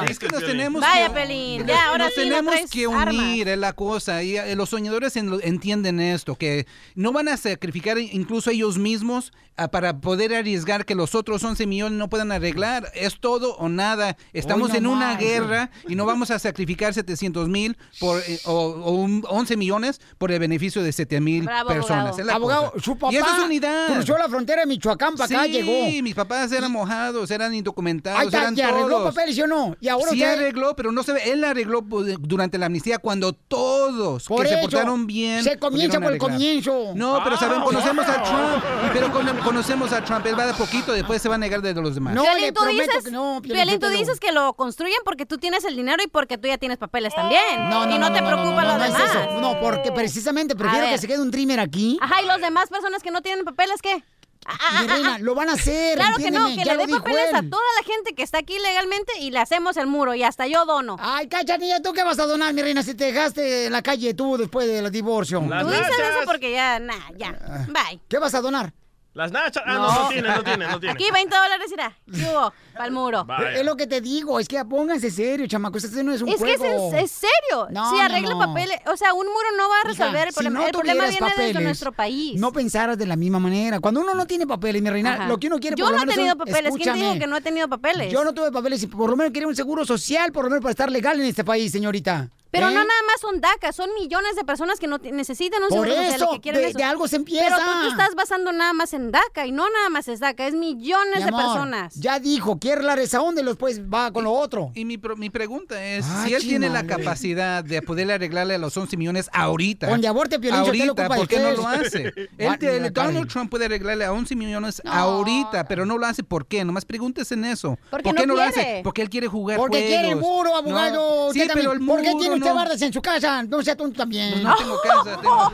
Es 0.08 0.18
que 0.18 0.28
nos 0.28 0.44
tenemos 0.44 0.80
Vaya, 0.82 1.08
que, 1.08 1.14
Pelín, 1.14 1.66
ya, 1.66 1.88
ahora 1.88 2.04
nos 2.06 2.14
sí 2.14 2.20
tenemos 2.22 2.54
que 2.70 2.86
unir 2.86 3.48
es 3.48 3.58
la 3.58 3.72
cosa 3.72 4.22
y 4.22 4.36
eh, 4.36 4.54
los 4.56 4.68
soñadores 4.70 5.16
en- 5.16 5.40
entienden 5.42 6.00
esto 6.00 6.36
que 6.36 6.66
no 6.94 7.12
van 7.12 7.28
a 7.28 7.36
sacrificar 7.36 7.98
incluso 7.98 8.50
ellos 8.50 8.78
mismos 8.78 9.32
ah, 9.56 9.68
para 9.68 9.98
poder 10.00 10.34
arriesgar 10.34 10.84
que 10.84 10.94
los 10.94 11.14
otros 11.14 11.42
11 11.42 11.66
millones 11.66 11.98
no 11.98 12.08
puedan 12.08 12.32
arreglar 12.32 12.88
es 12.94 13.18
todo 13.18 13.56
o 13.56 13.68
nada 13.68 14.16
estamos 14.32 14.70
Hoy 14.70 14.78
en 14.78 14.82
no 14.84 14.92
una 14.92 15.08
más. 15.12 15.18
guerra 15.18 15.70
y 15.88 15.94
no 15.94 16.06
vamos 16.06 16.30
a 16.30 16.38
sacrificar 16.38 16.94
700 16.94 17.48
mil 17.48 17.76
por 18.00 18.20
eh, 18.20 18.38
o, 18.54 18.82
o 18.84 18.90
un 18.92 19.24
11 19.28 19.56
millones 19.56 20.00
por 20.18 20.30
el 20.32 20.38
beneficio 20.38 20.82
de 20.82 20.92
7 20.92 21.20
mil 21.20 21.48
personas 21.68 22.18
abogado. 22.30 22.72
su 22.82 22.96
papá 22.98 23.12
y 23.12 23.16
eso 23.16 23.26
es 23.26 23.44
unidad 23.44 23.86
cruzó 23.94 24.16
la 24.18 24.28
frontera 24.28 24.62
de 24.62 24.66
Michoacán 24.66 25.14
para 25.16 25.24
acá, 25.24 25.44
sí, 25.44 25.52
llegó. 25.52 26.02
mis 26.02 26.14
papás 26.14 26.50
eran 26.52 26.70
mojados, 26.72 27.30
eran 27.30 27.54
indocumentados, 27.54 28.22
está, 28.24 28.40
eran 28.42 28.56
¿y 28.56 28.60
arregló 28.60 28.88
todos. 28.88 29.14
papeles, 29.14 29.34
sí 29.36 29.42
o 29.42 29.46
no? 29.46 29.76
Y 29.80 29.88
ahora 29.88 30.10
sí 30.10 30.16
usted- 30.22 30.32
arregló, 30.32 30.74
pero 30.76 30.92
no 30.92 31.02
se 31.02 31.12
ve. 31.12 31.30
Él 31.32 31.42
arregló 31.44 31.80
durante 32.20 32.58
la 32.58 32.66
amnistía 32.66 32.98
cuando 32.98 33.32
todos 33.32 34.24
Por 34.26 34.42
que 34.42 34.48
se 34.50 34.58
portaron 34.58 35.06
bien. 35.06 35.42
se 35.42 35.58
comienza 35.58 35.98
por 36.00 36.12
el 36.12 36.20
arreglar. 36.20 36.30
comienzo. 36.32 36.92
No, 36.94 37.20
pero 37.24 37.36
saben, 37.36 37.60
Ah. 37.60 37.64
conocemos 37.64 38.06
a 38.08 38.22
Trump. 38.22 38.64
Pero 38.92 39.12
con- 39.12 39.38
conocemos 39.38 39.92
a 39.92 40.04
Trump. 40.04 40.26
Él 40.26 40.38
va 40.38 40.46
de 40.46 40.54
poquito, 40.54 40.92
después 40.92 41.20
se 41.22 41.28
va 41.28 41.36
a 41.36 41.38
negar 41.38 41.62
de 41.62 41.74
los 41.74 41.94
demás. 41.94 42.14
No, 42.14 42.22
Piolín, 42.22 42.40
le 42.42 42.52
tú 42.52 42.64
dices, 42.66 43.04
que 43.04 43.10
no, 43.10 43.40
Piolín 43.42 43.62
Piolín, 43.64 43.80
tú 43.80 43.88
dices 43.88 44.20
que 44.20 44.32
lo 44.32 44.52
construyen 44.54 44.98
porque 45.04 45.26
tú 45.26 45.38
tienes 45.38 45.64
el 45.64 45.76
dinero 45.76 46.02
y 46.04 46.08
porque 46.08 46.38
tú 46.38 46.48
ya 46.48 46.58
tienes 46.58 46.78
papeles 46.78 47.14
también. 47.14 47.40
No, 47.70 47.86
no, 47.86 47.94
y 47.94 47.98
no, 47.98 48.12
te 48.12 48.18
preocupa 48.22 48.43
no, 48.50 48.78
no 48.78 48.84
es 48.84 48.92
demás. 48.92 49.10
eso. 49.10 49.40
No, 49.40 49.60
porque 49.60 49.92
precisamente 49.92 50.54
prefiero 50.56 50.86
que 50.86 50.98
se 50.98 51.06
quede 51.06 51.20
un 51.20 51.30
dreamer 51.30 51.60
aquí. 51.60 51.98
Ajá, 52.00 52.22
y 52.22 52.26
los 52.26 52.40
demás 52.40 52.68
personas 52.68 53.02
que 53.02 53.10
no 53.10 53.22
tienen 53.22 53.44
papeles, 53.44 53.80
¿qué? 53.82 54.02
Ah, 54.46 54.58
ah, 54.60 54.82
Mi 54.82 54.88
ah, 54.90 54.94
reina, 54.94 55.18
lo 55.20 55.34
van 55.34 55.48
a 55.48 55.54
hacer, 55.54 55.96
Claro 55.96 56.16
que 56.16 56.30
no, 56.30 56.48
que 56.48 56.56
ya 56.64 56.74
le 56.74 56.86
dé 56.86 56.92
papeles 56.92 57.32
a 57.32 57.42
toda 57.42 57.62
la 57.80 57.84
gente 57.86 58.14
que 58.14 58.22
está 58.22 58.38
aquí 58.38 58.58
legalmente 58.58 59.12
y 59.18 59.30
le 59.30 59.38
hacemos 59.38 59.76
el 59.78 59.86
muro 59.86 60.14
y 60.14 60.22
hasta 60.22 60.46
yo 60.46 60.66
dono. 60.66 60.96
Ay, 61.00 61.28
cachanilla, 61.28 61.80
¿tú 61.80 61.94
qué 61.94 62.04
vas 62.04 62.18
a 62.18 62.26
donar, 62.26 62.52
mi 62.52 62.60
reina, 62.60 62.82
si 62.82 62.94
te 62.94 63.04
dejaste 63.06 63.66
en 63.66 63.72
la 63.72 63.82
calle 63.82 64.12
tú 64.12 64.36
después 64.36 64.66
del 64.68 64.90
divorcio? 64.90 65.40
Las 65.40 65.62
Tú 65.62 65.70
dices 65.70 65.88
eso 65.88 66.26
porque 66.26 66.52
ya, 66.52 66.78
nah, 66.78 67.10
ya, 67.16 67.32
bye. 67.68 68.00
¿Qué 68.08 68.18
vas 68.18 68.34
a 68.34 68.42
donar? 68.42 68.74
Las 69.14 69.30
nachas. 69.30 69.62
Ah, 69.64 69.74
no, 69.74 70.02
no, 70.02 70.08
tiene, 70.08 70.28
no 70.28 70.42
tiene, 70.42 70.66
no 70.66 70.80
tiene. 70.80 70.92
Aquí 70.92 71.04
20 71.12 71.34
dólares 71.36 71.70
irá. 71.72 71.96
¿Qué 72.12 72.20
hubo? 72.30 72.52
Pa'l 72.76 72.90
muro. 72.90 73.24
Es 73.54 73.64
lo 73.64 73.76
que 73.76 73.86
te 73.86 74.00
digo, 74.00 74.40
es 74.40 74.48
que 74.48 74.62
pónganse 74.64 75.08
serio, 75.10 75.46
chamacos. 75.46 75.84
Este 75.84 76.02
no 76.02 76.12
es 76.12 76.20
un 76.20 76.28
Es 76.30 76.42
que 76.42 76.54
es, 76.54 76.58
juego. 76.58 76.90
en- 76.92 76.98
es 76.98 77.10
serio. 77.12 77.68
No, 77.70 77.90
si 77.90 77.94
no, 77.96 78.02
arregla 78.02 78.30
no. 78.30 78.38
papeles, 78.40 78.76
o 78.92 78.96
sea, 78.96 79.14
un 79.14 79.24
muro 79.26 79.46
no 79.56 79.68
va 79.68 79.74
a 79.76 79.78
Hija, 79.92 80.04
resolver 80.04 80.26
el 80.26 80.32
si 80.32 80.34
problema. 80.34 80.58
no 80.58 80.66
el 80.66 80.72
problema 80.72 81.04
viene 81.06 81.12
desde 81.26 81.30
papeles, 81.36 81.62
nuestro 81.62 81.92
país. 81.92 82.40
No 82.40 82.52
pensaras 82.52 82.98
de 82.98 83.06
la 83.06 83.14
misma 83.14 83.38
manera. 83.38 83.78
Cuando 83.78 84.00
uno 84.00 84.14
no 84.14 84.26
tiene 84.26 84.48
papeles, 84.48 84.82
mi 84.82 84.90
reina, 84.90 85.14
Ajá. 85.14 85.26
lo 85.28 85.38
que 85.38 85.46
uno 85.46 85.60
quiere 85.60 85.76
Yo 85.76 85.84
por 85.84 85.92
lo 85.92 85.98
no 85.98 86.02
he 86.02 86.06
menos 86.06 86.16
tenido 86.16 86.32
son- 86.32 86.38
papeles. 86.38 86.72
¿Quién 86.74 86.78
dijo 86.94 86.94
escúchame. 86.96 87.18
que 87.20 87.26
no 87.28 87.36
he 87.36 87.40
tenido 87.40 87.68
papeles? 87.68 88.12
Yo 88.12 88.24
no 88.24 88.34
tuve 88.34 88.50
papeles 88.50 88.82
y 88.82 88.88
por 88.88 89.08
lo 89.08 89.16
menos 89.16 89.32
quería 89.32 89.46
un 89.46 89.54
seguro 89.54 89.84
social, 89.84 90.32
por 90.32 90.42
lo 90.44 90.50
menos 90.50 90.62
para 90.62 90.72
estar 90.72 90.90
legal 90.90 91.20
en 91.20 91.26
este 91.26 91.44
país, 91.44 91.70
señorita. 91.70 92.30
Pero 92.54 92.68
¿Eh? 92.68 92.70
no 92.72 92.78
nada 92.84 93.00
más 93.08 93.20
son 93.20 93.40
DACA, 93.40 93.72
son 93.72 93.90
millones 94.00 94.36
de 94.36 94.44
personas 94.44 94.78
que 94.78 94.86
no 94.86 94.98
necesitan 94.98 95.62
un 95.62 95.68
Por 95.70 95.86
seguro 95.86 95.90
social 95.96 96.10
y 96.12 96.14
eso, 96.14 96.30
que 96.32 96.40
quieren 96.40 96.62
de- 96.62 96.68
eso. 96.68 96.78
de 96.78 96.84
algo 96.84 97.08
se 97.08 97.16
empieza. 97.16 97.44
Pero 97.56 97.58
tú 97.72 97.80
te 97.82 97.88
estás 97.88 98.14
basando 98.14 98.52
nada 98.52 98.72
más 98.72 98.92
en 98.94 99.10
DACA 99.10 99.46
y 99.46 99.52
no 99.52 99.68
nada 99.70 99.90
más 99.90 100.08
es 100.08 100.20
DACA, 100.20 100.46
es 100.46 100.54
millones 100.54 101.18
Mi 101.18 101.24
de 101.24 101.32
personas. 101.32 101.94
Ya 101.96 102.18
dijo, 102.20 102.58
quiere 102.58 102.82
la 102.82 102.94
rezagón 102.96 103.36
y 103.38 103.42
después 103.42 103.82
va 103.82 104.12
con 104.12 104.24
lo 104.24 104.32
otro. 104.32 104.70
Y 104.74 104.84
mi, 104.84 104.98
pro- 104.98 105.16
mi 105.16 105.30
pregunta 105.30 105.84
es, 105.84 106.04
Ah, 106.08 106.24
si 106.26 106.34
él 106.34 106.42
tiene 106.42 106.70
la 106.70 106.86
capacidad 106.86 107.64
de 107.64 107.82
poderle 107.82 108.12
arreglarle 108.14 108.54
a 108.54 108.58
los 108.58 108.76
11 108.76 108.96
millones 108.96 109.28
ahorita, 109.32 109.88
Donde 109.88 110.06
aborte, 110.06 110.38
Piolín, 110.38 110.60
ahorita, 110.60 111.08
¿por 111.08 111.26
qué 111.28 111.40
no 111.40 111.50
lo 111.52 111.66
hace? 111.66 112.12
Él, 112.38 112.58
te- 112.58 112.90
Donald. 112.90 113.28
Trump 113.28 113.50
puede 113.50 113.64
arreglarle 113.64 114.04
a 114.04 114.12
11 114.12 114.36
millones 114.36 114.80
ahorita, 114.84 115.66
pero 115.66 115.84
no 115.86 115.98
lo 115.98 116.06
hace. 116.06 116.22
¿Por 116.22 116.46
qué? 116.46 116.64
Nomás 116.64 116.84
pregúntese 116.84 117.34
en 117.34 117.44
eso. 117.44 117.78
Porque 117.90 118.04
¿Por 118.04 118.14
qué 118.14 118.26
no 118.26 118.34
no, 118.34 118.40
lo 118.44 118.52
quiere. 118.52 118.70
hace? 118.72 118.80
Porque 118.84 119.02
él 119.02 119.10
quiere 119.10 119.26
jugar 119.26 119.56
Porque 119.58 119.78
juegos. 119.78 119.90
quiere 119.92 120.08
el 120.10 120.16
muro, 120.16 120.50
No. 120.50 120.56
abogado. 120.56 121.32
Sí, 121.32 121.40
Usted 121.40 121.48
también. 121.48 121.70
pero 121.70 121.72
el 121.80 121.86
¿Por 121.86 122.02
qué 122.02 122.08
muro 122.10 122.20
tiene 122.20 122.34
usted 122.44 122.50
no. 122.50 122.56
bardas 122.56 122.82
en 122.82 122.92
su 122.92 123.02
casa? 123.02 123.42
No 123.42 123.62
sea 123.62 123.76
tú 123.76 123.90
también. 123.92 124.32
Pues 124.32 124.42
no 124.44 124.54
tengo 124.56 124.78
casa, 124.80 125.16
tengo- 125.20 125.52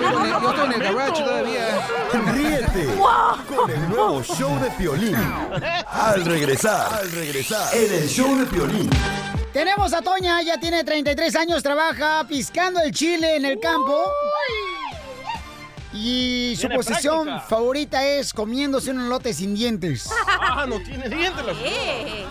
yo, 0.00 0.50
estoy 0.50 0.66
en 0.66 0.72
el 0.72 0.82
garage 0.94 1.22
todavía. 1.22 1.88
Ríete 2.32 2.86
con 3.48 3.70
el 3.70 3.88
nuevo 3.88 4.22
show 4.22 4.58
de 4.60 4.70
Piolín. 4.72 5.16
Al 5.86 6.24
regresar, 6.24 6.92
al 6.94 7.10
regresar, 7.12 7.74
en 7.76 7.92
el 7.92 8.08
show 8.08 8.36
de 8.38 8.46
Piolín. 8.46 8.90
Tenemos 9.52 9.92
a 9.92 10.00
Toña, 10.00 10.40
ella 10.40 10.58
tiene 10.60 10.84
33 10.84 11.34
años, 11.36 11.62
trabaja 11.62 12.24
piscando 12.28 12.80
el 12.80 12.92
chile 12.92 13.36
en 13.36 13.44
el 13.44 13.58
campo. 13.58 14.04
Y 15.92 16.54
su 16.60 16.68
posición 16.68 17.24
práctica. 17.24 17.48
favorita 17.48 18.06
es 18.06 18.32
comiéndose 18.32 18.92
un 18.92 19.00
elote 19.00 19.34
sin 19.34 19.56
dientes. 19.56 20.08
Ah, 20.40 20.64
no 20.68 20.78
tiene 20.80 21.08
dientes. 21.08 21.44
la- 21.44 21.52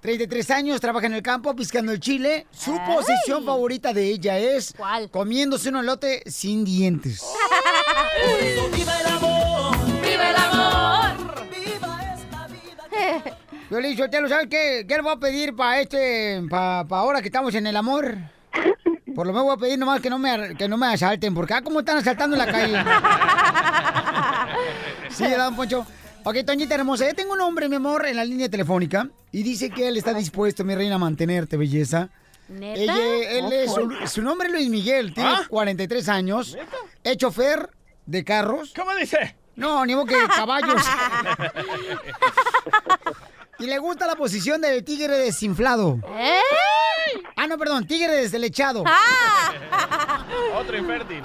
33 0.00 0.50
años, 0.50 0.80
trabaja 0.80 1.06
en 1.06 1.14
el 1.14 1.22
campo, 1.22 1.54
piscando 1.54 1.92
el 1.92 2.00
chile. 2.00 2.46
Su 2.50 2.72
Ay. 2.72 2.94
posición 2.94 3.44
favorita 3.44 3.92
de 3.92 4.04
ella 4.04 4.38
es 4.38 4.74
comiéndose 5.10 5.68
un 5.68 5.76
elote 5.76 6.22
sin 6.26 6.64
dientes. 6.64 7.22
¡Viva 8.74 9.00
el 9.00 9.06
amor! 9.06 9.76
¡Viva 10.02 10.30
el 10.30 10.36
amor! 10.36 10.76
Yo 13.70 13.80
le 13.80 13.88
dije, 13.88 14.08
¿lo 14.20 14.28
sabes 14.28 14.46
qué? 14.48 14.84
¿Qué 14.88 14.94
le 14.94 15.02
voy 15.02 15.12
a 15.12 15.16
pedir 15.16 15.54
para 15.56 15.80
este, 15.80 16.42
para 16.48 16.80
ahora 16.80 17.20
que 17.20 17.28
estamos 17.28 17.54
en 17.54 17.66
el 17.66 17.76
amor? 17.76 18.14
Por 19.14 19.26
lo 19.26 19.32
menos 19.32 19.44
voy 19.46 19.54
a 19.54 19.58
pedir 19.58 19.78
nomás 19.78 20.00
que 20.00 20.10
no 20.10 20.18
me, 20.18 20.54
que 20.56 20.68
no 20.68 20.76
me 20.76 20.86
asalten, 20.86 21.34
porque 21.34 21.54
ah, 21.54 21.62
¿cómo 21.62 21.80
están 21.80 21.98
asaltando 21.98 22.36
en 22.36 22.46
la 22.46 22.52
calle? 22.52 22.84
sí, 25.10 25.28
don 25.30 25.56
Poncho. 25.56 25.86
Ok, 26.24 26.36
Toñita 26.44 26.74
hermosa, 26.74 27.06
ya 27.06 27.14
tengo 27.14 27.32
un 27.32 27.40
hombre, 27.40 27.68
mi 27.68 27.76
amor, 27.76 28.06
en 28.06 28.16
la 28.16 28.24
línea 28.24 28.48
telefónica 28.48 29.08
y 29.32 29.42
dice 29.42 29.70
que 29.70 29.88
él 29.88 29.96
está 29.96 30.12
dispuesto, 30.12 30.64
mi 30.64 30.74
reina, 30.74 30.96
a 30.96 30.98
mantenerte, 30.98 31.56
belleza. 31.56 32.08
¿Neta? 32.48 32.80
Ella- 32.80 33.30
él 33.38 33.52
es, 33.52 33.72
su, 33.72 33.90
su 34.06 34.22
nombre 34.22 34.48
es 34.48 34.54
Luis 34.54 34.68
Miguel, 34.68 35.14
tiene 35.14 35.30
¿Ah? 35.30 35.42
43 35.48 36.08
años, 36.08 36.56
es 37.02 37.16
chofer 37.16 37.70
de 38.06 38.24
carros. 38.24 38.72
¿Cómo 38.76 38.94
dice? 38.96 39.36
No, 39.56 39.86
ni 39.86 39.94
modo 39.94 40.06
que 40.06 40.16
caballos. 40.34 40.82
y 43.58 43.66
le 43.66 43.78
gusta 43.78 44.06
la 44.06 44.16
posición 44.16 44.60
de 44.60 44.82
tigre 44.82 45.18
desinflado. 45.18 45.98
¿Eh? 46.16 46.40
Ah, 47.36 47.46
no, 47.46 47.56
perdón, 47.58 47.86
tigre 47.86 48.12
deslechado. 48.16 48.82
Otro 50.56 50.76
infértil. 50.76 51.22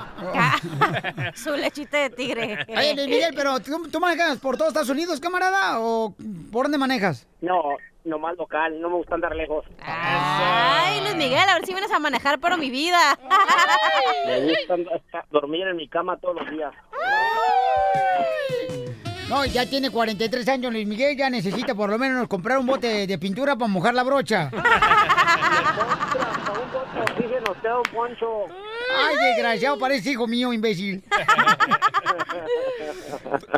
Su 1.34 1.56
lechita 1.56 1.98
de 2.00 2.10
tigre. 2.10 2.66
Oye, 2.68 2.96
Luis 2.96 3.08
Miguel, 3.08 3.34
pero 3.36 3.60
¿tú, 3.60 3.88
tú 3.90 4.00
manejas 4.00 4.38
por 4.40 4.58
todos 4.58 4.70
Estados 4.70 4.90
Unidos, 4.90 5.20
camarada? 5.20 5.80
¿O 5.80 6.14
por 6.52 6.66
dónde 6.66 6.78
manejas? 6.78 7.26
No, 7.42 7.78
nomás 8.04 8.38
local, 8.38 8.80
no 8.80 8.90
me 8.90 8.96
gusta 8.96 9.16
andar 9.16 9.36
lejos. 9.36 9.66
Ay, 9.82 11.02
Luis 11.02 11.16
Miguel, 11.16 11.48
a 11.50 11.56
ver 11.56 11.66
si 11.66 11.74
vienes 11.74 11.92
a 11.92 12.00
manejar 12.00 12.40
pero 12.40 12.58
mi 12.58 12.70
vida. 12.70 13.18
Me 14.26 14.54
gusta 14.84 15.26
dormir 15.32 15.68
en 15.68 15.76
mi 15.76 15.88
cama 15.88 16.18
todos 16.18 16.36
los 16.36 16.50
días. 16.52 16.74
No, 19.32 19.46
ya 19.46 19.66
tiene 19.66 19.90
43 19.90 20.46
años 20.50 20.74
Luis 20.74 20.86
Miguel, 20.86 21.16
ya 21.16 21.30
necesita 21.30 21.74
por 21.74 21.90
lo 21.90 21.98
menos 21.98 22.28
comprar 22.28 22.58
un 22.58 22.66
bote 22.66 23.08
de 23.08 23.18
pintura 23.18 23.56
para 23.56 23.70
mojar 23.70 23.94
la 23.94 24.04
brocha. 24.04 24.52
Ay, 28.94 29.16
desgraciado, 29.30 29.80
parece 29.80 30.12
hijo 30.12 30.28
mío, 30.28 30.52
imbécil. 30.52 31.02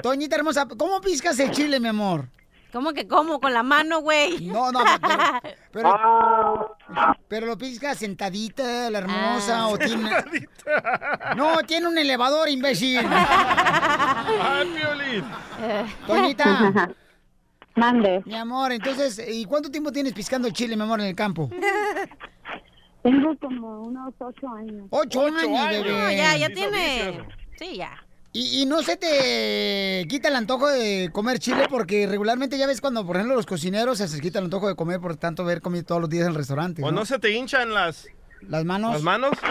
Toñita 0.03 0.35
hermosa, 0.35 0.67
¿cómo 0.77 1.01
piscas 1.01 1.39
el 1.39 1.49
chile, 1.49 1.79
mi 1.79 1.87
amor? 1.87 2.27
¿Cómo 2.73 2.91
que 2.91 3.07
cómo? 3.07 3.39
Con 3.39 3.53
la 3.53 3.61
mano, 3.61 4.01
güey. 4.01 4.47
No, 4.47 4.71
no, 4.71 4.83
pero, 4.99 5.37
pero, 5.71 6.77
pero 7.27 7.45
lo 7.45 7.55
piscas 7.55 7.99
sentadita, 7.99 8.89
la 8.89 8.97
hermosa, 8.97 9.67
o 9.67 9.77
tiene... 9.77 10.09
No, 11.37 11.57
tiene 11.67 11.87
un 11.87 11.97
elevador, 11.99 12.49
imbécil. 12.49 13.05
¡Ay, 13.07 14.73
Piolín! 14.75 15.23
Toñita. 16.07 16.89
Mande. 17.75 18.23
Mi 18.25 18.35
amor, 18.35 18.71
entonces, 18.71 19.21
¿y 19.27 19.45
cuánto 19.45 19.69
tiempo 19.69 19.91
tienes 19.91 20.13
piscando 20.13 20.47
el 20.47 20.53
chile, 20.53 20.75
mi 20.75 20.81
amor, 20.81 20.99
en 20.99 21.05
el 21.05 21.15
campo? 21.15 21.51
Tengo 23.03 23.37
como 23.37 23.83
unos 23.83 24.15
ocho 24.17 24.47
años. 24.49 24.87
Ocho, 24.89 25.27
años, 25.27 25.69
bebé. 25.69 25.91
No, 25.91 26.11
ya, 26.11 26.37
ya 26.37 26.49
tiene. 26.49 27.27
Sí, 27.59 27.75
ya. 27.77 28.02
¿Y, 28.35 28.61
y 28.61 28.65
no 28.65 28.81
se 28.81 28.97
te 28.97 30.05
quita 30.09 30.27
el 30.29 30.35
antojo 30.35 30.67
de 30.67 31.09
comer 31.13 31.37
chile? 31.37 31.67
Porque 31.69 32.07
regularmente 32.07 32.57
ya 32.57 32.65
ves 32.65 32.81
cuando, 32.81 33.05
por 33.05 33.15
ejemplo, 33.15 33.35
los 33.35 33.45
cocineros 33.45 33.99
se 33.99 34.05
les 34.05 34.19
quita 34.21 34.39
el 34.39 34.45
antojo 34.45 34.67
de 34.67 34.75
comer 34.75 34.99
por 34.99 35.15
tanto 35.17 35.45
ver 35.45 35.61
comido 35.61 35.85
todos 35.85 36.01
los 36.01 36.09
días 36.09 36.23
en 36.25 36.31
el 36.31 36.35
restaurante. 36.35 36.81
¿O 36.83 36.87
¿no? 36.87 37.01
no 37.01 37.05
se 37.05 37.19
te 37.19 37.31
hinchan 37.31 37.73
las, 37.73 38.07
¿Las 38.41 38.65
manos? 38.65 38.93
las 38.93 39.03
manos? 39.03 39.31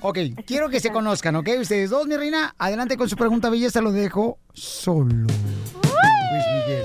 Ok, 0.00 0.18
quiero 0.46 0.68
que 0.68 0.80
se 0.80 0.90
conozcan, 0.90 1.36
¿ok? 1.36 1.48
Ustedes 1.60 1.90
dos, 1.90 2.06
mi 2.06 2.16
reina, 2.16 2.54
adelante 2.58 2.96
con 2.96 3.08
su 3.08 3.16
pregunta 3.16 3.50
belleza, 3.50 3.80
lo 3.80 3.92
dejo 3.92 4.38
solo. 4.52 5.08
Luis 5.14 6.44
Miguel. 6.54 6.84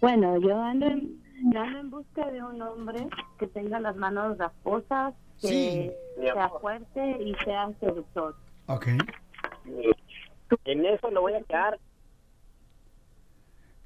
Bueno, 0.00 0.40
yo 0.40 0.60
ando, 0.60 0.86
en, 0.86 1.22
yo 1.52 1.60
ando 1.60 1.78
en 1.78 1.90
busca 1.90 2.30
de 2.30 2.42
un 2.42 2.60
hombre 2.62 3.06
que 3.38 3.46
tenga 3.46 3.80
las 3.80 3.96
manos 3.96 4.36
rasposas, 4.38 5.14
que 5.42 5.48
Sí. 5.48 5.92
sea 6.32 6.48
fuerte 6.48 7.16
y 7.20 7.34
sea 7.44 7.68
seductor. 7.80 8.36
Ok. 8.66 8.86
En 10.64 10.86
eso 10.86 11.10
le 11.10 11.18
voy 11.18 11.34
a 11.34 11.42
quedar. 11.42 11.78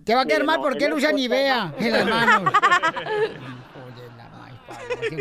Te 0.05 0.15
va 0.15 0.21
a 0.23 0.27
quedar 0.27 0.43
Sí, 0.43 0.47
mal 0.47 0.57
no, 0.59 0.63
porque 0.63 0.85
él 0.85 0.93
usa 0.93 1.11
ni 1.13 1.27
vea 1.29 1.75
en 1.79 1.93
las 1.93 2.07
manos. 2.07 2.53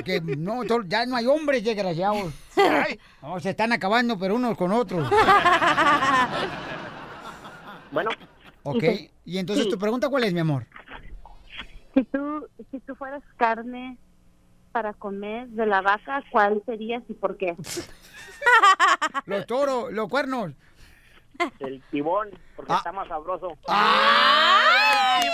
Que 0.03 0.21
no, 0.21 0.63
ya 0.85 1.05
no 1.05 1.15
hay 1.15 1.25
hombres, 1.25 1.63
desgraciados. 1.63 2.33
No, 3.21 3.39
se 3.39 3.51
están 3.51 3.71
acabando, 3.71 4.17
pero 4.19 4.35
unos 4.35 4.57
con 4.57 4.71
otros. 4.71 5.09
Bueno. 7.91 8.09
Ok, 8.63 8.83
y 9.25 9.37
entonces 9.37 9.69
tu 9.69 9.77
pregunta, 9.77 10.09
¿cuál 10.09 10.23
es, 10.25 10.33
mi 10.33 10.39
amor? 10.39 10.65
Si 11.93 12.03
tú, 12.05 12.47
si 12.71 12.79
tú 12.81 12.95
fueras 12.95 13.23
carne 13.37 13.97
para 14.75 14.91
comer 14.91 15.47
de 15.47 15.65
la 15.65 15.79
vaca, 15.79 16.21
¿cuál 16.29 16.61
serías 16.65 17.01
y 17.07 17.13
por 17.13 17.37
qué? 17.37 17.55
Los 19.25 19.45
toros, 19.45 19.89
los 19.93 20.09
cuernos. 20.09 20.51
El 21.59 21.81
tibón, 21.91 22.27
porque 22.57 22.73
Ah. 22.73 22.77
está 22.79 22.91
más 22.91 23.07
sabroso. 23.07 23.57
¡Ay! 23.69 25.27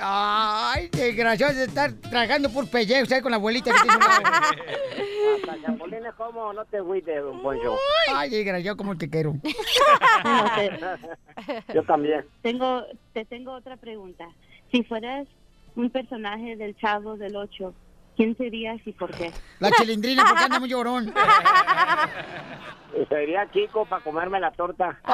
¡Ay, 0.00 0.88
desgraciado 0.92 1.54
de 1.54 1.64
estar 1.64 1.92
tragando 2.08 2.48
por 2.50 2.70
pellejos 2.70 3.10
ahí 3.10 3.20
con 3.20 3.32
la 3.32 3.38
abuelita 3.38 3.72
que 3.72 3.80
tiene. 3.80 3.96
Hasta 3.96 5.62
chapulines 5.66 6.14
como, 6.14 6.52
no 6.52 6.64
te 6.66 6.76
agüites, 6.76 7.20
don 7.20 7.42
Poncho. 7.42 7.76
Ay, 8.14 8.30
desgraciado, 8.30 8.76
cómo 8.76 8.96
te 8.96 9.10
quiero. 9.10 9.34
Yo 11.74 11.82
también. 11.82 12.24
Tengo, 12.42 12.84
te 13.12 13.24
tengo 13.24 13.54
otra 13.54 13.76
pregunta. 13.76 14.28
Si 14.70 14.84
fueras 14.84 15.26
un 15.74 15.90
personaje 15.90 16.54
del 16.56 16.76
Chavo 16.76 17.16
del 17.16 17.34
Ocho, 17.36 17.74
¿quién 18.16 18.36
serías 18.36 18.78
y 18.84 18.92
por 18.92 19.10
qué? 19.14 19.32
La 19.60 19.70
chilindrina, 19.70 20.24
porque 20.28 20.44
anda 20.44 20.58
muy 20.58 20.68
llorón. 20.68 21.12
Sería 23.08 23.46
Kiko 23.46 23.84
para 23.84 24.02
comerme 24.02 24.40
la 24.40 24.50
torta. 24.52 24.98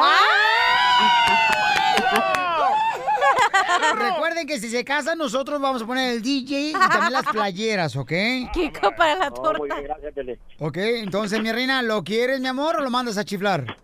Recuerden 3.97 4.47
que 4.47 4.59
si 4.61 4.69
se 4.69 4.85
casan, 4.85 5.19
nosotros 5.19 5.61
vamos 5.61 5.83
a 5.83 5.87
poner 5.87 6.13
el 6.13 6.23
DJ 6.23 6.71
y 6.71 6.73
también 6.73 7.13
las 7.13 7.27
playeras, 7.27 7.97
¿ok? 7.97 8.13
Kiko 8.53 8.93
para 8.97 9.17
la 9.17 9.29
Oh, 9.35 9.55
muy 9.55 9.69
bien, 9.69 9.85
gracias, 9.85 10.15
Piolín. 10.15 10.39
Ok, 10.61 10.77
entonces, 10.77 11.43
mi 11.43 11.51
reina, 11.51 11.83
¿lo 11.83 12.05
quieres, 12.05 12.41
mi 12.41 12.47
amor, 12.49 12.77
o 12.77 12.81
lo 12.81 12.91
mandas 12.91 13.19
a 13.19 13.25
chiflar? 13.25 13.77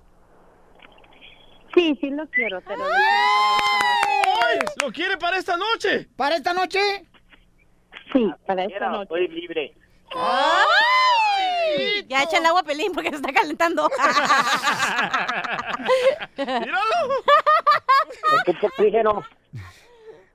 Sí, 1.75 1.99
sí 2.01 2.11
lo 2.11 2.27
quiero, 2.31 2.61
pero... 2.62 2.85
¡Ay! 2.85 4.59
¿Lo 4.83 4.93
quiere 4.93 5.16
para 5.16 5.39
esta 5.39 5.57
noche? 5.57 6.09
¿Para 6.16 6.37
esta 6.37 6.53
noche? 6.53 6.79
Sí, 8.12 8.30
para 8.46 8.64
esta 8.64 8.88
noche. 8.88 9.02
Estoy 9.02 9.28
libre. 9.28 9.74
¡Ay! 10.14 12.06
Ya 12.09 12.22
echa 12.22 12.38
el 12.38 12.46
agua 12.46 12.62
Pelín 12.62 12.92
porque 12.92 13.11
se 13.11 13.16
está 13.16 13.32
calentando. 13.32 13.88
¡Míralo! 16.36 16.80
Ocupo 18.40 18.66
oxígeno. 18.68 19.22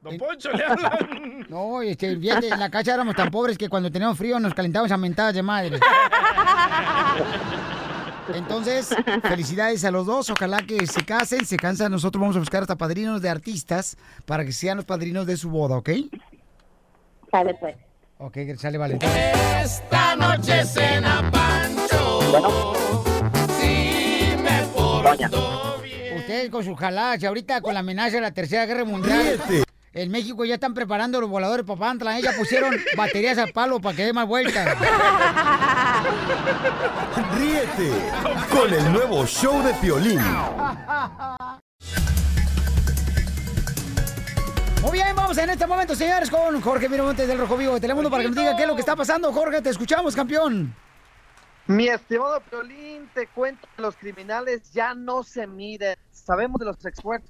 Don 0.01 0.17
Poncho 0.17 0.51
le 0.51 0.63
hablan. 0.65 1.45
No, 1.49 1.81
este, 1.81 2.17
fíjate, 2.17 2.49
en 2.49 2.59
la 2.59 2.69
casa 2.69 2.93
éramos 2.93 3.15
tan 3.15 3.31
pobres 3.31 3.57
que 3.57 3.69
cuando 3.69 3.89
teníamos 3.89 4.17
frío 4.17 4.37
nos 4.39 4.53
calentábamos 4.53 4.91
a 4.91 4.97
mentadas 4.97 5.33
de 5.33 5.41
madre. 5.41 5.79
Entonces, 8.33 8.93
felicidades 9.23 9.85
a 9.85 9.91
los 9.91 10.05
dos. 10.05 10.29
Ojalá 10.29 10.61
que 10.61 10.85
se 10.87 11.05
casen, 11.05 11.45
se 11.45 11.57
cansan. 11.57 11.91
Nosotros 11.91 12.19
vamos 12.19 12.35
a 12.35 12.39
buscar 12.39 12.63
hasta 12.63 12.75
padrinos 12.75 13.21
de 13.21 13.29
artistas 13.29 13.97
para 14.25 14.43
que 14.43 14.51
sean 14.51 14.77
los 14.77 14.85
padrinos 14.85 15.25
de 15.25 15.37
su 15.37 15.49
boda, 15.49 15.77
¿ok? 15.77 15.89
Sale 17.33 17.55
pues. 17.55 17.75
Ok, 18.19 18.37
sale, 18.59 18.77
vale. 18.77 18.99
Esta 19.63 20.15
noche 20.15 20.63
cena 20.65 21.31
Pancho. 21.31 22.75
Si 23.59 24.35
me 24.37 24.61
porto 24.71 25.81
Ustedes 26.15 26.51
con 26.51 26.63
sus 26.63 26.77
jaladas 26.77 27.23
y 27.23 27.25
ahorita 27.25 27.61
con 27.61 27.73
la 27.73 27.79
amenaza 27.79 28.17
de 28.17 28.21
la 28.21 28.29
Tercera 28.29 28.67
Guerra 28.67 28.85
Mundial. 28.85 29.41
Ríete. 29.47 29.63
En 29.93 30.11
México 30.11 30.45
ya 30.45 30.53
están 30.53 30.75
preparando 30.75 31.19
los 31.19 31.27
voladores 31.27 31.65
Papantla. 31.65 32.19
¿eh? 32.19 32.21
Ya 32.21 32.33
pusieron 32.33 32.75
baterías 32.95 33.39
al 33.39 33.51
palo 33.51 33.79
para 33.79 33.95
que 33.95 34.05
dé 34.05 34.13
más 34.13 34.27
vueltas. 34.27 34.77
Ríete 37.35 37.91
con 38.51 38.71
el 38.71 38.93
nuevo 38.93 39.25
show 39.25 39.63
de 39.63 39.73
Piolín. 39.73 40.19
Muy 44.83 44.91
bien, 44.91 45.15
vamos 45.15 45.37
en 45.37 45.49
este 45.49 45.65
momento, 45.65 45.95
señores, 45.95 46.29
con 46.29 46.59
Jorge 46.59 46.89
Miramontes 46.89 47.25
del 47.25 47.37
Rojo 47.37 47.55
Vivo 47.55 47.75
de 47.75 47.79
Telemundo 47.79 48.09
para 48.09 48.21
que 48.21 48.27
nos 48.27 48.37
diga 48.37 48.53
qué 48.57 48.63
es 48.63 48.67
lo 48.67 48.75
que 48.75 48.81
está 48.81 48.97
pasando. 48.97 49.31
Jorge, 49.31 49.61
te 49.61 49.69
escuchamos, 49.69 50.13
campeón. 50.13 50.75
Mi 51.67 51.87
estimado 51.87 52.41
Piolín, 52.41 53.09
te 53.13 53.27
cuento 53.27 53.65
que 53.77 53.81
los 53.81 53.95
criminales 53.95 54.73
ya 54.73 54.93
no 54.93 55.23
se 55.23 55.47
miden. 55.47 55.95
Sabemos 56.11 56.59
de 56.59 56.65
los 56.65 56.77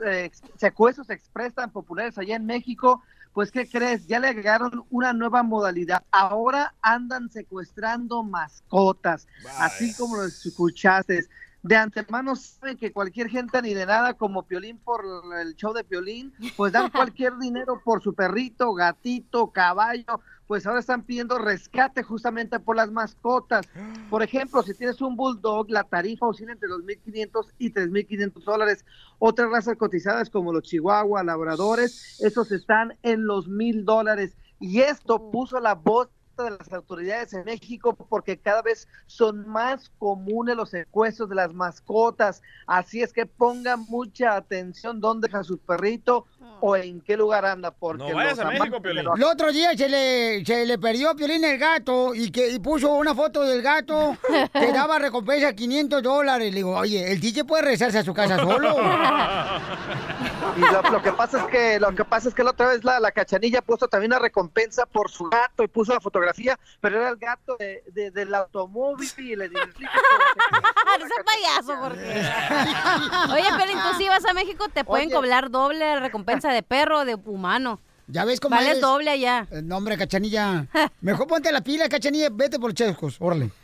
eh, 0.03 0.31
secuestros 0.57 1.11
express 1.11 1.53
tan 1.53 1.69
populares 1.69 2.17
allá 2.17 2.37
en 2.37 2.47
México. 2.47 3.03
Pues, 3.33 3.51
¿qué 3.51 3.69
crees? 3.69 4.07
Ya 4.07 4.19
le 4.19 4.29
agregaron 4.29 4.85
una 4.89 5.13
nueva 5.13 5.43
modalidad. 5.43 6.01
Ahora 6.11 6.73
andan 6.81 7.29
secuestrando 7.29 8.23
mascotas, 8.23 9.27
así 9.59 9.93
como 9.93 10.17
lo 10.17 10.25
escuchaste. 10.25 11.27
De 11.63 11.77
antemano 11.77 12.35
saben 12.35 12.75
que 12.75 12.91
cualquier 12.91 13.29
gente 13.29 13.61
ni 13.61 13.73
de 13.73 13.85
nada 13.85 14.15
como 14.15 14.43
Piolín 14.43 14.77
por 14.77 15.01
el 15.41 15.55
show 15.55 15.71
de 15.71 15.85
Piolín, 15.85 16.33
pues 16.57 16.73
dan 16.73 16.89
cualquier 16.91 17.37
dinero 17.37 17.81
por 17.85 18.03
su 18.03 18.13
perrito, 18.13 18.73
gatito, 18.73 19.49
caballo, 19.51 20.19
pues 20.45 20.67
ahora 20.67 20.81
están 20.81 21.03
pidiendo 21.03 21.39
rescate 21.39 22.03
justamente 22.03 22.59
por 22.59 22.75
las 22.75 22.91
mascotas. 22.91 23.65
Por 24.09 24.23
ejemplo, 24.23 24.61
si 24.61 24.73
tienes 24.73 24.99
un 24.99 25.15
bulldog, 25.15 25.69
la 25.69 25.85
tarifa 25.85 26.27
oscila 26.27 26.51
entre 26.51 26.67
2.500 26.67 27.53
y 27.57 27.73
3.500 27.73 28.43
dólares. 28.43 28.85
Otras 29.17 29.49
razas 29.49 29.77
cotizadas 29.77 30.29
como 30.29 30.51
los 30.51 30.63
chihuahua, 30.63 31.23
labradores, 31.23 32.19
esos 32.21 32.51
están 32.51 32.97
en 33.03 33.25
los 33.25 33.47
mil 33.47 33.85
dólares. 33.85 34.35
Y 34.59 34.81
esto 34.81 35.31
puso 35.31 35.61
la 35.61 35.75
voz 35.75 36.09
de 36.41 36.49
las 36.51 36.73
autoridades 36.73 37.31
en 37.33 37.45
México 37.45 37.93
porque 37.93 38.37
cada 38.39 38.63
vez 38.63 38.87
son 39.05 39.47
más 39.47 39.91
comunes 39.99 40.55
los 40.55 40.71
secuestros 40.71 41.29
de 41.29 41.35
las 41.35 41.53
mascotas. 41.53 42.41
Así 42.65 43.03
es 43.03 43.13
que 43.13 43.27
pongan 43.27 43.81
mucha 43.87 44.35
atención 44.35 44.99
dónde 44.99 45.27
deja 45.27 45.43
su 45.43 45.59
perrito 45.59 46.25
o 46.59 46.75
en 46.75 47.01
qué 47.01 47.15
lugar 47.17 47.45
anda. 47.45 47.69
Porque 47.69 48.03
No 48.09 48.15
vayas 48.15 48.37
los 48.37 48.45
a 48.45 48.49
México, 48.49 48.63
amantes 48.63 48.81
de 48.81 48.89
Piolín. 48.89 49.05
los- 49.05 49.17
El 49.17 49.23
otro 49.25 49.51
día 49.51 49.77
se 49.77 49.87
le, 49.89 50.43
se 50.43 50.65
le 50.65 50.79
perdió 50.79 51.11
a 51.11 51.15
Piolín 51.15 51.43
el 51.43 51.59
gato 51.59 52.15
y 52.15 52.31
que 52.31 52.49
y 52.49 52.57
puso 52.59 52.91
una 52.95 53.13
foto 53.13 53.43
del 53.43 53.61
gato 53.61 54.17
que 54.53 54.71
daba 54.71 54.97
recompensa 54.97 55.53
500 55.53 56.01
dólares. 56.01 56.49
Le 56.49 56.55
digo, 56.57 56.75
oye, 56.75 57.11
el 57.11 57.19
DJ 57.19 57.43
puede 57.45 57.61
regresarse 57.63 57.99
a 57.99 58.03
su 58.03 58.13
casa 58.13 58.39
solo. 58.39 58.75
Y 60.57 60.59
lo, 60.59 60.81
lo 60.83 61.01
que 61.01 61.11
pasa 61.13 61.39
es 61.39 61.43
que 61.45 61.79
lo 61.79 61.93
que 61.95 62.05
pasa 62.05 62.29
es 62.29 62.35
que 62.35 62.43
la 62.43 62.51
otra 62.51 62.67
vez 62.69 62.83
la, 62.83 62.99
la 62.99 63.11
cachanilla 63.11 63.61
puso 63.61 63.87
también 63.87 64.11
una 64.11 64.19
recompensa 64.19 64.85
por 64.85 65.09
su 65.09 65.25
gato 65.25 65.63
y 65.63 65.67
puso 65.67 65.93
la 65.93 65.99
fotografía, 65.99 66.59
pero 66.81 66.99
era 66.99 67.09
el 67.09 67.17
gato 67.17 67.55
de- 67.57 67.83
de- 67.91 68.11
del 68.11 68.33
automóvil 68.35 69.09
y 69.17 69.35
le 69.35 69.49
dije, 69.49 69.61
no 69.79 71.07
seas 71.07 71.23
payaso, 71.25 71.79
porque. 71.81 72.03
Oye, 73.33 73.57
Pelín, 73.57 73.77
tú 73.79 73.97
si 73.97 74.07
vas 74.07 74.25
a 74.25 74.33
México 74.33 74.67
te 74.69 74.83
pueden 74.83 75.07
Oye. 75.07 75.15
cobrar 75.15 75.49
doble 75.49 75.99
recompensa 75.99 76.51
de 76.51 76.63
perro 76.63 76.99
o 76.99 77.05
de 77.05 77.15
humano. 77.15 77.79
¿Ya 78.07 78.25
ves 78.25 78.41
cómo 78.41 78.55
Vales 78.57 78.75
es? 78.75 78.81
doble 78.81 79.09
allá. 79.09 79.47
Eh, 79.49 79.61
No, 79.63 79.77
hombre, 79.77 79.97
cachanilla. 79.97 80.67
Mejor 80.99 81.25
ponte 81.25 81.51
la 81.53 81.61
pila, 81.61 81.87
cachanilla. 81.87 82.27
Vete 82.31 82.59
por 82.59 82.73
chescos. 82.73 83.17
Órale. 83.19 83.49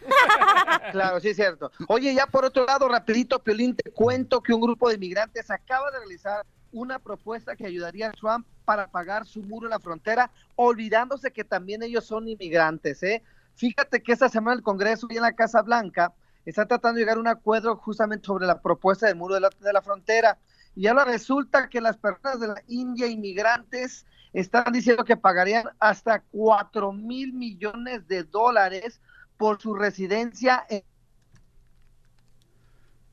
Claro, 0.92 1.20
sí 1.20 1.30
es 1.30 1.36
cierto. 1.36 1.72
Oye, 1.88 2.14
ya 2.16 2.26
por 2.26 2.46
otro 2.46 2.66
lado, 2.66 2.88
rapidito, 2.88 3.38
Piolín, 3.40 3.76
te 3.76 3.92
cuento 3.92 4.42
que 4.42 4.54
un 4.54 4.62
grupo 4.62 4.90
de 4.90 4.96
inmigrantes 4.96 5.52
acaba 5.52 5.92
de 5.92 6.00
realizar 6.00 6.44
una 6.72 7.00
propuesta 7.00 7.56
que 7.56 7.66
ayudaría 7.66 8.10
a 8.10 8.12
Trump 8.12 8.46
para 8.66 8.88
pagar 8.88 9.26
su 9.26 9.42
muro 9.42 9.68
en 9.68 9.72
la 9.72 9.80
frontera, 9.80 10.32
olvidándose 10.56 11.32
que 11.32 11.44
también 11.44 11.84
ellos 11.84 12.06
son 12.06 12.28
inmigrantes, 12.28 13.02
¿eh? 13.04 13.24
Fíjate 13.56 14.02
que 14.02 14.14
esta 14.14 14.30
semana 14.30 14.56
el 14.56 14.64
Congreso 14.64 15.08
y 15.10 15.18
en 15.18 15.24
la 15.24 15.34
Casa 15.34 15.62
Blanca 15.62 16.14
está 16.46 16.66
tratando 16.66 16.96
de 16.96 17.02
llegar 17.02 17.18
a 17.18 17.22
un 17.22 17.28
acuerdo 17.28 17.76
justamente 17.76 18.26
sobre 18.26 18.48
la 18.48 18.62
propuesta 18.62 19.08
del 19.08 19.18
muro 19.18 19.36
de 19.36 19.42
la, 19.42 19.50
de 19.50 19.74
la 19.74 19.82
frontera. 19.82 20.38
Y 20.76 20.88
ahora 20.88 21.04
resulta 21.04 21.68
que 21.68 21.82
las 21.82 21.98
personas 21.98 22.40
de 22.40 22.48
la 22.48 22.64
India 22.68 23.08
inmigrantes 23.08 24.06
están 24.32 24.72
diciendo 24.72 25.04
que 25.04 25.18
pagarían 25.18 25.66
hasta 25.80 26.22
4 26.32 26.94
mil 26.94 27.34
millones 27.34 28.08
de 28.08 28.24
dólares 28.24 29.02
por 29.38 29.62
su 29.62 29.74
residencia 29.74 30.66
en 30.70 30.84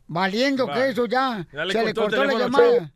Valiendo 0.09 0.67
Va. 0.67 0.75
que 0.75 0.89
eso 0.89 1.07
ya. 1.07 1.47
Ya 1.53 1.65
le 1.65 1.73
se 1.73 1.85
le 1.85 1.95
cortó 1.95 2.25
la 2.25 2.35
llamada. 2.35 2.93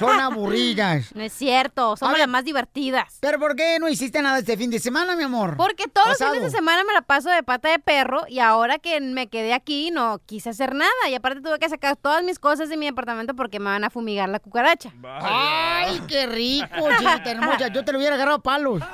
Son 0.00 0.18
aburridas. 0.20 1.10
No 1.14 1.22
es 1.22 1.32
cierto, 1.32 1.96
somos 1.96 2.18
las 2.18 2.28
más 2.28 2.44
divertidas. 2.44 3.18
¿Pero 3.20 3.38
por 3.38 3.54
qué 3.54 3.78
no 3.78 3.88
hiciste 3.88 4.22
nada 4.22 4.38
este 4.38 4.56
fin 4.56 4.70
de 4.70 4.78
semana, 4.78 5.16
mi 5.16 5.24
amor? 5.24 5.56
Porque 5.56 5.86
todos 5.88 6.08
Pasado. 6.08 6.30
los 6.30 6.38
fines 6.38 6.52
de 6.52 6.58
semana 6.58 6.82
me 6.84 6.92
la 6.94 7.02
paso 7.02 7.28
de 7.30 7.42
pata 7.42 7.68
de 7.68 7.78
perro 7.78 8.22
y 8.28 8.38
ahora 8.38 8.78
que 8.78 9.00
me 9.00 9.28
quedé 9.28 9.52
aquí 9.52 9.90
no 9.90 10.18
quise 10.24 10.50
hacer 10.50 10.74
nada. 10.74 10.90
Y 11.10 11.14
aparte 11.14 11.40
tuve 11.42 11.58
que 11.58 11.68
sacar 11.68 11.96
todas 11.96 12.22
mis 12.24 12.38
cosas 12.38 12.68
de 12.68 12.76
mi 12.76 12.86
departamento 12.86 13.34
porque 13.34 13.58
me 13.58 13.66
van 13.66 13.84
a 13.84 13.90
fumigar 13.90 14.28
la 14.28 14.38
cucaracha. 14.40 14.92
¡Ay, 15.04 16.00
qué 16.08 16.26
rico, 16.26 16.88
chiquita 16.98 17.30
hermosa! 17.30 17.68
Yo 17.68 17.84
te 17.84 17.92
lo 17.92 17.98
hubiera 17.98 18.14
agarrado 18.14 18.38
a 18.38 18.42
palos. 18.42 18.82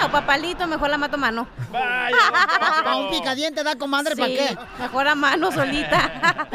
No, 0.00 0.12
papalito, 0.12 0.64
mejor 0.68 0.90
la 0.90 0.96
mato 0.98 1.16
a 1.16 1.18
mano. 1.18 1.48
Para 1.72 2.96
un 2.96 3.10
picadiente 3.10 3.64
da 3.64 3.74
comadre, 3.74 4.14
¿para 4.14 4.28
qué? 4.28 4.56
Mejor 4.78 5.08
a 5.08 5.16
mano 5.16 5.50
solita. 5.50 6.48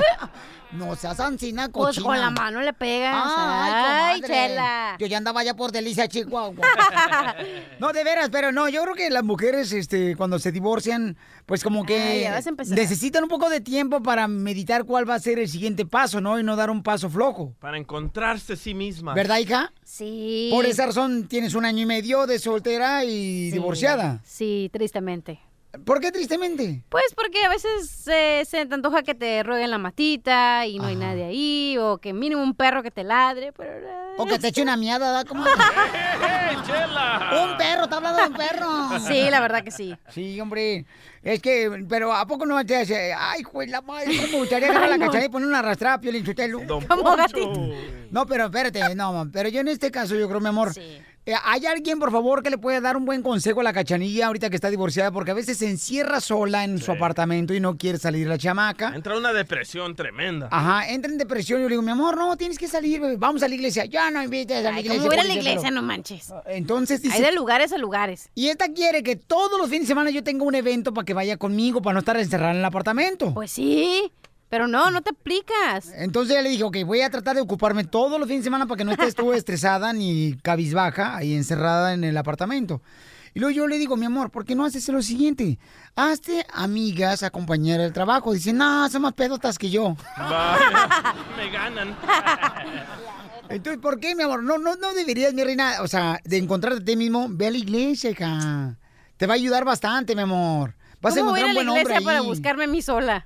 No 0.73 0.95
seas 0.95 1.19
ancina, 1.19 1.69
Pues 1.69 1.87
cochina. 1.97 2.05
con 2.05 2.19
la 2.19 2.29
mano 2.31 2.61
le 2.61 2.73
pegas. 2.73 3.15
Ay, 3.15 3.71
Ay, 4.15 4.21
comadre. 4.21 4.47
chela. 4.47 4.95
Yo 4.99 5.05
ya 5.07 5.17
andaba 5.17 5.43
ya 5.43 5.55
por 5.55 5.71
Delicia, 5.71 6.07
Chihuahua. 6.07 6.55
no, 7.79 7.93
de 7.93 8.03
veras, 8.03 8.29
pero 8.31 8.51
no, 8.51 8.67
yo 8.69 8.81
creo 8.83 8.95
que 8.95 9.09
las 9.09 9.23
mujeres, 9.23 9.71
este, 9.71 10.15
cuando 10.15 10.39
se 10.39 10.51
divorcian, 10.51 11.15
pues 11.45 11.63
como 11.63 11.85
que 11.85 12.29
necesitan 12.69 13.23
un 13.23 13.29
poco 13.29 13.49
de 13.49 13.61
tiempo 13.61 14.01
para 14.01 14.27
meditar 14.27 14.85
cuál 14.85 15.07
va 15.09 15.15
a 15.15 15.19
ser 15.19 15.39
el 15.39 15.47
siguiente 15.47 15.85
paso, 15.85 16.21
¿no? 16.21 16.39
Y 16.39 16.43
no 16.43 16.55
dar 16.55 16.69
un 16.69 16.81
paso 16.83 17.09
flojo. 17.09 17.53
Para 17.59 17.77
encontrarse 17.77 18.53
a 18.53 18.55
sí 18.55 18.73
misma. 18.73 19.13
¿Verdad, 19.13 19.37
hija? 19.39 19.71
Sí. 19.83 20.49
Por 20.51 20.65
esa 20.65 20.87
razón 20.87 21.27
tienes 21.27 21.53
un 21.55 21.65
año 21.65 21.81
y 21.83 21.85
medio 21.85 22.25
de 22.25 22.39
soltera 22.39 23.03
y 23.03 23.49
Sí. 23.49 23.51
divorciada. 23.51 24.21
Sí, 24.23 24.69
tristemente. 24.73 25.39
¿Por 25.85 25.99
qué 25.99 26.11
tristemente? 26.11 26.83
Pues 26.89 27.05
porque 27.15 27.43
a 27.43 27.49
veces 27.49 28.07
eh, 28.07 28.43
se 28.45 28.65
te 28.65 28.75
antoja 28.75 29.01
que 29.01 29.15
te 29.15 29.41
rueguen 29.41 29.71
la 29.71 29.79
matita 29.79 30.67
y 30.67 30.77
no 30.77 30.85
hay 30.85 30.95
nadie 30.95 31.23
ahí, 31.25 31.77
o 31.79 31.97
que 31.97 32.13
mínimo 32.13 32.43
un 32.43 32.53
perro 32.53 32.83
que 32.83 32.91
te 32.91 33.03
ladre, 33.03 33.51
pero... 33.53 33.71
eh, 33.79 34.15
O 34.17 34.25
que 34.25 34.37
te 34.37 34.49
eche 34.49 34.61
una 34.61 34.77
miada, 34.77 35.07
¿verdad? 35.11 35.27
Como... 35.27 35.43
Un 36.63 37.57
perro, 37.57 37.83
está 37.83 37.97
hablando 37.97 38.21
de 38.21 38.27
un 38.27 38.33
perro. 38.35 38.99
Sí, 39.07 39.29
la 39.29 39.41
verdad 39.41 39.63
que 39.63 39.71
sí. 39.71 39.95
Sí, 40.09 40.39
hombre. 40.39 40.85
Es 41.21 41.41
que, 41.41 41.85
pero 41.89 42.13
¿a 42.13 42.25
poco 42.25 42.45
no 42.45 42.63
te 42.65 42.75
hace? 42.77 43.13
Ay, 43.13 43.43
juez, 43.43 43.69
la 43.69 43.81
madre, 43.81 44.15
¿cómo 44.17 44.27
me 44.33 44.37
gustaría 44.39 44.69
agarrar 44.69 44.89
la 44.89 44.97
no. 44.97 45.25
y 45.25 45.29
poner 45.29 45.47
una 45.47 45.59
arrastrada, 45.59 45.99
Piolín 45.99 46.23
¿Cómo, 46.67 46.87
Poncho? 46.87 47.15
gatito? 47.15 47.53
No, 48.11 48.27
pero 48.27 48.45
espérate, 48.45 48.93
no, 48.93 49.27
pero 49.33 49.49
yo 49.49 49.61
en 49.61 49.69
este 49.69 49.89
caso, 49.89 50.13
yo 50.15 50.27
creo, 50.27 50.39
mi 50.39 50.47
amor, 50.49 50.71
eh, 50.75 51.01
¿hay 51.43 51.65
alguien, 51.65 51.99
por 51.99 52.11
favor, 52.11 52.43
que 52.43 52.49
le 52.49 52.57
pueda 52.57 52.81
dar 52.81 52.97
un 52.97 53.05
buen 53.05 53.21
consejo 53.21 53.61
a 53.61 53.63
la 53.63 53.73
cachanilla 53.73 54.27
ahorita 54.27 54.49
que 54.49 54.55
está 54.55 54.69
divorciada? 54.69 55.11
Porque 55.11 55.31
a 55.31 55.33
veces 55.33 55.57
se 55.57 55.69
encierra 55.69 56.19
sola 56.19 56.63
en 56.63 56.79
su 56.79 56.91
apartamento 56.91 57.53
y 57.53 57.59
no 57.59 57.77
quiere 57.77 57.97
salir 57.97 58.27
la 58.27 58.37
chamaca. 58.37 58.93
Entra 58.95 59.17
una 59.17 59.31
depresión 59.33 59.95
tremenda. 59.95 60.49
Ajá, 60.51 60.89
entra 60.89 61.11
en 61.11 61.17
depresión 61.17 61.59
y 61.59 61.63
yo 61.63 61.69
le 61.69 61.73
digo, 61.73 61.81
mi 61.81 61.91
amor, 61.91 62.17
no, 62.17 62.35
tienes 62.35 62.57
que 62.57 62.67
salir, 62.67 62.99
bebé, 62.99 63.15
vamos 63.17 63.41
a 63.43 63.47
la 63.47 63.55
iglesia. 63.55 63.85
Ya 63.85 64.11
no 64.11 64.21
invites 64.21 64.57
a 64.57 64.61
la 64.61 64.69
Ay, 64.75 64.81
iglesia. 64.81 64.99
¿cómo 64.99 65.07
voy 65.07 65.17
a 65.17 65.23
ir 65.23 65.31
a 65.31 65.33
la 65.33 65.39
iglesia? 65.39 65.71
No 65.71 65.81
manches. 65.81 66.33
Entonces 66.47 67.01
dice... 67.01 67.15
Hay 67.15 67.21
de 67.21 67.31
lugares 67.31 67.71
a 67.71 67.77
lugares. 67.77 68.29
Y 68.35 68.47
esta 68.47 68.67
quiere 68.73 69.03
que 69.03 69.15
todos 69.15 69.57
los 69.57 69.69
fines 69.69 69.83
de 69.83 69.87
semana 69.87 70.09
yo 70.09 70.23
tenga 70.23 70.43
un 70.43 70.55
evento 70.55 70.93
para 70.93 71.05
que 71.05 71.13
vaya 71.13 71.37
conmigo, 71.37 71.81
para 71.81 71.93
no 71.93 71.99
estar 71.99 72.17
encerrada 72.17 72.51
en 72.51 72.59
el 72.59 72.65
apartamento. 72.65 73.33
Pues 73.33 73.51
sí, 73.51 74.11
pero 74.53 74.67
no, 74.67 74.91
no 74.91 75.01
te 75.01 75.09
aplicas. 75.09 75.91
Entonces 75.95 76.33
ella 76.33 76.43
le 76.43 76.49
dije, 76.49 76.63
ok, 76.63 76.77
voy 76.85 77.01
a 77.01 77.09
tratar 77.09 77.35
de 77.35 77.41
ocuparme 77.41 77.85
todos 77.85 78.19
los 78.19 78.27
fines 78.27 78.43
de 78.43 78.43
semana 78.43 78.67
para 78.67 78.77
que 78.77 78.83
no 78.83 78.91
estés 78.91 79.15
tú 79.15 79.33
estresada 79.33 79.93
ni 79.93 80.35
cabizbaja 80.43 81.15
ahí 81.15 81.33
encerrada 81.33 81.95
en 81.95 82.03
el 82.03 82.15
apartamento. 82.15 82.79
Y 83.33 83.39
luego 83.39 83.49
yo 83.55 83.67
le 83.67 83.79
digo, 83.79 83.97
mi 83.97 84.05
amor, 84.05 84.29
¿por 84.29 84.45
qué 84.45 84.53
no 84.53 84.63
haces 84.63 84.87
lo 84.89 85.01
siguiente? 85.01 85.57
Hazte 85.95 86.45
amigas 86.53 87.23
a 87.23 87.31
compañera 87.31 87.81
del 87.81 87.93
trabajo. 87.93 88.31
Dice, 88.31 88.53
no, 88.53 88.87
son 88.91 89.01
más 89.01 89.13
pedotas 89.13 89.57
que 89.57 89.71
yo. 89.71 89.97
Vaya, 90.19 91.15
me 91.35 91.49
ganan. 91.49 91.97
Entonces, 93.49 93.81
¿por 93.81 93.99
qué, 93.99 94.13
mi 94.13 94.21
amor? 94.21 94.43
No, 94.43 94.59
no, 94.59 94.75
no 94.75 94.93
deberías, 94.93 95.33
mi 95.33 95.43
reina, 95.43 95.77
o 95.81 95.87
sea, 95.87 96.19
de 96.25 96.37
encontrarte 96.37 96.83
a 96.83 96.85
ti 96.85 96.95
mismo, 96.95 97.25
ve 97.27 97.47
a 97.47 97.49
la 97.49 97.57
iglesia, 97.57 98.11
hija. 98.11 98.77
Te 99.17 99.25
va 99.25 99.33
a 99.33 99.35
ayudar 99.37 99.65
bastante, 99.65 100.15
mi 100.15 100.21
amor. 100.21 100.75
Vas 101.01 101.15
a 101.15 101.21
¿Cómo 101.21 101.31
voy 101.31 101.39
encontrar 101.39 101.39
a 101.39 101.39
ir 101.39 101.45
a 101.45 101.47
un 101.47 101.53
la 101.53 101.53
buen 101.55 101.69
hombre 101.69 101.81
iglesia 101.81 102.05
para 102.05 102.19
ahí. 102.19 102.25
buscarme 102.27 102.63
a 102.65 102.67
mí 102.67 102.83
sola? 102.83 103.25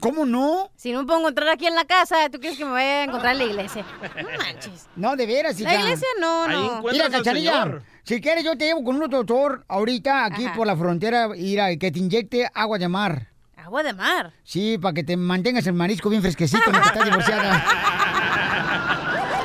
¿Cómo 0.00 0.26
no? 0.26 0.70
Si 0.74 0.92
no 0.92 1.00
me 1.00 1.06
puedo 1.06 1.20
encontrar 1.20 1.48
aquí 1.50 1.66
en 1.66 1.76
la 1.76 1.84
casa, 1.84 2.28
¿tú 2.30 2.40
quieres 2.40 2.58
que 2.58 2.64
me 2.64 2.72
vaya 2.72 3.00
a 3.00 3.04
encontrar 3.04 3.32
en 3.32 3.38
la 3.38 3.44
iglesia? 3.44 3.84
No 4.16 4.28
manches. 4.38 4.88
No, 4.96 5.14
de 5.16 5.26
veras, 5.26 5.60
hija. 5.60 5.72
La 5.72 5.80
iglesia 5.80 6.08
no, 6.20 6.48
no. 6.48 6.82
Mira, 6.90 7.08
Cachanilla, 7.08 7.80
si 8.02 8.20
quieres 8.20 8.44
yo 8.44 8.58
te 8.58 8.64
llevo 8.64 8.82
con 8.82 9.00
un 9.00 9.08
doctor 9.08 9.64
ahorita 9.68 10.24
aquí 10.24 10.46
Ajá. 10.46 10.56
por 10.56 10.66
la 10.66 10.76
frontera, 10.76 11.28
ir 11.36 11.60
a 11.60 11.76
que 11.76 11.92
te 11.92 12.00
inyecte 12.00 12.50
agua 12.52 12.78
de 12.78 12.88
mar. 12.88 13.28
Agua 13.56 13.84
de 13.84 13.92
mar. 13.92 14.32
Sí, 14.42 14.78
para 14.78 14.94
que 14.94 15.04
te 15.04 15.16
mantengas 15.16 15.66
el 15.66 15.74
marisco 15.74 16.08
bien 16.10 16.22
fresquecito 16.22 16.64
en 16.66 16.72
lo 16.72 16.80
que 16.82 16.88
estás 16.88 17.04
divorciada. 17.04 17.64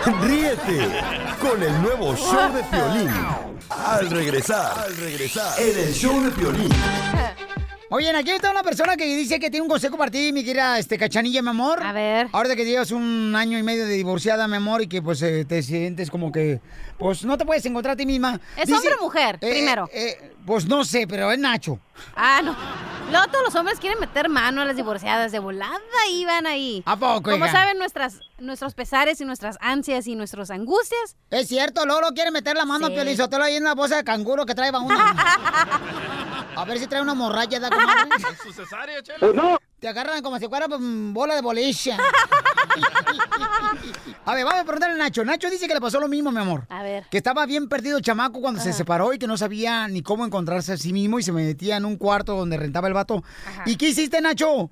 Ríete 0.21 0.87
con 1.39 1.61
el 1.61 1.81
nuevo 1.81 2.15
show 2.15 2.51
de 2.53 2.63
Piolín. 2.63 3.09
Al 3.69 4.09
regresar, 4.09 4.79
al 4.79 4.97
regresar, 4.97 5.59
en 5.59 5.77
el 5.79 5.93
show 5.93 6.19
de 6.23 6.31
Piolín. 6.31 6.69
Oye, 7.91 8.09
aquí 8.15 8.31
está 8.31 8.49
una 8.49 8.63
persona 8.63 8.97
que 8.97 9.05
dice 9.15 9.39
que 9.39 9.51
tiene 9.51 9.61
un 9.63 9.69
consejo 9.69 9.95
para 9.97 10.09
ti, 10.09 10.33
mi 10.33 10.43
querida 10.43 10.79
este, 10.79 10.97
Cachanilla, 10.97 11.41
mi 11.43 11.49
amor. 11.49 11.83
A 11.83 11.91
ver. 11.93 12.27
Ahora 12.31 12.55
que 12.55 12.65
llevas 12.65 12.89
un 12.91 13.33
año 13.35 13.59
y 13.59 13.63
medio 13.63 13.85
de 13.85 13.93
divorciada, 13.93 14.47
mi 14.47 14.55
amor, 14.55 14.81
y 14.81 14.87
que 14.87 15.01
pues 15.03 15.21
eh, 15.21 15.45
te 15.45 15.61
sientes 15.61 16.09
como 16.09 16.31
que, 16.31 16.61
pues 16.97 17.23
no 17.25 17.37
te 17.37 17.45
puedes 17.45 17.63
encontrar 17.65 17.93
a 17.93 17.95
ti 17.97 18.05
misma. 18.07 18.39
¿Es 18.57 18.65
Dice- 18.65 18.73
hombre 18.75 18.93
o 18.99 19.03
mujer? 19.03 19.37
Eh, 19.41 19.51
primero. 19.51 19.87
eh, 19.93 20.33
pues 20.47 20.65
no 20.67 20.83
sé, 20.83 21.05
pero 21.07 21.31
es 21.31 21.37
Nacho. 21.37 21.79
Ah, 22.15 22.41
no. 22.43 22.55
Luego 23.11 23.27
todos 23.27 23.45
los 23.45 23.55
hombres 23.55 23.79
quieren 23.79 23.99
meter 23.99 24.29
mano 24.29 24.61
a 24.61 24.65
las 24.65 24.75
divorciadas 24.75 25.31
de 25.31 25.37
volada 25.37 25.77
y 26.11 26.25
van 26.25 26.47
ahí. 26.47 26.81
¿A 26.87 26.97
poco, 26.97 27.29
Como 27.31 27.45
saben 27.47 27.77
nuestras, 27.77 28.19
nuestros 28.39 28.73
pesares 28.73 29.21
y 29.21 29.25
nuestras 29.25 29.57
ansias 29.61 30.07
y 30.07 30.15
nuestras 30.15 30.49
angustias. 30.49 31.15
Es 31.29 31.47
cierto, 31.47 31.85
Lolo 31.85 32.07
quiere 32.15 32.31
meter 32.31 32.57
la 32.57 32.65
mano 32.65 32.87
Sí. 32.87 32.93
a 32.93 32.95
Piolín 32.95 33.15
Sotelo 33.15 33.43
ahí 33.43 33.55
en 33.57 33.63
una 33.63 33.75
bolsa 33.75 33.97
de 33.97 34.03
canguro 34.03 34.45
que 34.47 34.55
trae 34.55 34.71
una. 34.71 35.15
A 36.55 36.65
ver 36.65 36.77
si 36.77 36.87
trae 36.87 37.01
una 37.01 37.13
morralla, 37.13 37.59
¿da, 37.59 37.69
comadre? 37.69 38.09
¿Su 38.43 38.51
cesárea, 38.53 39.01
chela? 39.01 39.19
Pues 39.19 39.33
no. 39.33 39.57
Te 39.79 39.87
agarran 39.89 40.21
como 40.21 40.39
si 40.39 40.47
fuera 40.47 40.67
pues, 40.67 40.79
bola 40.81 41.35
de 41.35 41.41
boliche. 41.41 41.91
a 44.25 44.33
ver, 44.33 44.45
vamos 44.45 44.61
a 44.61 44.63
preguntarle 44.63 44.95
a 44.95 44.97
Nacho. 44.97 45.25
Nacho 45.25 45.49
dice 45.49 45.67
que 45.67 45.73
le 45.73 45.81
pasó 45.81 45.99
lo 45.99 46.07
mismo, 46.07 46.31
mi 46.31 46.39
amor. 46.39 46.63
A 46.69 46.81
ver. 46.81 47.03
Que 47.11 47.17
estaba 47.17 47.45
bien 47.45 47.67
perdido 47.67 47.97
el 47.97 48.03
chamaco 48.03 48.41
cuando 48.41 48.61
se 48.61 48.73
separó 48.73 49.13
y 49.13 49.19
que 49.19 49.27
no 49.27 49.37
sabía 49.37 49.87
ni 49.87 50.01
cómo 50.01 50.25
encontrarse 50.25 50.73
a 50.73 50.77
sí 50.77 50.93
mismo 50.93 51.19
y 51.19 51.23
se 51.23 51.31
metía 51.31 51.77
en 51.77 51.85
un 51.85 51.97
cuarto 51.97 52.35
donde 52.35 52.57
rentaba 52.57 52.87
el 52.87 52.93
vato. 52.93 53.23
¿Y 53.65 53.75
qué 53.75 53.89
hiciste, 53.89 54.21
Nacho? 54.21 54.69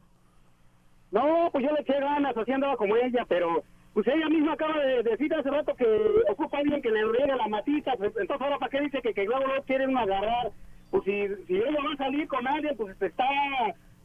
No, 1.11 1.49
pues 1.51 1.63
yo 1.63 1.71
le 1.71 1.81
eché 1.81 1.99
ganas, 1.99 2.35
así 2.35 2.51
andaba 2.51 2.75
como 2.75 2.95
ella, 2.95 3.23
pero 3.29 3.63
pues 3.93 4.07
ella 4.07 4.27
misma 4.29 4.53
acaba 4.53 4.79
de 4.79 5.03
decir 5.03 5.31
hace 5.35 5.49
rato 5.49 5.75
que 5.75 5.85
ocupa 6.31 6.57
a 6.57 6.61
alguien 6.61 6.81
que 6.81 6.89
le 6.89 7.05
riegue 7.05 7.35
la 7.35 7.47
matita, 7.47 7.91
pues, 7.97 8.11
entonces 8.17 8.41
ahora 8.41 8.57
para 8.57 8.71
qué 8.71 8.81
dice 8.81 8.99
que, 9.03 9.13
que 9.13 9.25
luego 9.25 9.45
no 9.45 9.61
quieren 9.63 9.95
agarrar, 9.95 10.51
pues 10.93 11.05
si, 11.05 11.45
si 11.47 11.55
ella 11.55 11.79
va 11.83 11.91
a 11.91 11.97
salir 11.97 12.27
con 12.27 12.47
alguien, 12.47 12.77
pues 12.77 12.95
está, 13.01 13.25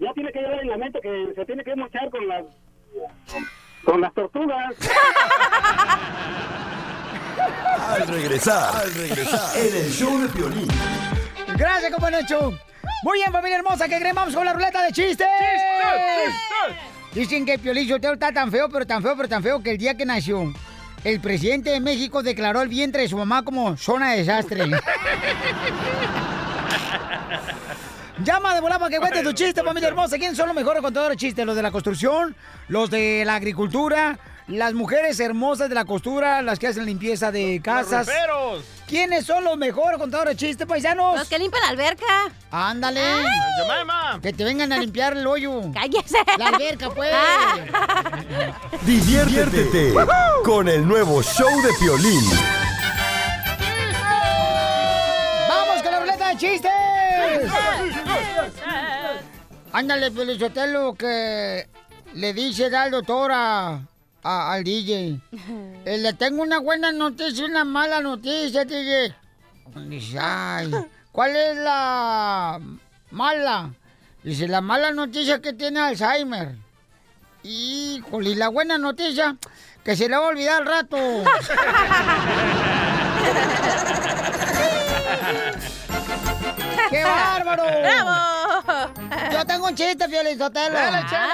ya 0.00 0.10
tiene 0.14 0.32
que 0.32 0.40
llevar 0.40 0.60
en 0.60 0.68
la 0.70 0.78
mente 0.78 0.98
que 1.02 1.32
se 1.34 1.44
tiene 1.44 1.62
que 1.62 1.76
mochar 1.76 2.08
con 2.08 2.26
las, 2.26 2.44
con 3.84 4.00
las 4.00 4.14
tortugas. 4.14 4.74
Al 7.90 8.08
regresar, 8.08 8.74
al 8.74 8.94
regresar, 8.94 9.58
en 9.58 9.76
el 9.76 9.90
show 9.90 10.18
de 10.18 10.28
Piolín. 10.28 10.68
Gracias, 11.58 11.92
compa 11.92 12.10
Nacho. 12.10 12.52
Muy 13.02 13.18
bien, 13.18 13.32
familia 13.32 13.58
hermosa, 13.58 13.86
que 13.86 13.98
creen? 13.98 14.14
Vamos 14.14 14.34
con 14.34 14.46
la 14.46 14.54
ruleta 14.54 14.82
de 14.82 14.92
chistes. 14.92 15.28
Dicen 17.12 17.44
que 17.44 17.54
el 17.54 17.60
Piolín 17.60 17.86
Sotelo 17.86 18.14
está 18.14 18.32
tan 18.32 18.50
feo, 18.50 18.70
pero 18.70 18.86
tan 18.86 19.02
feo, 19.02 19.14
pero 19.14 19.28
tan 19.28 19.42
feo 19.42 19.62
que 19.62 19.72
el 19.72 19.78
día 19.78 19.94
que 19.94 20.06
nació, 20.06 20.54
el 21.04 21.20
presidente 21.20 21.68
de 21.68 21.80
México 21.80 22.22
declaró 22.22 22.62
el 22.62 22.68
vientre 22.68 23.02
de 23.02 23.08
su 23.08 23.18
mamá 23.18 23.44
como 23.44 23.76
zona 23.76 24.12
de 24.12 24.18
desastre. 24.20 24.64
Llama 28.24 28.54
de 28.54 28.60
volada 28.60 28.80
para 28.80 28.90
que 28.90 28.98
cuente 28.98 29.22
tu 29.22 29.32
chiste, 29.32 29.62
familia 29.62 29.88
hermosa. 29.88 30.18
¿Quién 30.18 30.34
son 30.34 30.48
los 30.48 30.56
mejores 30.56 30.82
contadores 30.82 31.16
de 31.16 31.20
chistes? 31.20 31.46
¿Los 31.46 31.54
de 31.54 31.62
la 31.62 31.70
construcción? 31.70 32.34
¿Los 32.68 32.90
de 32.90 33.22
la 33.24 33.36
agricultura? 33.36 34.18
las 34.48 34.72
mujeres 34.72 35.20
hermosas 35.20 35.68
de 35.68 35.74
la 35.74 35.84
costura, 35.84 36.42
las 36.42 36.58
que 36.58 36.66
hacen 36.68 36.86
limpieza 36.86 37.30
de 37.30 37.60
casas. 37.62 38.06
roperos. 38.06 38.64
¿Quiénes 38.86 39.26
son 39.26 39.44
los 39.44 39.58
mejores 39.58 39.98
contadores 39.98 40.36
de 40.36 40.46
chistes, 40.46 40.66
paisanos? 40.66 41.18
Los 41.18 41.28
que 41.28 41.38
limpian 41.38 41.62
la 41.62 41.68
alberca. 41.68 42.06
Ándale. 42.50 43.02
Que 44.22 44.32
te 44.32 44.44
vengan 44.44 44.72
a 44.72 44.78
limpiar 44.78 45.16
el 45.16 45.26
hoyo. 45.26 45.60
Cállese. 45.74 46.16
La 46.38 46.48
alberca, 46.48 46.88
pues. 46.90 47.14
Diviértete 48.82 49.92
con 50.42 50.68
el 50.68 50.88
nuevo 50.88 51.22
show 51.22 51.62
de 51.62 51.70
Piolín. 51.78 52.24
Chistes! 56.38 56.70
Ándale, 59.72 60.10
Pelizotelo, 60.10 60.94
que 60.94 61.68
le 62.14 62.32
dice 62.32 62.74
al 62.74 62.90
doctor 62.90 63.30
a, 63.32 63.80
a- 64.22 64.52
al 64.52 64.64
DJ. 64.64 65.20
eh, 65.84 65.98
le 65.98 66.12
tengo 66.14 66.42
una 66.42 66.58
buena 66.60 66.90
noticia 66.92 67.42
y 67.46 67.50
una 67.50 67.64
mala 67.64 68.00
noticia, 68.00 68.64
DJ. 68.64 69.14
Dice, 69.88 70.18
ay, 70.18 70.70
¿cuál 71.12 71.36
es 71.36 71.56
la 71.58 72.58
mala? 73.10 73.70
Dice, 74.22 74.48
la 74.48 74.60
mala 74.60 74.90
noticia 74.92 75.34
es 75.36 75.40
que 75.40 75.52
tiene 75.52 75.80
Alzheimer. 75.80 76.56
Híjole, 77.44 78.30
y 78.30 78.34
la 78.34 78.48
buena 78.48 78.78
noticia, 78.78 79.36
que 79.84 79.94
se 79.96 80.08
le 80.08 80.16
va 80.16 80.24
a 80.24 80.28
olvidar 80.28 80.62
al 80.62 80.66
rato. 80.66 80.96
bárbaro! 87.56 87.80
¡Bravo! 87.80 89.30
Yo 89.32 89.44
tengo 89.46 89.66
un 89.66 89.74
chiste. 89.74 90.06
Dale, 90.08 90.36
chela. 90.36 91.32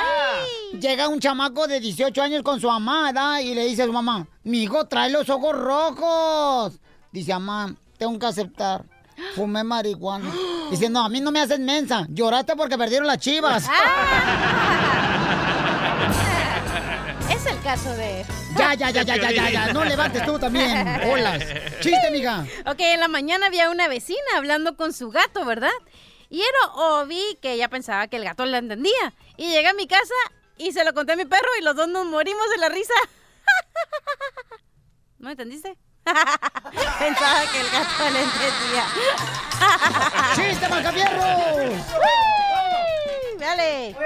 Llega 0.79 1.09
un 1.09 1.21
chamaco 1.21 1.67
de 1.67 1.81
18 1.81 2.23
años 2.23 2.43
con 2.43 2.61
su 2.61 2.71
amada 2.71 3.41
y 3.41 3.55
le 3.55 3.67
dice 3.67 3.83
a 3.83 3.87
su 3.87 3.93
mamá, 3.93 4.27
mi 4.43 4.63
hijo 4.63 4.87
trae 4.87 5.11
los 5.11 5.29
ojos 5.31 5.57
rojos. 5.57 6.81
Dice, 7.13 7.33
mamá, 7.33 7.75
tengo 7.97 8.19
que 8.19 8.27
aceptar. 8.27 8.85
Fumé 9.37 9.63
marihuana. 9.63 10.31
Dice, 10.71 10.89
no, 10.89 11.05
a 11.05 11.09
mí 11.09 11.21
no 11.21 11.31
me 11.31 11.41
haces 11.41 11.61
mensa. 11.61 12.07
Lloraste 12.09 12.57
porque 12.57 12.77
perdieron 12.77 13.07
las 13.07 13.19
chivas. 13.19 13.69
Es 17.31 17.47
el 17.47 17.61
caso 17.63 17.91
de... 17.97 18.25
Ya, 18.57 18.75
ya, 18.75 18.91
ya, 18.91 19.03
ya, 19.03 19.17
ya, 19.17 19.31
ya, 19.31 19.51
ya. 19.51 19.73
No 19.73 19.85
levantes 19.85 20.25
tú 20.25 20.39
también. 20.39 20.87
Hola. 21.11 21.39
Chiste, 21.81 22.11
mija. 22.13 22.47
Ok, 22.67 22.81
en 22.81 23.01
la 23.01 23.09
mañana 23.09 23.47
había 23.47 23.71
una 23.71 23.89
vecina 23.89 24.19
hablando 24.37 24.77
con 24.77 24.93
su 24.93 25.11
gato, 25.11 25.45
¿verdad? 25.45 25.73
Y 26.31 26.41
era 26.41 26.73
obvio 26.75 27.23
que 27.41 27.53
ella 27.53 27.69
pensaba 27.69 28.07
que 28.09 28.17
el 28.17 28.25
gato 28.25 28.45
la 28.45 28.59
entendía. 28.59 29.15
Y 29.37 29.51
llegué 29.51 29.69
a 29.69 29.75
mi 29.75 29.87
casa 29.87 30.15
y 30.57 30.73
se 30.73 30.85
lo 30.85 30.95
conté 30.95 31.13
a 31.13 31.17
mi 31.17 31.25
perro 31.25 31.49
y 31.59 31.65
los 31.65 31.77
dos 31.77 31.89
nos 31.89 32.07
morimos 32.07 32.49
de 32.51 32.57
la 32.59 32.69
risa. 32.69 32.95
¿No 35.19 35.31
entendiste? 35.31 35.77
Pensaba 36.05 37.41
que 37.51 37.61
el 37.61 37.71
gato 37.71 38.11
le 38.11 38.23
entendía. 38.23 38.87
¡Chiste, 40.35 40.69
Macafierros! 40.69 41.25
¡Uy! 41.57 41.81
¡Dale! 43.39 43.97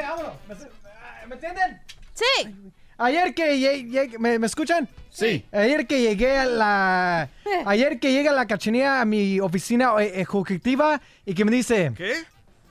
¿Me 1.27 1.35
entienden? 1.35 1.83
Sí. 2.15 2.73
Ayer 2.99 3.33
que 3.33 3.59
llegué, 3.59 4.19
¿me, 4.19 4.41
me 4.41 4.47
escuchan? 4.47 4.89
Sí. 5.09 5.47
Ayer 5.53 5.87
que 5.87 6.01
llegué 6.01 6.37
a 6.37 6.47
la... 6.47 7.31
Ayer 7.67 8.01
que 8.01 8.13
llega 8.13 8.33
la 8.33 8.47
cachanía 8.47 9.01
a 9.01 9.05
mi 9.05 9.39
oficina 9.39 9.93
eh, 10.01 10.21
ejecutiva 10.21 11.01
y 11.25 11.33
que 11.33 11.45
me 11.45 11.53
dice... 11.53 11.93
¿Qué? 11.97 12.25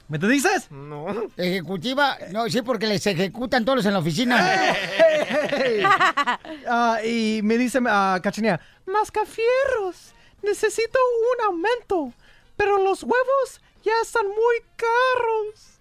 ¿Me 0.10 0.20
te 0.20 0.28
dices? 0.28 0.72
No. 0.72 1.08
Ejecutiva, 1.36 2.18
no, 2.32 2.50
sí, 2.50 2.62
porque 2.62 2.88
les 2.88 3.06
ejecutan 3.08 3.66
todos 3.66 3.86
en 3.86 3.94
la 3.94 4.00
oficina. 4.00 4.54
Ah, 6.70 7.00
y 7.04 7.42
me 7.44 7.58
dice 7.58 7.80
ah, 7.88 8.20
Cachanía, 8.22 8.60
Mascafierros, 8.86 10.14
necesito 10.42 11.00
un 11.40 11.46
aumento, 11.46 12.14
pero 12.56 12.78
los 12.84 13.04
huevos 13.04 13.62
ya 13.84 13.94
están 14.02 14.26
muy 14.28 14.62
caros. 14.76 15.80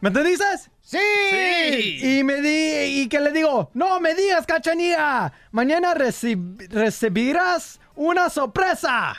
¿Me 0.00 0.10
te 0.10 0.22
dices? 0.24 0.70
¡Sí! 0.88 1.98
Y 2.02 2.24
me 2.24 2.40
di, 2.40 3.02
y 3.02 3.08
que 3.10 3.20
le 3.20 3.30
digo, 3.30 3.70
no 3.74 4.00
me 4.00 4.14
digas, 4.14 4.46
Cachanía, 4.46 5.30
mañana 5.50 5.92
reci- 5.94 6.66
recibirás 6.70 7.78
una 7.94 8.30
sorpresa. 8.30 9.14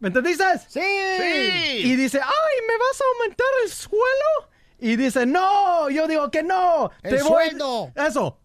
¿Me 0.00 0.08
entendiste? 0.08 0.42
¡Sí! 0.68 0.80
Y 0.80 1.94
dice, 1.94 2.18
ay, 2.20 2.66
¿me 2.66 2.76
vas 2.78 3.00
a 3.00 3.04
aumentar 3.14 3.46
el 3.62 3.70
suelo? 3.70 4.50
Y 4.80 4.96
dice, 4.96 5.24
no, 5.24 5.88
yo 5.88 6.08
digo 6.08 6.32
que 6.32 6.42
no. 6.42 6.90
El 7.04 7.20
sueldo. 7.20 7.92
Eso. 7.94 8.36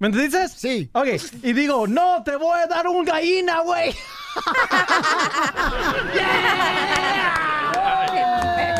¿Me 0.00 0.08
entendiste? 0.08 0.48
Sí. 0.48 0.90
Ok, 0.94 1.06
y 1.44 1.52
digo, 1.52 1.86
no, 1.86 2.24
te 2.24 2.34
voy 2.34 2.58
a 2.58 2.66
dar 2.66 2.88
un 2.88 3.04
gallina, 3.04 3.60
güey. 3.60 3.94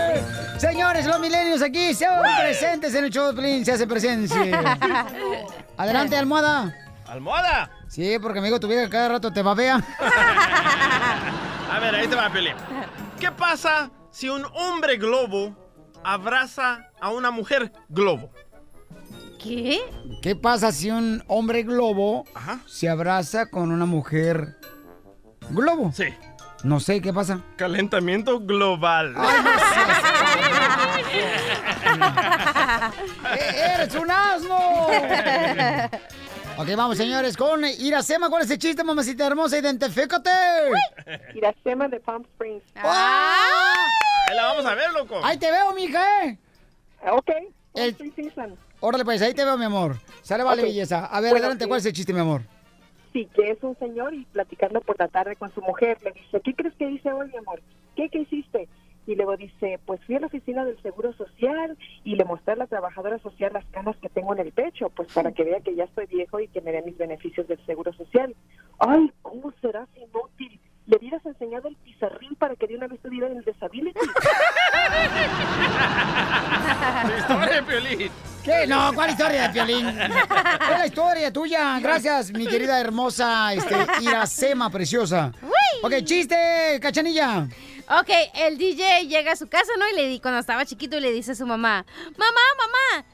Señores, 0.58 1.06
los 1.06 1.20
milenios 1.20 1.62
aquí 1.62 1.94
se 1.94 2.04
hacen 2.04 2.36
presentes 2.40 2.94
en 2.94 3.04
el 3.04 3.10
show 3.10 3.28
de 3.28 3.32
Piolín, 3.32 3.64
se 3.64 3.72
hace 3.72 3.86
presencia. 3.86 4.60
Adelante, 5.76 6.16
almohada. 6.16 6.74
¡Almohada! 7.06 7.70
Sí, 7.86 8.18
porque 8.20 8.40
amigo, 8.40 8.58
tu 8.58 8.66
vieja 8.66 8.90
cada 8.90 9.08
rato 9.10 9.32
te 9.32 9.40
babea. 9.40 9.76
A 11.70 11.78
ver, 11.80 11.94
ahí 11.94 12.08
te 12.08 12.16
va 12.16 12.26
a 12.26 12.32
pelear. 12.32 12.56
¿Qué 13.20 13.30
pasa 13.30 13.90
si 14.10 14.28
un 14.28 14.44
hombre 14.52 14.96
globo 14.96 15.56
abraza 16.02 16.90
a 17.00 17.10
una 17.10 17.30
mujer 17.30 17.72
globo? 17.88 18.30
¿Qué? 19.40 19.80
¿Qué 20.22 20.34
pasa 20.34 20.72
si 20.72 20.90
un 20.90 21.22
hombre 21.28 21.62
globo 21.62 22.24
se 22.66 22.88
abraza 22.88 23.48
con 23.48 23.70
una 23.70 23.86
mujer 23.86 24.56
globo? 25.50 25.92
Sí. 25.92 26.06
No 26.64 26.80
sé, 26.80 27.00
¿qué 27.00 27.12
pasa? 27.12 27.44
Calentamiento 27.56 28.40
global. 28.40 29.14
¡Eh, 29.16 29.87
¡Eres 33.74 33.94
un 33.94 34.10
asno! 34.10 34.58
ok, 36.58 36.68
vamos, 36.76 36.96
señores, 36.96 37.36
con 37.36 37.64
Iracema. 37.64 38.28
¿Cuál 38.30 38.42
es 38.42 38.50
el 38.50 38.58
chiste, 38.58 38.84
mamacita 38.84 39.26
hermosa? 39.26 39.58
Identifícate. 39.58 40.30
Iracema 41.34 41.88
de 41.88 42.00
Palm 42.00 42.22
Springs. 42.24 42.62
Ahí 42.76 44.36
la 44.36 44.44
vamos 44.46 44.66
a 44.66 44.74
ver, 44.74 44.92
loco. 44.92 45.20
Ahí 45.22 45.38
te 45.38 45.50
veo, 45.50 45.72
mija, 45.72 46.24
¿eh? 46.24 46.38
Ok. 47.10 47.30
El... 47.74 47.96
Órale, 48.80 49.04
pues, 49.04 49.20
ahí 49.22 49.34
te 49.34 49.44
veo, 49.44 49.56
mi 49.58 49.64
amor. 49.64 49.96
Sale, 50.22 50.44
vale, 50.44 50.62
Ok. 50.62 50.68
belleza. 50.68 51.06
A 51.06 51.20
ver, 51.20 51.30
Bueno, 51.30 51.44
adelante, 51.46 51.64
sí. 51.64 51.68
¿cuál 51.68 51.80
es 51.80 51.86
el 51.86 51.92
chiste, 51.92 52.12
mi 52.12 52.20
amor? 52.20 52.42
Sí, 53.12 53.28
que 53.34 53.50
es 53.50 53.58
un 53.62 53.76
señor 53.78 54.14
y 54.14 54.24
platicando 54.26 54.80
por 54.80 54.98
la 54.98 55.08
tarde 55.08 55.34
con 55.36 55.52
su 55.54 55.60
mujer. 55.62 55.98
Le 56.04 56.12
dice, 56.12 56.40
¿qué 56.44 56.54
crees 56.54 56.74
que 56.74 56.88
hice 56.90 57.10
hoy, 57.10 57.28
mi 57.28 57.38
amor? 57.38 57.60
¿Qué, 57.96 58.08
qué 58.10 58.20
hiciste? 58.20 58.68
Y 59.08 59.14
luego 59.14 59.38
dice, 59.38 59.80
pues 59.86 60.04
fui 60.04 60.16
a 60.16 60.20
la 60.20 60.26
oficina 60.26 60.66
del 60.66 60.80
Seguro 60.82 61.14
Social 61.14 61.78
y 62.04 62.14
le 62.14 62.26
mostré 62.26 62.52
a 62.52 62.56
la 62.56 62.66
trabajadora 62.66 63.18
social 63.20 63.54
las 63.54 63.64
canas 63.70 63.96
que 64.02 64.10
tengo 64.10 64.34
en 64.34 64.40
el 64.40 64.52
pecho, 64.52 64.90
pues 64.90 65.10
para 65.14 65.32
que 65.32 65.44
vea 65.44 65.60
que 65.60 65.74
ya 65.74 65.84
estoy 65.84 66.04
viejo 66.04 66.40
y 66.40 66.48
que 66.48 66.60
me 66.60 66.72
dé 66.72 66.82
mis 66.82 66.98
beneficios 66.98 67.48
del 67.48 67.64
Seguro 67.64 67.90
Social. 67.94 68.36
Ay, 68.78 69.10
¿cómo 69.22 69.50
serás 69.62 69.88
inútil? 69.96 70.60
Le 70.84 70.98
hubieras 70.98 71.24
enseñado 71.24 71.68
el 71.68 71.76
pizarrín 71.76 72.34
para 72.34 72.54
que 72.54 72.66
de 72.66 72.76
una 72.76 72.86
vez 72.86 73.00
tuviera 73.00 73.28
el 73.28 73.42
disability. 73.42 73.98
Historia 77.18 77.54
de 77.54 77.62
Piolín. 77.62 78.10
¿Qué? 78.48 78.66
No, 78.66 78.94
¿cuál 78.94 79.10
historia 79.10 79.42
de 79.42 79.48
Piolín? 79.50 79.86
Es 79.88 80.08
la 80.78 80.86
historia 80.86 81.30
tuya. 81.30 81.78
Gracias, 81.80 82.32
mi 82.32 82.46
querida 82.46 82.80
hermosa 82.80 83.52
este, 83.52 83.74
Iracema 84.00 84.70
preciosa. 84.70 85.32
Ok, 85.82 85.92
chiste, 86.02 86.78
cachanilla. 86.80 87.46
Ok, 88.00 88.08
el 88.34 88.56
DJ 88.56 89.06
llega 89.06 89.32
a 89.32 89.36
su 89.36 89.48
casa, 89.48 89.70
¿no? 89.78 89.86
Y 89.90 89.96
le 89.96 90.08
di, 90.08 90.18
cuando 90.18 90.40
estaba 90.40 90.64
chiquito, 90.64 90.98
le 90.98 91.12
dice 91.12 91.32
a 91.32 91.34
su 91.34 91.44
mamá, 91.46 91.84
mamá, 92.16 92.40
mamá, 92.58 93.04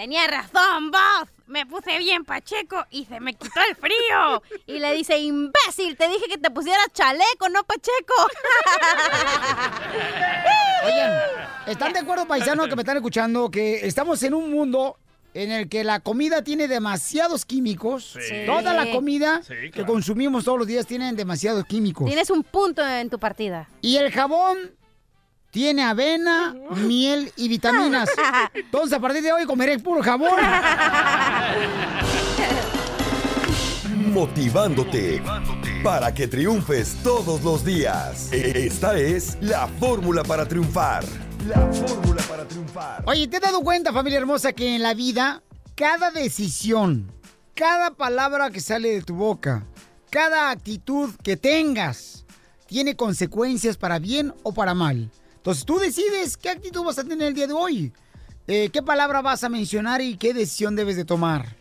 tenía 0.00 0.26
razón 0.28 0.90
vos, 0.90 1.28
me 1.46 1.66
puse 1.66 1.98
bien 1.98 2.24
pacheco 2.24 2.86
y 2.90 3.04
se 3.04 3.20
me 3.20 3.34
quitó 3.34 3.60
el 3.68 3.76
frío. 3.76 4.42
Y 4.66 4.78
le 4.78 4.94
dice, 4.94 5.18
imbécil, 5.18 5.94
te 5.94 6.08
dije 6.08 6.24
que 6.26 6.38
te 6.38 6.50
pusieras 6.50 6.86
chaleco, 6.94 7.50
no 7.50 7.62
pacheco. 7.64 8.14
Oigan, 10.86 11.12
¿están 11.66 11.92
de 11.92 11.98
acuerdo, 11.98 12.26
paisanos 12.26 12.68
que 12.68 12.76
me 12.76 12.82
están 12.82 12.96
escuchando, 12.96 13.50
que 13.50 13.86
estamos 13.86 14.22
en 14.22 14.32
un 14.32 14.50
mundo 14.50 14.96
en 15.34 15.52
el 15.52 15.68
que 15.68 15.84
la 15.84 16.00
comida 16.00 16.42
tiene 16.42 16.66
demasiados 16.66 17.44
químicos? 17.44 18.16
Sí. 18.26 18.46
Toda 18.46 18.72
la 18.72 18.90
comida 18.90 19.42
Sí, 19.42 19.70
que 19.70 19.84
consumimos 19.84 20.46
todos 20.46 20.60
los 20.60 20.66
días 20.66 20.86
tienen 20.86 21.14
demasiados 21.14 21.66
químicos. 21.66 22.06
Tienes 22.06 22.30
un 22.30 22.42
punto 22.42 22.88
en 22.88 23.10
tu 23.10 23.18
partida. 23.18 23.68
Y 23.82 23.98
el 23.98 24.10
jabón 24.10 24.79
tiene 25.50 25.82
avena, 25.82 26.54
miel 26.76 27.32
y 27.36 27.48
vitaminas. 27.48 28.08
Entonces, 28.54 28.92
a 28.92 29.00
partir 29.00 29.22
de 29.22 29.32
hoy 29.32 29.44
comeré 29.46 29.78
puro 29.78 30.02
jabón. 30.02 30.38
Motivándote 34.12 35.22
para 35.84 36.12
que 36.12 36.26
triunfes 36.26 36.96
todos 37.02 37.42
los 37.42 37.64
días. 37.64 38.32
Esta 38.32 38.98
es 38.98 39.38
la 39.40 39.66
fórmula 39.66 40.22
para 40.24 40.46
triunfar. 40.46 41.04
La 41.46 41.72
fórmula 41.72 42.22
para 42.28 42.44
triunfar. 42.44 43.02
Oye, 43.06 43.28
¿te 43.28 43.36
has 43.36 43.42
dado 43.42 43.60
cuenta, 43.62 43.92
familia 43.92 44.18
hermosa, 44.18 44.52
que 44.52 44.74
en 44.74 44.82
la 44.82 44.94
vida 44.94 45.42
cada 45.74 46.10
decisión 46.10 47.20
cada 47.60 47.90
palabra 47.90 48.50
que 48.50 48.60
sale 48.62 48.88
de 48.88 49.02
tu 49.02 49.14
boca, 49.14 49.66
cada 50.08 50.50
actitud 50.50 51.10
que 51.22 51.36
tengas, 51.36 52.24
tiene 52.64 52.96
consecuencias 52.96 53.76
para 53.76 53.98
bien 53.98 54.32
o 54.42 54.54
para 54.54 54.72
mal. 54.72 55.10
Entonces 55.40 55.64
tú 55.64 55.78
decides 55.78 56.36
qué 56.36 56.50
actitud 56.50 56.84
vas 56.84 56.98
a 56.98 57.04
tener 57.04 57.28
el 57.28 57.34
día 57.34 57.46
de 57.46 57.54
hoy. 57.54 57.94
Eh, 58.46 58.68
qué 58.70 58.82
palabra 58.82 59.22
vas 59.22 59.42
a 59.42 59.48
mencionar 59.48 60.02
y 60.02 60.18
qué 60.18 60.34
decisión 60.34 60.76
debes 60.76 60.96
de 60.96 61.06
tomar. 61.06 61.56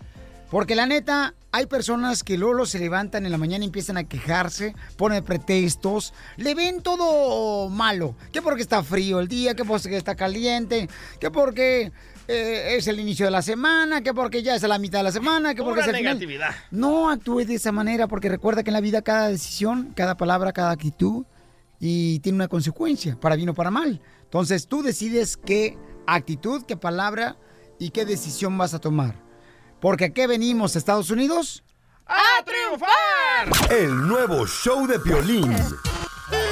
Porque 0.52 0.76
la 0.76 0.86
neta, 0.86 1.34
hay 1.54 1.66
personas 1.66 2.22
que 2.24 2.38
luego 2.38 2.66
se 2.66 2.78
levantan 2.78 3.26
en 3.26 3.32
la 3.32 3.38
mañana 3.38 3.64
y 3.64 3.68
empiezan 3.68 3.96
a 3.96 4.04
quejarse, 4.04 4.76
ponen 4.98 5.24
pretextos, 5.24 6.14
le 6.36 6.56
ven 6.56 6.82
todo 6.82 7.70
malo. 7.70 8.16
Que 8.34 8.42
porque 8.42 8.64
está 8.64 8.84
frío 8.84 9.22
el 9.22 9.30
día, 9.30 9.56
que 9.56 9.64
porque 9.64 9.96
está 9.96 10.16
caliente, 10.16 10.90
que 11.22 11.32
porque 11.32 11.94
eh, 12.28 12.76
es 12.76 12.86
el 12.88 13.00
inicio 13.00 13.28
de 13.28 13.32
la 13.32 13.42
semana, 13.42 14.02
que 14.02 14.14
porque 14.14 14.44
ya 14.44 14.56
es 14.56 14.64
la 14.64 14.78
mitad 14.78 15.00
de 15.00 15.04
la 15.04 15.12
semana, 15.14 15.56
que 15.56 15.64
porque 15.64 15.82
Pura 15.82 15.84
es 15.84 15.88
el 15.88 15.96
final. 15.96 16.14
negatividad. 16.16 16.54
No 16.72 17.10
actúes 17.10 17.48
de 17.48 17.56
esa 17.56 17.72
manera 17.72 18.08
porque 18.08 18.28
recuerda 18.28 18.62
que 18.62 18.72
en 18.72 18.74
la 18.74 18.82
vida 18.82 19.02
cada 19.04 19.30
decisión, 19.30 19.94
cada 19.96 20.18
palabra, 20.18 20.52
cada 20.52 20.72
actitud 20.72 21.24
y 21.80 22.20
tiene 22.20 22.36
una 22.36 22.48
consecuencia, 22.48 23.18
para 23.20 23.36
bien 23.36 23.50
o 23.50 23.54
para 23.54 23.72
mal. 23.72 24.02
Entonces 24.24 24.68
tú 24.68 24.84
decides 24.84 25.38
qué 25.38 25.78
actitud, 26.06 26.64
qué 26.66 26.78
palabra 26.78 27.38
y 27.80 27.92
qué 27.92 28.06
decisión 28.06 28.58
vas 28.58 28.74
a 28.74 28.80
tomar. 28.80 29.16
Porque 29.80 30.06
aquí 30.06 30.26
venimos, 30.28 30.76
Estados 30.76 31.10
Unidos. 31.10 31.64
¡A 32.06 32.44
triunfar! 32.44 33.72
El 33.72 34.08
nuevo 34.08 34.46
show 34.46 34.86
de 34.86 35.00
Piolín. 35.00 35.56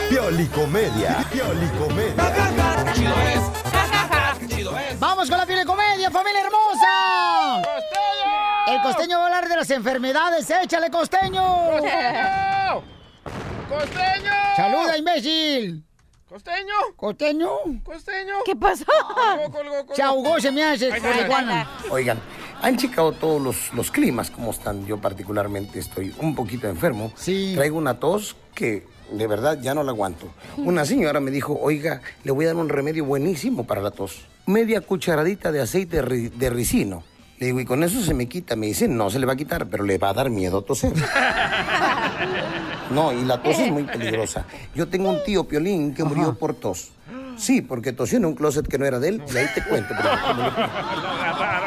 Piolicomedia. 0.09 1.25
Piolicomedia. 1.31 2.93
Chido 2.93 3.13
es, 3.19 4.47
chido 4.47 4.77
es. 4.77 4.99
¡Vamos 4.99 5.29
con 5.29 5.37
la 5.37 5.45
piel 5.45 5.59
de 5.59 5.65
comedia, 5.65 6.09
familia 6.09 6.41
hermosa! 6.45 7.61
El 8.67 8.81
costeño 8.81 9.17
va 9.17 9.23
a 9.23 9.27
hablar 9.27 9.49
de 9.49 9.55
las 9.57 9.69
enfermedades. 9.71 10.49
¡Échale, 10.49 10.89
costeño! 10.89 11.43
¡Costeño! 11.71 12.96
¡Costeño! 13.69 14.31
¡Saluda, 14.55 14.97
imbécil! 14.97 15.83
¿Costeño? 16.29 16.73
¿Costeño? 16.97 17.49
¿Costeño? 17.83 18.33
¿Qué 18.45 18.55
pasó? 18.55 18.83
Se 19.93 20.01
ahogó, 20.01 20.39
se 20.41 20.51
me 20.51 20.61
hace, 20.63 20.91
ahí 20.91 20.97
está. 20.97 21.25
Juana. 21.25 21.69
Oigan, 21.89 22.19
han 22.61 22.75
checado 22.77 23.13
todos 23.13 23.41
los, 23.41 23.73
los 23.73 23.91
climas, 23.91 24.29
cómo 24.29 24.51
están. 24.51 24.85
Yo 24.85 24.97
particularmente 24.99 25.79
estoy 25.79 26.13
un 26.19 26.35
poquito 26.35 26.67
enfermo. 26.67 27.13
Sí. 27.15 27.53
Traigo 27.55 27.77
una 27.77 27.97
tos 27.99 28.35
que 28.53 28.85
de 29.11 29.25
verdad 29.27 29.57
ya 29.61 29.73
no 29.73 29.83
la 29.83 29.91
aguanto. 29.91 30.27
Una 30.57 30.83
señora 30.83 31.21
me 31.21 31.31
dijo, 31.31 31.57
oiga, 31.61 32.01
le 32.25 32.31
voy 32.33 32.43
a 32.43 32.49
dar 32.49 32.57
un 32.57 32.67
remedio 32.67 33.05
buenísimo 33.05 33.65
para 33.65 33.81
la 33.81 33.91
tos. 33.91 34.25
Media 34.47 34.81
cucharadita 34.81 35.53
de 35.53 35.61
aceite 35.61 35.97
de, 35.97 36.03
ri- 36.03 36.29
de 36.31 36.49
ricino. 36.49 37.03
Le 37.39 37.47
digo, 37.47 37.59
y 37.59 37.65
con 37.65 37.83
eso 37.83 38.01
se 38.01 38.13
me 38.13 38.27
quita. 38.27 38.55
Me 38.55 38.67
dice, 38.67 38.87
no 38.87 39.09
se 39.09 39.19
le 39.19 39.25
va 39.25 39.33
a 39.33 39.35
quitar, 39.35 39.67
pero 39.67 39.83
le 39.83 39.97
va 39.97 40.09
a 40.09 40.13
dar 40.13 40.29
miedo 40.29 40.61
toser. 40.63 40.93
No, 42.89 43.11
y 43.11 43.25
la 43.25 43.43
tos 43.43 43.59
es 43.59 43.69
muy 43.69 43.83
peligrosa. 43.83 44.45
Yo 44.73 44.87
tengo 44.87 45.09
un 45.09 45.21
tío, 45.25 45.43
Piolín, 45.43 45.93
que 45.93 46.05
murió 46.05 46.35
por 46.35 46.53
tos. 46.53 46.91
Sí, 47.35 47.61
porque 47.61 47.91
tosió 47.91 48.17
en 48.17 48.23
un 48.25 48.33
closet 48.33 48.65
que 48.65 48.77
no 48.77 48.85
era 48.85 48.97
de 48.97 49.09
él, 49.09 49.21
y 49.31 49.37
ahí 49.37 49.45
te 49.53 49.61
cuento. 49.63 49.93
pero. 49.95 50.09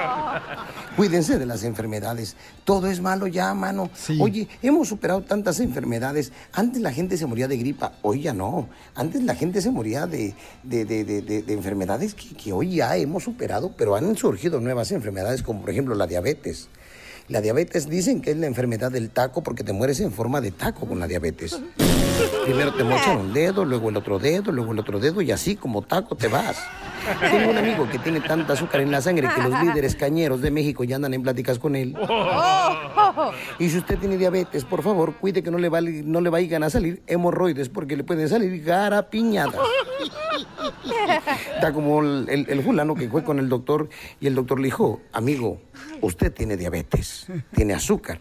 Cuídense 1.00 1.38
de 1.38 1.46
las 1.46 1.64
enfermedades. 1.64 2.36
Todo 2.64 2.86
es 2.86 3.00
malo 3.00 3.26
ya, 3.26 3.54
mano. 3.54 3.88
Oye, 4.20 4.48
hemos 4.60 4.86
superado 4.88 5.22
tantas 5.22 5.58
enfermedades. 5.60 6.30
Antes 6.52 6.82
la 6.82 6.92
gente 6.92 7.16
se 7.16 7.24
moría 7.24 7.48
de 7.48 7.56
gripa, 7.56 7.92
hoy 8.02 8.20
ya 8.20 8.34
no. 8.34 8.68
Antes 8.94 9.22
la 9.24 9.34
gente 9.34 9.62
se 9.62 9.70
moría 9.70 10.06
de, 10.06 10.34
de, 10.62 10.84
de- 10.84 11.04
de- 11.04 11.22
de- 11.22 11.40
de 11.42 11.52
enfermedades 11.54 12.12
que, 12.12 12.34
que 12.36 12.52
hoy 12.52 12.76
ya 12.76 12.98
hemos 12.98 13.24
superado, 13.24 13.72
pero 13.78 13.96
han 13.96 14.14
surgido 14.14 14.60
nuevas 14.60 14.92
enfermedades, 14.92 15.42
como 15.42 15.62
por 15.62 15.70
ejemplo 15.70 15.94
la 15.94 16.06
diabetes. 16.06 16.68
La 17.28 17.40
diabetes 17.40 17.88
dicen 17.88 18.20
que 18.20 18.32
es 18.32 18.36
la 18.36 18.46
enfermedad 18.46 18.92
del 18.92 19.08
taco 19.08 19.42
porque 19.42 19.64
te 19.64 19.72
mueres 19.72 20.00
en 20.00 20.12
forma 20.12 20.42
de 20.42 20.50
taco 20.50 20.86
con 20.86 20.98
la 21.00 21.06
diabetes. 21.06 21.58
Primero 22.44 22.74
te 22.74 22.84
mochan 22.84 23.16
un 23.16 23.32
dedo, 23.32 23.64
luego 23.64 23.88
el 23.88 23.96
otro 23.96 24.18
dedo, 24.18 24.52
luego 24.52 24.72
el 24.72 24.78
otro 24.80 25.00
dedo 25.00 25.22
y 25.22 25.30
así 25.30 25.56
como 25.56 25.80
taco 25.80 26.14
te 26.14 26.28
vas. 26.28 26.58
Tengo 27.30 27.50
un 27.50 27.58
amigo 27.58 27.88
que 27.88 27.98
tiene 27.98 28.20
tanta 28.20 28.52
azúcar 28.52 28.80
en 28.80 28.90
la 28.90 29.00
sangre 29.00 29.28
que 29.34 29.42
los 29.42 29.62
líderes 29.62 29.96
cañeros 29.96 30.40
de 30.40 30.50
México 30.50 30.84
ya 30.84 30.96
andan 30.96 31.14
en 31.14 31.22
pláticas 31.22 31.58
con 31.58 31.76
él. 31.76 31.96
Y 33.58 33.68
si 33.68 33.78
usted 33.78 33.98
tiene 33.98 34.16
diabetes, 34.16 34.64
por 34.64 34.82
favor, 34.82 35.14
cuide 35.14 35.42
que 35.42 35.50
no 35.50 35.58
le, 35.58 35.70
no 36.02 36.20
le 36.20 36.30
vayan 36.30 36.62
a 36.62 36.70
salir 36.70 37.02
hemorroides 37.06 37.68
porque 37.68 37.96
le 37.96 38.04
pueden 38.04 38.28
salir 38.28 38.62
garapiñadas. 38.62 39.54
Está 41.54 41.72
como 41.72 42.02
el, 42.02 42.26
el, 42.28 42.46
el 42.48 42.62
fulano 42.62 42.94
que 42.94 43.08
fue 43.08 43.24
con 43.24 43.38
el 43.38 43.48
doctor 43.48 43.88
y 44.20 44.26
el 44.26 44.34
doctor 44.34 44.58
le 44.60 44.66
dijo, 44.66 45.00
amigo, 45.12 45.60
usted 46.00 46.32
tiene 46.32 46.56
diabetes, 46.56 47.26
tiene 47.54 47.74
azúcar. 47.74 48.20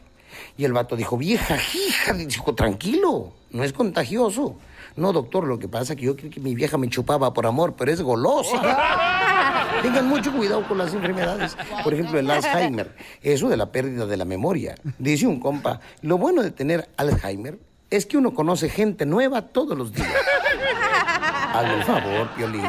Y 0.57 0.65
el 0.65 0.73
vato 0.73 0.95
dijo, 0.95 1.17
vieja 1.17 1.57
hija, 1.73 2.13
dijo, 2.13 2.55
tranquilo, 2.55 3.33
no 3.51 3.63
es 3.63 3.73
contagioso. 3.73 4.57
No, 4.95 5.13
doctor, 5.13 5.45
lo 5.45 5.59
que 5.59 5.67
pasa 5.67 5.93
es 5.93 5.99
que 5.99 6.05
yo 6.05 6.15
creí 6.15 6.29
que 6.29 6.39
mi 6.39 6.55
vieja 6.55 6.77
me 6.77 6.89
chupaba 6.89 7.33
por 7.33 7.45
amor, 7.45 7.75
pero 7.77 7.91
es 7.91 8.01
golosa. 8.01 8.59
Tengan 9.81 10.07
mucho 10.07 10.31
cuidado 10.33 10.67
con 10.67 10.77
las 10.77 10.93
enfermedades. 10.93 11.55
Por 11.83 11.93
ejemplo, 11.93 12.19
el 12.19 12.29
Alzheimer, 12.29 12.95
eso 13.21 13.49
de 13.49 13.57
la 13.57 13.71
pérdida 13.71 14.05
de 14.05 14.17
la 14.17 14.25
memoria. 14.25 14.75
Dice 14.97 15.27
un 15.27 15.39
compa, 15.39 15.79
lo 16.01 16.17
bueno 16.17 16.41
de 16.41 16.51
tener 16.51 16.89
Alzheimer 16.97 17.57
es 17.89 18.05
que 18.05 18.17
uno 18.17 18.33
conoce 18.33 18.69
gente 18.69 19.05
nueva 19.05 19.41
todos 19.43 19.77
los 19.77 19.93
días. 19.93 20.13
Hazme 21.53 21.75
el 21.75 21.83
favor, 21.83 22.29
Piolín. 22.35 22.61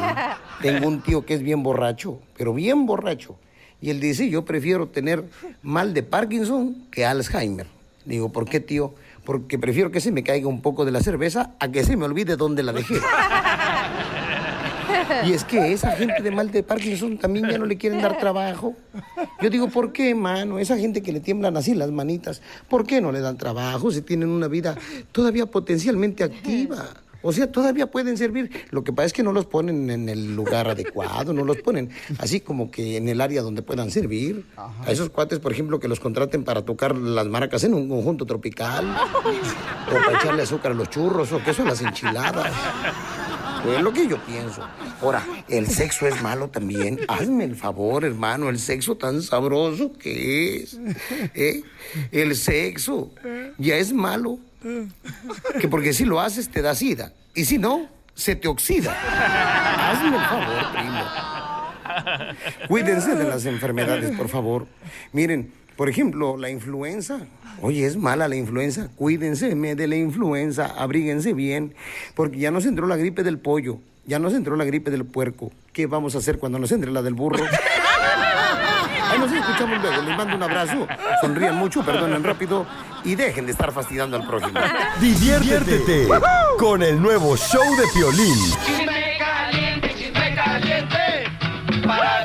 Tengo 0.63 0.89
un 0.89 1.03
tío 1.03 1.27
que 1.27 1.35
es 1.35 1.43
bien 1.43 1.63
borracho, 1.63 2.21
pero 2.37 2.55
bien 2.55 2.87
borracho. 2.87 3.37
Y 3.81 3.91
él 3.91 4.01
dice, 4.01 4.29
yo 4.29 4.45
prefiero 4.45 4.89
tener 4.89 5.25
mal 5.63 5.95
de 5.95 6.03
Parkinson 6.03 6.87
que 6.91 7.05
Alzheimer. 7.05 7.67
Digo, 8.05 8.31
¿por 8.31 8.47
qué, 8.47 8.61
tío? 8.61 8.95
Porque 9.25 9.59
prefiero 9.59 9.91
que 9.91 10.01
se 10.01 10.13
me 10.13 10.23
caiga 10.23 10.49
un 10.49 10.63
poco 10.63 10.85
de 10.85 10.93
la 10.93 11.01
cerveza 11.01 11.55
a 11.61 11.71
que 11.71 11.85
se 11.85 11.97
me 11.97 12.05
olvide 12.05 12.37
dónde 12.37 12.63
la 12.63 12.73
dejé. 12.73 12.95
Y 15.25 15.33
es 15.33 15.45
que 15.45 15.73
esa 15.73 15.93
gente 15.93 16.23
de 16.23 16.31
mal 16.31 16.51
de 16.51 16.63
Parkinson 16.63 17.19
también 17.19 17.49
ya 17.49 17.59
no 17.59 17.67
le 17.67 17.77
quieren 17.77 18.01
dar 18.01 18.19
trabajo. 18.19 18.75
Yo 19.41 19.51
digo, 19.51 19.69
¿por 19.69 19.93
qué, 19.93 20.15
mano? 20.15 20.59
Esa 20.59 20.79
gente 20.79 21.03
que 21.03 21.13
le 21.13 21.21
tiemblan 21.21 21.57
así 21.57 21.75
las 21.75 21.91
manitas, 21.91 22.43
¿por 22.69 22.87
qué 22.87 23.01
no 23.01 23.13
le 23.13 23.21
dan 23.21 23.37
trabajo 23.37 23.91
si 23.91 24.03
tienen 24.03 24.29
una 24.29 24.49
vida 24.49 24.77
todavía 25.13 25.47
potencialmente 25.47 26.25
activa? 26.25 26.89
O 27.23 27.33
sea, 27.33 27.51
todavía 27.51 27.91
pueden 27.91 28.17
servir. 28.17 28.51
Lo 28.71 28.85
que 28.85 28.93
pasa 28.93 29.07
es 29.07 29.13
que 29.13 29.23
no 29.23 29.33
los 29.33 29.47
ponen 29.47 29.91
en 29.91 30.09
el 30.09 30.35
lugar 30.35 30.69
adecuado, 30.71 31.33
no 31.33 31.45
los 31.45 31.59
ponen 31.59 31.91
así 32.19 32.41
como 32.41 32.71
que 32.71 32.97
en 32.97 33.09
el 33.09 33.21
área 33.21 33.43
donde 33.43 33.63
puedan 33.63 33.91
servir. 33.91 34.47
A 34.57 34.91
esos 34.91 35.11
cuates, 35.11 35.39
por 35.39 35.53
ejemplo, 35.53 35.81
que 35.81 35.89
los 35.89 36.01
contraten 36.01 36.45
para 36.45 36.65
tocar 36.65 36.97
las 36.97 37.27
maracas 37.27 37.65
en 37.65 37.75
un 37.75 37.89
conjunto 37.89 38.27
tropical, 38.27 38.97
o 39.25 40.07
para 40.07 40.19
echarle 40.19 40.43
azúcar 40.43 40.73
a 40.73 40.75
los 40.75 40.91
churros, 40.91 41.33
o 41.33 41.43
queso 41.43 41.63
a 41.63 41.67
las 41.67 41.81
enchiladas. 41.83 42.53
Es 43.69 43.83
lo 43.83 43.93
que 43.93 44.07
yo 44.07 44.19
pienso. 44.25 44.67
Ahora, 45.03 45.25
el 45.49 45.67
sexo 45.67 46.07
es 46.07 46.23
malo 46.23 46.49
también. 46.49 47.01
Hazme 47.09 47.45
el 47.45 47.57
favor, 47.57 48.05
hermano, 48.05 48.49
el 48.49 48.59
sexo 48.59 48.97
tan 48.97 49.23
sabroso 49.23 49.93
que 49.93 50.57
es. 50.63 50.79
¿eh? 51.35 51.63
El 52.11 52.35
sexo 52.37 53.11
ya 53.59 53.77
es 53.77 53.93
malo. 53.93 54.39
Que 55.61 55.69
porque 55.69 55.93
si 55.93 56.05
lo 56.05 56.21
haces 56.21 56.49
te 56.51 56.63
da 56.63 56.75
sida. 56.75 57.13
Y 57.35 57.45
si 57.45 57.59
no, 57.59 57.89
se 58.15 58.37
te 58.37 58.49
oxida. 58.49 58.97
Hazme 59.91 60.17
el 60.17 60.25
favor, 60.25 60.73
primo. 60.73 61.05
Cuídense 62.69 63.15
de 63.15 63.25
las 63.25 63.47
enfermedades, 63.47 64.17
por 64.17 64.29
favor. 64.29 64.67
Miren, 65.13 65.53
por 65.81 65.89
ejemplo, 65.89 66.37
la 66.37 66.51
influenza. 66.51 67.21
Oye, 67.63 67.87
es 67.87 67.97
mala 67.97 68.29
la 68.29 68.37
influenza. 68.37 68.89
Cuídense 68.97 69.55
me, 69.55 69.75
de 69.75 69.89
la 69.89 69.97
influenza. 69.97 70.67
Abríguense 70.77 71.33
bien. 71.33 71.75
Porque 72.15 72.39
ya 72.39 72.51
nos 72.51 72.67
entró 72.67 72.87
la 72.87 72.99
gripe 72.99 73.23
del 73.23 73.39
pollo. 73.39 73.79
Ya 74.05 74.19
nos 74.19 74.35
entró 74.35 74.57
la 74.57 74.67
gripe 74.67 74.91
del 74.91 75.07
puerco. 75.07 75.51
¿Qué 75.73 75.87
vamos 75.87 76.15
a 76.15 76.19
hacer 76.19 76.39
cuando 76.39 76.59
nos 76.59 76.71
entre 76.73 76.91
la 76.91 77.01
del 77.01 77.15
burro? 77.15 77.43
Ahí 79.11 79.19
nos 79.19 79.33
escuchamos 79.33 79.81
luego. 79.81 80.03
Les 80.03 80.19
mando 80.19 80.37
un 80.37 80.43
abrazo. 80.43 80.87
Sonrían 81.23 81.57
mucho, 81.57 81.83
perdonen 81.83 82.23
rápido 82.25 82.67
y 83.03 83.15
dejen 83.15 83.47
de 83.47 83.53
estar 83.53 83.73
fastidiando 83.73 84.19
al 84.19 84.27
prójimo. 84.27 84.61
Diviértete 85.01 86.09
con 86.59 86.83
el 86.83 87.01
nuevo 87.01 87.39
show 87.39 87.65
de 87.79 87.85
Piolín. 87.95 88.37
Chisme 88.67 89.17
caliente, 89.19 89.95
chisme 89.97 90.35
caliente. 90.35 91.87
Para 91.87 92.20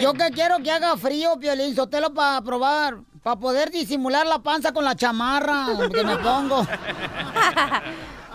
yo 0.00 0.12
que 0.14 0.30
quiero 0.30 0.58
que 0.58 0.70
haga 0.70 0.96
frío, 0.96 1.38
Piolín 1.38 1.74
Sotelo, 1.74 2.12
para 2.12 2.40
probar, 2.42 2.98
para 3.22 3.36
poder 3.36 3.70
disimular 3.70 4.26
la 4.26 4.38
panza 4.40 4.72
con 4.72 4.84
la 4.84 4.94
chamarra 4.94 5.66
que 5.92 6.04
me 6.04 6.16
pongo. 6.18 6.66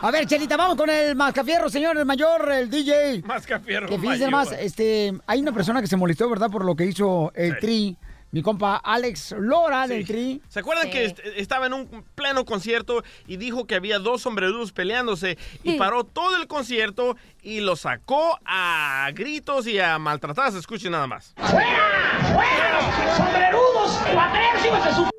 A 0.02 0.12
ver, 0.12 0.28
Chelita, 0.28 0.58
vamos 0.58 0.76
con 0.76 0.90
el 0.90 1.16
mascafierro, 1.16 1.70
señor, 1.70 1.98
el 1.98 2.06
mayor, 2.06 2.52
el 2.52 2.70
DJ. 2.70 3.24
Mascafierro 3.26 3.88
Que 3.88 3.98
fíjense 3.98 4.30
más, 4.30 4.52
este, 4.52 5.14
hay 5.26 5.40
una 5.40 5.52
persona 5.52 5.82
que 5.82 5.88
se 5.88 5.96
molestó, 5.96 6.30
¿verdad? 6.30 6.52
Por 6.52 6.64
lo 6.66 6.76
que 6.76 6.86
hizo 6.86 7.32
el 7.34 7.58
Tri, 7.60 7.98
mi 8.36 8.42
compa 8.42 8.76
Alex 8.84 9.34
Lora 9.40 9.88
del 9.88 10.06
Tri. 10.06 10.42
¿Se 10.50 10.60
acuerdan 10.60 10.90
que 10.90 11.06
est- 11.06 11.22
estaba 11.38 11.68
en 11.68 11.74
un 11.74 12.04
pleno 12.16 12.44
concierto 12.44 13.02
y 13.28 13.38
dijo 13.38 13.66
que 13.66 13.76
había 13.76 13.98
dos 13.98 14.26
hombredudos 14.26 14.74
peleándose 14.74 15.38
y 15.64 15.72
Sí. 15.72 15.78
paró 15.78 16.04
todo 16.04 16.36
el 16.36 16.46
concierto 16.46 17.16
y 17.42 17.62
lo 17.62 17.78
sacó 17.78 18.38
a 18.46 19.10
gritos 19.14 19.68
y 19.68 19.80
a 19.80 19.98
maltratadas? 20.00 20.54
Escuchen 20.56 20.92
nada 20.92 21.08
más. 21.08 21.34
¡Fuera! 21.38 23.16
¡Sombrerudos! 23.16 23.96
¡Pateros, 24.14 24.66
hijos 24.66 24.84
de 24.84 24.92
su 24.96 25.10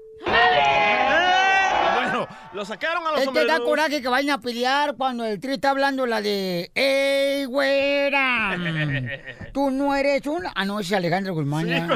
Bueno, 1.95 2.29
lo 2.57 2.65
sacaron 2.65 3.07
a 3.07 3.13
los 3.13 3.21
Es 3.21 3.29
que 3.29 3.45
da 3.45 3.61
coraje 3.61 4.01
que 4.01 4.09
vayan 4.09 4.39
a 4.39 4.41
pelear 4.41 4.97
cuando 4.97 5.25
el 5.25 5.39
tri 5.39 5.53
está 5.53 5.71
hablando 5.71 6.07
la 6.07 6.23
de 6.23 6.71
¡Ey, 6.75 7.45
güera! 7.45 8.57
Tú 9.53 9.71
no 9.71 9.95
eres 9.95 10.27
un... 10.27 10.43
Ah, 10.55 10.65
no, 10.65 10.81
es 10.81 10.91
Alejandro 10.93 11.35
Guzmán. 11.35 11.67
ya. 11.67 11.87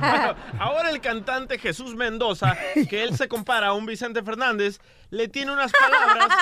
Bueno, 0.00 0.34
ahora 0.58 0.90
el 0.90 1.00
cantante 1.00 1.58
Jesús 1.58 1.94
Mendoza, 1.94 2.56
que 2.88 3.02
él 3.02 3.16
se 3.16 3.28
compara 3.28 3.68
a 3.68 3.72
un 3.74 3.86
Vicente 3.86 4.22
Fernández, 4.22 4.80
le 5.10 5.28
tiene 5.28 5.52
unas 5.52 5.72
palabras. 5.72 6.28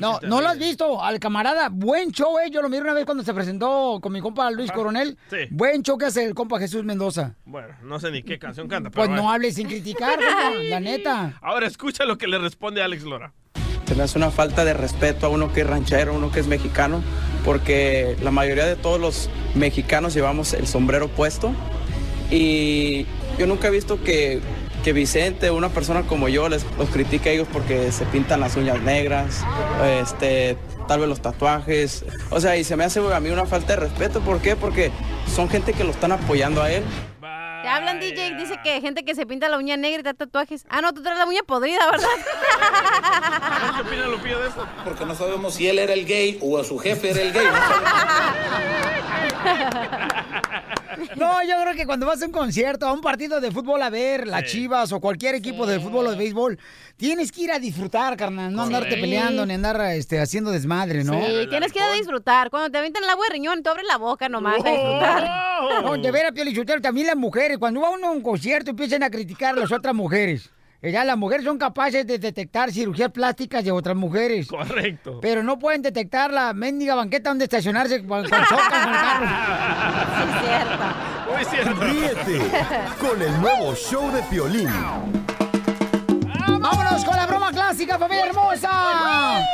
No, 0.00 0.18
no 0.22 0.40
lo 0.40 0.48
has 0.48 0.58
visto, 0.58 1.02
al 1.02 1.18
camarada. 1.20 1.68
Buen 1.70 2.10
show, 2.10 2.38
eh. 2.38 2.50
Yo 2.50 2.62
lo 2.62 2.68
miré 2.68 2.82
una 2.82 2.94
vez 2.94 3.04
cuando 3.04 3.22
se 3.22 3.32
presentó 3.34 3.98
con 4.02 4.12
mi 4.12 4.20
compa 4.20 4.50
Luis 4.50 4.72
Coronel. 4.72 5.18
Sí. 5.30 5.36
Buen 5.50 5.82
show 5.82 5.98
que 5.98 6.06
hace 6.06 6.24
el 6.24 6.34
compa 6.34 6.58
Jesús 6.58 6.84
Mendoza. 6.84 7.34
Bueno, 7.44 7.68
no 7.82 8.00
sé 8.00 8.10
ni 8.10 8.22
qué 8.22 8.38
canción 8.38 8.68
canta, 8.68 8.90
pero 8.90 9.06
Pues 9.06 9.20
no 9.20 9.30
hables 9.30 9.54
sin 9.54 9.68
criticar, 9.68 10.16
compa, 10.16 10.52
la 10.72 10.80
neta. 10.80 11.38
Ahora 11.42 11.66
escucha 11.66 12.04
lo 12.04 12.16
que 12.16 12.26
le 12.26 12.38
responde 12.38 12.82
Alex 12.82 13.02
Lora. 13.02 13.32
Se 13.86 13.94
me 13.94 14.04
hace 14.04 14.16
una 14.16 14.30
falta 14.30 14.64
de 14.64 14.72
respeto 14.72 15.26
a 15.26 15.28
uno 15.28 15.52
que 15.52 15.60
es 15.60 15.66
ranchero, 15.66 16.12
a 16.12 16.16
uno 16.16 16.32
que 16.32 16.40
es 16.40 16.46
mexicano, 16.46 17.02
porque 17.44 18.16
la 18.22 18.30
mayoría 18.30 18.64
de 18.64 18.76
todos 18.76 18.98
los 18.98 19.28
mexicanos 19.54 20.14
llevamos 20.14 20.54
el 20.54 20.66
sombrero 20.66 21.08
puesto 21.08 21.52
y 22.30 23.04
yo 23.38 23.46
nunca 23.46 23.68
he 23.68 23.70
visto 23.70 24.02
que, 24.02 24.40
que 24.82 24.94
Vicente, 24.94 25.50
una 25.50 25.68
persona 25.68 26.04
como 26.04 26.30
yo, 26.30 26.48
les, 26.48 26.64
los 26.78 26.88
critique 26.88 27.28
a 27.28 27.32
ellos 27.32 27.48
porque 27.52 27.92
se 27.92 28.06
pintan 28.06 28.40
las 28.40 28.56
uñas 28.56 28.80
negras, 28.80 29.44
este, 30.00 30.56
tal 30.88 31.00
vez 31.00 31.08
los 31.10 31.20
tatuajes, 31.20 32.06
o 32.30 32.40
sea, 32.40 32.56
y 32.56 32.64
se 32.64 32.76
me 32.76 32.84
hace 32.84 33.00
a 33.00 33.20
mí 33.20 33.28
una 33.28 33.44
falta 33.44 33.74
de 33.74 33.80
respeto, 33.80 34.20
¿por 34.20 34.40
qué? 34.40 34.56
Porque 34.56 34.90
son 35.26 35.50
gente 35.50 35.74
que 35.74 35.84
lo 35.84 35.90
están 35.90 36.12
apoyando 36.12 36.62
a 36.62 36.72
él. 36.72 36.82
Te 37.62 37.68
hablan, 37.68 38.00
DJ, 38.00 38.34
dice 38.36 38.58
que 38.62 38.80
gente 38.80 39.04
que 39.04 39.14
se 39.14 39.24
pinta 39.24 39.48
la 39.48 39.56
uña 39.56 39.76
negra 39.76 40.00
y 40.00 40.02
da 40.02 40.14
tatuajes. 40.14 40.66
Ah, 40.68 40.80
no, 40.80 40.92
tú 40.92 41.02
traes 41.02 41.18
la 41.18 41.26
uña 41.26 41.42
podrida, 41.46 41.78
¿verdad? 41.90 42.08
¿Qué 43.76 43.82
opina 43.82 44.06
Lupillo 44.08 44.40
de 44.40 44.48
esto? 44.48 44.66
Porque 44.84 45.06
no 45.06 45.14
sabemos 45.14 45.54
si 45.54 45.68
él 45.68 45.78
era 45.78 45.92
el 45.92 46.04
gay 46.04 46.38
o 46.40 46.62
su 46.64 46.78
jefe 46.78 47.10
era 47.10 47.22
el 47.22 47.32
gay. 47.32 47.46
No 47.46 47.52
No, 51.16 51.42
yo 51.42 51.60
creo 51.62 51.74
que 51.74 51.86
cuando 51.86 52.06
vas 52.06 52.22
a 52.22 52.26
un 52.26 52.32
concierto, 52.32 52.86
a 52.86 52.92
un 52.92 53.00
partido 53.00 53.40
de 53.40 53.50
fútbol 53.50 53.82
a 53.82 53.90
ver, 53.90 54.26
las 54.26 54.44
Chivas 54.44 54.92
o 54.92 55.00
cualquier 55.00 55.34
equipo 55.34 55.66
de 55.66 55.80
fútbol 55.80 56.06
o 56.06 56.10
de 56.10 56.16
béisbol, 56.16 56.58
tienes 56.96 57.32
que 57.32 57.42
ir 57.42 57.52
a 57.52 57.58
disfrutar, 57.58 58.16
carnal, 58.16 58.52
no 58.52 58.62
andarte 58.62 58.96
peleando 58.96 59.46
ni 59.46 59.54
andar 59.54 59.80
este, 59.92 60.20
haciendo 60.20 60.50
desmadre, 60.50 61.04
¿no? 61.04 61.14
Sí, 61.14 61.46
tienes 61.48 61.72
que 61.72 61.78
ir 61.78 61.84
a 61.84 61.92
disfrutar. 61.92 62.50
Cuando 62.50 62.70
te 62.70 62.78
avientan 62.78 63.04
el 63.04 63.10
agua 63.10 63.24
de 63.28 63.34
riñón, 63.34 63.62
tú 63.62 63.70
abres 63.70 63.86
la 63.86 63.96
boca 63.96 64.28
nomás 64.28 64.64
a 64.64 64.70
disfrutar. 64.70 65.82
No, 65.82 65.96
de 65.96 66.10
veras, 66.10 66.32
Piolichotero, 66.32 66.80
también 66.80 67.06
las 67.06 67.16
mujeres, 67.16 67.58
cuando 67.58 67.80
va 67.80 67.90
uno 67.90 68.08
a 68.08 68.10
un 68.10 68.22
concierto 68.22 68.70
empiezan 68.70 69.02
a 69.02 69.10
criticar 69.10 69.56
a 69.56 69.60
las 69.60 69.72
otras 69.72 69.94
mujeres. 69.94 70.50
Ya 70.90 71.04
las 71.04 71.16
mujeres 71.16 71.44
son 71.46 71.58
capaces 71.58 72.04
de 72.06 72.18
detectar 72.18 72.72
cirugías 72.72 73.12
plásticas 73.12 73.62
de 73.62 73.70
otras 73.70 73.94
mujeres. 73.94 74.48
Correcto. 74.48 75.20
Pero 75.22 75.44
no 75.44 75.56
pueden 75.56 75.80
detectar 75.80 76.32
la 76.32 76.52
mendiga 76.54 76.96
banqueta 76.96 77.30
donde 77.30 77.44
estacionarse 77.44 78.02
cuando 78.02 78.28
cuando 78.28 78.48
chocan 78.48 78.82
con 78.84 78.92
el 78.94 79.00
carro. 79.00 79.26
Muy 81.32 81.44
cierto. 81.44 81.84
Ríete 81.84 82.50
con 82.98 83.22
el 83.22 83.40
nuevo 83.40 83.74
show 83.76 84.10
de 84.10 84.22
Piolín. 84.24 84.68
¡Vámonos 86.60 87.04
con 87.04 87.14
la 87.16 87.26
broma 87.26 87.52
clásica, 87.52 87.96
familia 87.96 88.26
hermosa! 88.26 89.46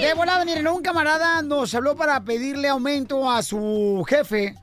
De 0.00 0.14
volada, 0.14 0.44
miren, 0.46 0.66
un 0.66 0.82
camarada 0.82 1.42
nos 1.42 1.74
habló 1.74 1.94
para 1.94 2.24
pedirle 2.24 2.68
aumento 2.68 3.30
a 3.30 3.42
su 3.42 4.02
jefe. 4.08 4.54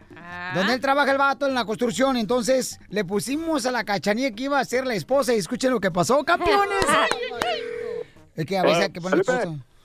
Donde 0.56 0.74
él 0.74 0.80
trabaja 0.82 1.12
el 1.12 1.18
vato 1.18 1.48
en 1.48 1.54
la 1.54 1.66
construcción, 1.66 2.16
entonces 2.18 2.80
le 2.90 3.04
pusimos 3.06 3.66
a 3.66 3.72
la 3.72 3.84
cachanilla 3.84 4.32
que 4.32 4.44
iba 4.44 4.60
a 4.60 4.66
ser 4.66 4.86
la 4.86 4.94
esposa 4.96 5.34
y 5.34 5.38
escuchen 5.38 5.72
lo 5.72 5.80
que 5.80 5.92
pasó, 5.92 6.24
campeones. 6.24 6.86
Es 8.36 8.46
que 8.46 8.58
a 8.58 8.64
veces 8.64 8.84
hay 8.86 8.92
que 8.94 9.02
poner. 9.02 9.22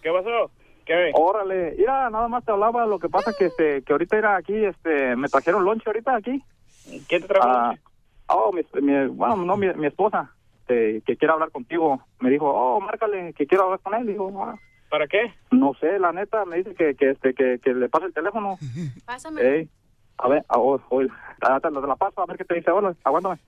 ¿Qué 0.02 0.10
pasó? 0.12 0.50
¿Qué? 0.84 1.10
Órale, 1.14 1.74
mira, 1.76 2.08
nada 2.10 2.28
más 2.28 2.44
te 2.44 2.52
hablaba, 2.52 2.86
lo 2.86 3.00
que 3.00 3.08
pasa 3.08 3.32
que 3.36 3.46
este, 3.46 3.82
que 3.82 3.92
ahorita 3.92 4.16
era 4.16 4.36
aquí, 4.36 4.54
este, 4.54 5.16
me 5.16 5.28
trajeron 5.28 5.64
lonche 5.64 5.82
ahorita 5.86 6.14
aquí. 6.14 6.42
¿Quién 7.08 7.22
te 7.22 7.28
trajo 7.28 7.48
Ah, 7.48 7.74
oh, 8.28 8.52
mi, 8.52 8.62
mi- 8.80 9.08
bueno, 9.08 9.36
no, 9.38 9.56
mi, 9.56 9.66
mi 9.74 9.88
esposa, 9.88 10.30
este, 10.60 11.02
que 11.04 11.16
quiere 11.16 11.32
hablar 11.34 11.50
contigo. 11.50 12.00
Me 12.20 12.30
dijo, 12.30 12.48
oh, 12.48 12.80
márcale, 12.80 13.32
que 13.34 13.46
quiero 13.48 13.64
hablar 13.64 13.80
con 13.80 13.94
él. 13.94 14.06
Digo, 14.06 14.44
ah, 14.44 14.54
¿Para 14.90 15.08
qué? 15.08 15.34
no 15.50 15.74
sé, 15.80 15.98
la 15.98 16.12
neta, 16.12 16.44
me 16.44 16.58
dice 16.58 16.74
que, 16.76 16.94
que, 16.94 17.10
este, 17.10 17.34
que, 17.34 17.58
que 17.62 17.74
le 17.74 17.88
pase 17.88 18.06
el 18.06 18.14
teléfono. 18.14 18.56
Pásame. 19.04 19.68
A 20.18 20.28
ver, 20.28 20.44
ah, 20.48 20.58
oh, 20.58 20.80
oh, 20.88 21.02
ah, 21.42 21.60
te 21.60 21.70
la 21.70 21.96
paso, 21.96 22.20
a 22.20 22.26
ver 22.26 22.38
qué 22.38 22.44
te 22.44 22.54
dice 22.54 22.70
ahora, 22.70 22.94
aguántame. 23.04 23.38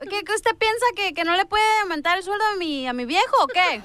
¿Qué, 0.00 0.22
qué 0.24 0.34
usted 0.34 0.56
piensa 0.56 0.86
que, 0.96 1.12
que 1.12 1.24
no 1.24 1.36
le 1.36 1.44
puede 1.46 1.64
aumentar 1.82 2.16
el 2.16 2.22
sueldo 2.22 2.44
a 2.52 2.56
mi, 2.56 2.86
a 2.86 2.92
mi 2.92 3.04
viejo 3.04 3.36
o 3.42 3.46
qué? 3.46 3.82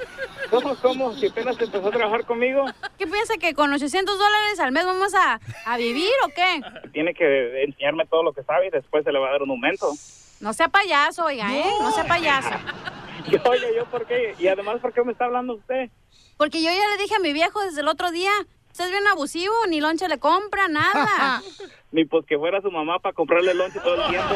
¿Cómo, 0.50 0.76
cómo? 0.76 1.14
Si 1.14 1.28
apenas 1.28 1.60
empezó 1.60 1.88
a 1.88 1.92
trabajar 1.92 2.26
conmigo, 2.26 2.66
¿Qué 2.98 3.08
piensa 3.08 3.36
que 3.38 3.54
con 3.54 3.74
800 3.74 4.18
dólares 4.18 4.60
al 4.60 4.72
mes 4.72 4.86
vamos 4.86 5.14
a, 5.16 5.40
a 5.66 5.78
vivir 5.78 6.12
o 6.26 6.30
qué? 6.30 6.62
tiene 6.92 7.14
que 7.14 7.64
enseñarme 7.64 8.06
todo 8.06 8.24
lo 8.24 8.34
que 8.34 8.44
sabe 8.44 8.68
y 8.68 8.70
después 8.70 9.04
se 9.04 9.12
le 9.12 9.20
va 9.20 9.30
a 9.30 9.32
dar 9.32 9.44
un 9.44 9.50
aumento. 9.52 9.92
No 10.40 10.54
sea 10.54 10.70
payaso, 10.70 11.26
oiga, 11.26 11.54
¿eh? 11.56 11.66
No 11.82 11.92
sea 11.92 12.06
payaso. 12.06 12.50
Y, 13.28 13.36
oye, 13.48 13.76
¿yo 13.76 13.86
por 13.86 14.08
qué? 14.08 14.34
Y 14.40 14.48
además, 14.48 14.80
¿por 14.80 14.94
qué 14.94 15.04
me 15.04 15.12
está 15.12 15.26
hablando 15.26 15.56
usted? 15.56 15.90
Porque 16.38 16.64
yo 16.64 16.72
ya 16.72 16.88
le 16.88 17.04
dije 17.04 17.16
a 17.16 17.20
mi 17.20 17.34
viejo 17.34 17.62
desde 17.62 17.82
el 17.82 17.90
otro 17.90 18.12
día, 18.12 18.32
usted 18.72 18.86
es 18.86 18.92
bien 18.92 19.08
abusivo, 19.08 19.54
ni 19.68 19.82
lonche 19.82 20.08
le 20.08 20.20
compra, 20.20 20.68
nada. 20.68 21.42
Ni 21.92 22.06
pues 22.06 22.24
que 22.28 22.38
fuera 22.38 22.62
su 22.62 22.70
mamá 22.70 23.00
para 23.00 23.14
comprarle 23.14 23.54
lonche 23.56 23.80
todo 23.80 23.96
el 23.96 24.10
tiempo. 24.12 24.36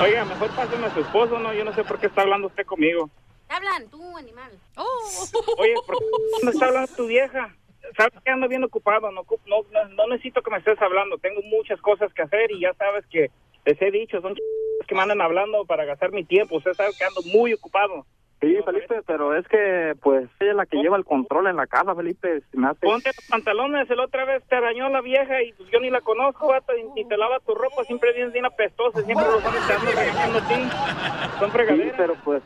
Oiga, 0.00 0.24
mejor 0.24 0.50
páseme 0.50 0.86
a 0.86 0.94
su 0.94 1.00
esposo, 1.00 1.36
¿no? 1.40 1.52
Yo 1.52 1.64
no 1.64 1.74
sé 1.74 1.82
por 1.82 1.98
qué 1.98 2.06
está 2.06 2.22
hablando 2.22 2.46
usted 2.46 2.64
conmigo. 2.64 3.10
¿Qué 3.48 3.54
hablan? 3.56 3.88
Tú, 3.90 4.16
animal. 4.16 4.52
Oh. 4.76 5.26
Oye, 5.58 5.74
¿por 5.84 5.98
qué 5.98 6.04
no 6.44 6.50
está 6.52 6.66
hablando 6.66 6.92
tu 6.94 7.06
vieja? 7.08 7.52
Sabes 7.96 8.12
que 8.24 8.30
ando 8.30 8.46
bien 8.46 8.62
ocupado, 8.62 9.10
no, 9.10 9.24
ocup- 9.24 9.40
no, 9.46 9.62
no, 9.72 9.88
no 9.88 10.06
necesito 10.06 10.42
que 10.42 10.50
me 10.52 10.58
estés 10.58 10.80
hablando. 10.80 11.18
Tengo 11.18 11.42
muchas 11.42 11.80
cosas 11.80 12.14
que 12.14 12.22
hacer 12.22 12.52
y 12.52 12.60
ya 12.60 12.72
sabes 12.74 13.04
que 13.10 13.32
les 13.64 13.82
he 13.82 13.90
dicho, 13.90 14.20
son 14.20 14.34
ch... 14.36 14.38
que 14.86 14.94
me 14.94 15.02
andan 15.02 15.20
hablando 15.20 15.64
para 15.64 15.84
gastar 15.84 16.12
mi 16.12 16.24
tiempo. 16.24 16.56
Usted 16.58 16.74
sabe 16.74 16.90
que 16.96 17.04
ando 17.04 17.20
muy 17.24 17.52
ocupado. 17.52 18.06
Sí, 18.42 18.58
Felipe, 18.64 19.02
pero 19.06 19.36
es 19.36 19.46
que, 19.46 19.94
pues, 20.02 20.28
ella 20.40 20.50
es 20.50 20.56
la 20.56 20.66
que 20.66 20.78
lleva 20.78 20.96
el 20.96 21.04
control 21.04 21.46
en 21.46 21.54
la 21.54 21.68
casa, 21.68 21.94
Felipe. 21.94 22.40
se 22.50 22.58
me 22.58 22.66
hace- 22.66 22.80
Ponte 22.84 23.10
los 23.16 23.24
pantalones, 23.28 23.88
el 23.88 24.00
otra 24.00 24.24
vez 24.24 24.42
te 24.48 24.56
arañó 24.56 24.88
la 24.88 25.00
vieja 25.00 25.40
y 25.44 25.52
pues 25.52 25.70
yo 25.70 25.78
ni 25.78 25.90
la 25.90 26.00
conozco, 26.00 26.48
vato, 26.48 26.72
y, 26.96 27.04
te 27.04 27.16
lava 27.16 27.38
tu 27.38 27.54
ropa, 27.54 27.84
siempre 27.84 28.12
vienes 28.12 28.32
bien 28.32 28.44
apestosa, 28.44 29.00
siempre 29.02 29.24
los 29.26 29.44
hombres 29.44 29.64
te 29.64 29.72
andan 29.72 29.96
regañando 29.96 30.38
a 30.38 30.48
ti. 30.48 30.54
Son 31.38 31.46
Sí, 31.50 31.52
fregaderas. 31.52 31.94
pero 31.96 32.14
pues, 32.24 32.42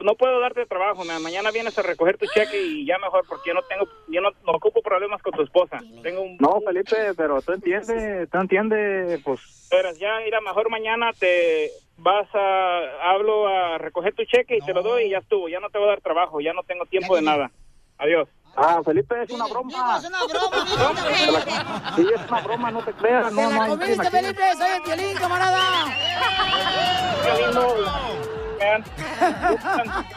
No 0.00 0.14
puedo 0.14 0.40
darte 0.40 0.64
trabajo, 0.66 1.04
ma. 1.04 1.18
mañana 1.18 1.50
vienes 1.50 1.76
a 1.78 1.82
recoger 1.82 2.16
tu 2.18 2.26
cheque 2.26 2.60
y 2.62 2.86
ya 2.86 2.98
mejor, 2.98 3.24
porque 3.26 3.48
yo 3.48 3.54
no 3.54 3.62
tengo, 3.62 3.86
yo 4.08 4.20
no, 4.20 4.30
no 4.46 4.52
ocupo 4.52 4.82
problemas 4.82 5.22
con 5.22 5.32
tu 5.32 5.42
esposa. 5.42 5.80
Tengo 6.02 6.20
un... 6.22 6.36
no, 6.38 6.60
Felipe, 6.66 7.14
pero 7.16 7.40
tú 7.42 7.52
entiendes, 7.52 8.28
tú 8.30 8.38
entiendes, 8.38 9.20
pues, 9.24 9.40
Verás, 9.70 9.96
ya, 9.98 10.18
mira, 10.24 10.40
mejor 10.40 10.68
mañana 10.68 11.12
te 11.18 11.70
vas 12.02 12.28
a, 12.34 13.12
hablo 13.12 13.46
a 13.46 13.78
recoger 13.78 14.14
tu 14.14 14.24
cheque 14.24 14.56
y 14.56 14.60
te 14.60 14.72
lo 14.72 14.82
doy 14.82 15.04
y 15.04 15.10
ya 15.10 15.18
estuvo, 15.18 15.48
ya 15.48 15.60
no 15.60 15.70
te 15.70 15.78
voy 15.78 15.88
a 15.88 15.90
dar 15.90 16.00
trabajo, 16.00 16.40
ya 16.40 16.52
no 16.52 16.62
tengo 16.62 16.86
tiempo 16.86 17.16
de 17.16 17.22
nada. 17.22 17.50
Adiós. 17.98 18.28
Ah, 18.56 18.80
Felipe, 18.84 19.22
es 19.22 19.30
una 19.30 19.46
broma. 19.46 19.98
Es 19.98 20.08
una 20.08 20.24
broma, 20.24 20.66
Sí, 21.96 22.06
es 22.14 22.30
una 22.30 22.40
broma, 22.40 22.70
no 22.70 22.82
te 22.82 22.92
creas. 22.94 23.28
¡Te 23.28 23.34
No, 23.34 23.50
no 23.50 23.60
la 23.60 23.68
comiste. 23.68 24.10
Felipe! 24.10 24.42
¡Soy 24.56 24.68
el 24.76 24.82
Piolín, 24.82 25.16
camarada! 25.16 25.60
Qué 28.60 28.84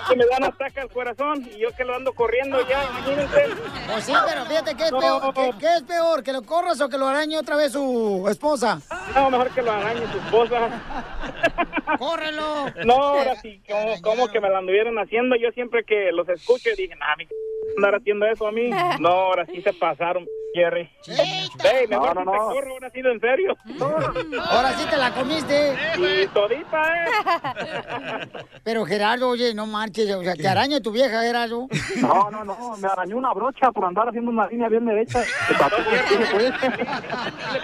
que 0.09 0.15
me 0.17 0.25
dan 0.25 0.43
ataque 0.43 0.81
al 0.81 0.89
corazón 0.89 1.47
y 1.55 1.59
yo 1.59 1.69
que 1.77 1.85
lo 1.85 1.95
ando 1.95 2.11
corriendo 2.13 2.57
ya, 2.67 2.83
imagínense. 2.83 3.55
Pues 3.87 4.03
sí, 4.03 4.13
pero 4.27 4.45
fíjate 4.45 4.75
que 4.75 4.83
es 4.83 4.91
No. 4.91 4.99
peor, 4.99 5.33
¿qué, 5.33 5.51
qué 5.59 5.73
es 5.77 5.83
peor? 5.83 6.23
¿Que 6.23 6.33
lo 6.33 6.41
corras 6.43 6.81
o 6.81 6.89
que 6.89 6.97
lo 6.97 7.07
arañe 7.07 7.37
otra 7.37 7.55
vez 7.55 7.71
su 7.71 8.25
esposa? 8.29 8.79
No, 9.15 9.29
mejor 9.29 9.49
que 9.51 9.61
lo 9.61 9.71
arañe 9.71 10.01
su 10.11 10.17
esposa. 10.17 10.69
¡Córrelo! 11.97 12.65
No, 12.85 12.93
ahora 12.95 13.35
sí, 13.41 13.61
como, 13.69 14.01
como 14.01 14.27
que 14.27 14.39
me 14.41 14.49
lo 14.49 14.57
anduvieron 14.57 14.97
haciendo. 14.99 15.35
Yo 15.37 15.51
siempre 15.51 15.83
que 15.85 16.11
los 16.11 16.27
escucho 16.27 16.69
dije, 16.77 16.95
nah, 16.95 17.15
mi 17.17 17.25
andar 17.77 17.95
haciendo 17.95 18.25
eso 18.25 18.47
a 18.47 18.51
mí. 18.51 18.69
No, 18.99 19.09
ahora 19.09 19.45
sí 19.45 19.61
se 19.61 19.71
pasaron, 19.73 20.25
Jerry. 20.53 20.89
Ey, 21.07 21.87
mejor 21.87 22.15
No, 22.15 22.25
no, 22.25 22.31
si 22.31 22.31
te 22.31 22.37
no. 22.37 22.47
corro, 22.53 22.71
ahora 22.73 22.89
sí 22.91 22.99
en 22.99 23.19
serio. 23.19 23.55
Ahora 24.51 24.71
sí 24.73 24.85
te 24.89 24.97
la 24.97 25.11
comiste. 25.13 25.73
Y 25.97 26.27
todita, 26.27 26.81
¿eh? 26.95 27.05
Pero 28.63 28.85
Gerardo, 28.85 29.29
oye, 29.29 29.53
no 29.53 29.65
marches, 29.65 30.09
o 30.13 30.23
sea, 30.23 30.33
te 30.35 30.47
araña 30.47 30.79
tu 30.79 30.91
vieja, 30.91 31.21
Gerardo. 31.21 31.67
No, 32.01 32.29
no, 32.31 32.43
no, 32.43 32.77
me 32.77 32.87
arañó 32.87 33.17
una 33.17 33.33
brocha 33.33 33.71
por 33.71 33.85
andar 33.85 34.07
haciendo 34.09 34.29
una 34.31 34.47
línea 34.47 34.69
bien 34.69 34.85
derecha. 34.85 35.19
Le 35.19 35.25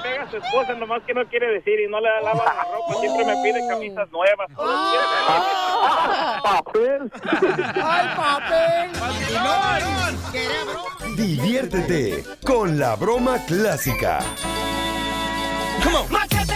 pega 0.04 0.24
a 0.24 0.30
su 0.32 0.38
esposa, 0.38 0.74
nomás 0.74 1.02
que 1.04 1.14
no 1.14 1.26
quiere 1.28 1.48
decir 1.54 1.80
y 1.80 1.88
no 1.90 2.00
le 2.00 2.10
lava 2.24 2.44
la 2.44 2.64
ropa. 2.64 2.94
Siempre 3.00 3.26
me 3.26 3.36
pide 3.44 3.68
camisas 3.68 4.10
nuevas. 4.12 4.50
Papel. 6.44 7.12
¡Ay, 7.84 8.08
papel! 8.16 8.90
Diviértete 11.16 12.24
con 12.46 12.80
la 12.80 12.96
broma 12.96 13.38
clásica. 13.46 14.20
¡Machete! 16.10 16.54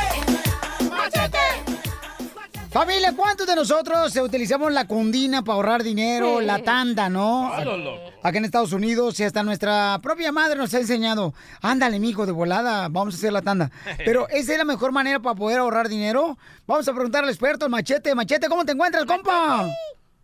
Familia, 2.73 3.13
¿cuántos 3.15 3.45
de 3.45 3.55
nosotros 3.55 4.15
utilizamos 4.15 4.71
la 4.73 4.87
cundina 4.87 5.43
para 5.43 5.57
ahorrar 5.57 5.83
dinero, 5.83 6.41
la 6.41 6.57
tanda, 6.57 7.07
no? 7.07 7.53
Loco. 7.63 7.99
Acá 8.23 8.39
en 8.39 8.45
Estados 8.45 8.73
Unidos 8.73 9.19
y 9.19 9.23
hasta 9.23 9.43
nuestra 9.43 9.99
propia 10.01 10.31
madre 10.31 10.55
nos 10.57 10.73
ha 10.73 10.79
enseñado, 10.79 11.35
ándale, 11.61 11.99
mijo, 11.99 12.25
de 12.25 12.31
volada, 12.31 12.87
vamos 12.89 13.13
a 13.13 13.17
hacer 13.17 13.31
la 13.31 13.43
tanda. 13.43 13.69
Pero 14.03 14.27
¿esa 14.29 14.53
es 14.53 14.57
la 14.57 14.65
mejor 14.65 14.91
manera 14.91 15.19
para 15.19 15.35
poder 15.35 15.59
ahorrar 15.59 15.87
dinero? 15.87 16.35
Vamos 16.65 16.87
a 16.87 16.93
preguntar 16.93 17.23
al 17.23 17.29
experto, 17.29 17.69
Machete. 17.69 18.15
Machete, 18.15 18.47
¿cómo 18.49 18.65
te 18.65 18.71
encuentras, 18.71 19.05
compa? 19.05 19.67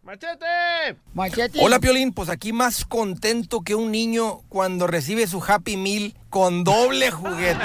¡Machete! 0.04 0.97
Machete. 1.14 1.60
Hola 1.62 1.80
Piolín, 1.80 2.14
pues 2.14 2.30
aquí 2.30 2.54
más 2.54 2.86
contento 2.86 3.62
que 3.62 3.76
un 3.76 3.91
niño 3.91 4.39
cuando 4.50 4.88
recibe 4.88 5.28
su 5.28 5.43
Happy 5.45 5.78
Meal 5.78 6.16
con 6.30 6.63
doble 6.63 7.11
juguete. 7.11 7.57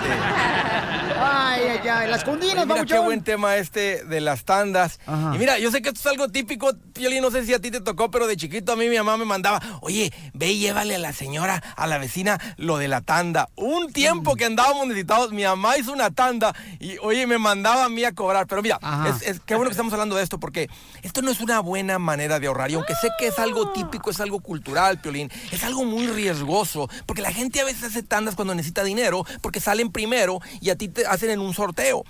Ay, 1.16 1.62
ay, 1.82 1.88
ay, 1.88 2.10
las 2.10 2.24
cundinas, 2.24 2.66
mira 2.66 2.84
qué 2.86 2.98
buen 3.04 3.22
tema 3.22 3.56
este 3.56 4.04
de 4.04 4.20
las 4.20 4.44
tandas. 4.44 4.98
Y 5.34 5.38
mira, 5.38 5.58
yo 5.58 5.70
sé 5.70 5.80
que 5.82 5.88
esto 5.90 6.00
es 6.00 6.06
algo 6.06 6.28
típico, 6.28 6.70
Piolín, 6.92 7.22
no 7.22 7.30
sé 7.30 7.44
si 7.44 7.54
a 7.54 7.60
ti 7.60 7.70
te 7.70 7.80
tocó, 7.80 8.10
pero 8.10 8.26
de 8.26 8.36
chiquito 8.36 8.72
a 8.72 8.76
mí 8.76 8.88
mi 8.88 8.96
mamá 8.96 9.16
me 9.16 9.24
mandaba, 9.24 9.60
oye, 9.80 10.12
ve 10.32 10.52
y 10.52 10.58
llévale 10.58 10.96
a 10.96 10.98
la 10.98 11.12
señora, 11.12 11.62
a 11.76 11.86
la 11.86 11.98
vecina, 11.98 12.38
lo 12.56 12.78
de 12.78 12.88
la 12.88 13.00
tanda. 13.00 13.48
Un 13.56 13.92
tiempo 13.92 14.34
que 14.34 14.44
andábamos 14.44 14.86
necesitados, 14.88 15.32
mi 15.32 15.44
mamá 15.44 15.78
hizo 15.78 15.92
una 15.92 16.10
tanda 16.10 16.54
y, 16.80 16.96
oye, 16.98 17.26
me 17.26 17.38
mandaba 17.38 17.84
a 17.84 17.88
mí 17.88 18.04
a 18.04 18.12
cobrar. 18.12 18.46
Pero 18.46 18.62
mira, 18.62 18.78
es, 19.08 19.22
es- 19.22 19.40
qué 19.40 19.54
bueno 19.54 19.68
que 19.70 19.74
estamos 19.74 19.92
hablando 19.92 20.16
de 20.16 20.22
esto, 20.22 20.38
porque 20.40 20.68
esto 21.02 21.22
no 21.22 21.30
es 21.30 21.40
una 21.40 21.60
buena 21.60 21.98
manera 21.98 22.40
de 22.40 22.46
ahorrar. 22.48 22.70
Y 22.70 22.74
aunque 22.74 22.94
sé 22.94 23.08
que 23.18 23.28
es 23.28 23.38
algo 23.38 23.72
típico, 23.72 24.10
es 24.10 24.20
algo 24.20 24.40
cultural, 24.40 25.00
Piolín, 25.00 25.30
es 25.52 25.62
algo 25.64 25.84
muy 25.84 26.06
riesgoso, 26.08 26.88
porque 27.06 27.22
la 27.22 27.32
gente 27.32 27.60
a 27.60 27.64
veces 27.64 27.84
hace 27.84 28.02
tandas 28.02 28.34
cuando 28.34 28.53
necesita 28.54 28.84
dinero, 28.84 29.24
porque 29.40 29.60
salen 29.60 29.90
primero 29.90 30.40
y 30.60 30.70
a 30.70 30.76
ti 30.76 30.88
te 30.88 31.06
hacen 31.06 31.30
en 31.30 31.40
un 31.40 31.54
sorteo. 31.54 32.04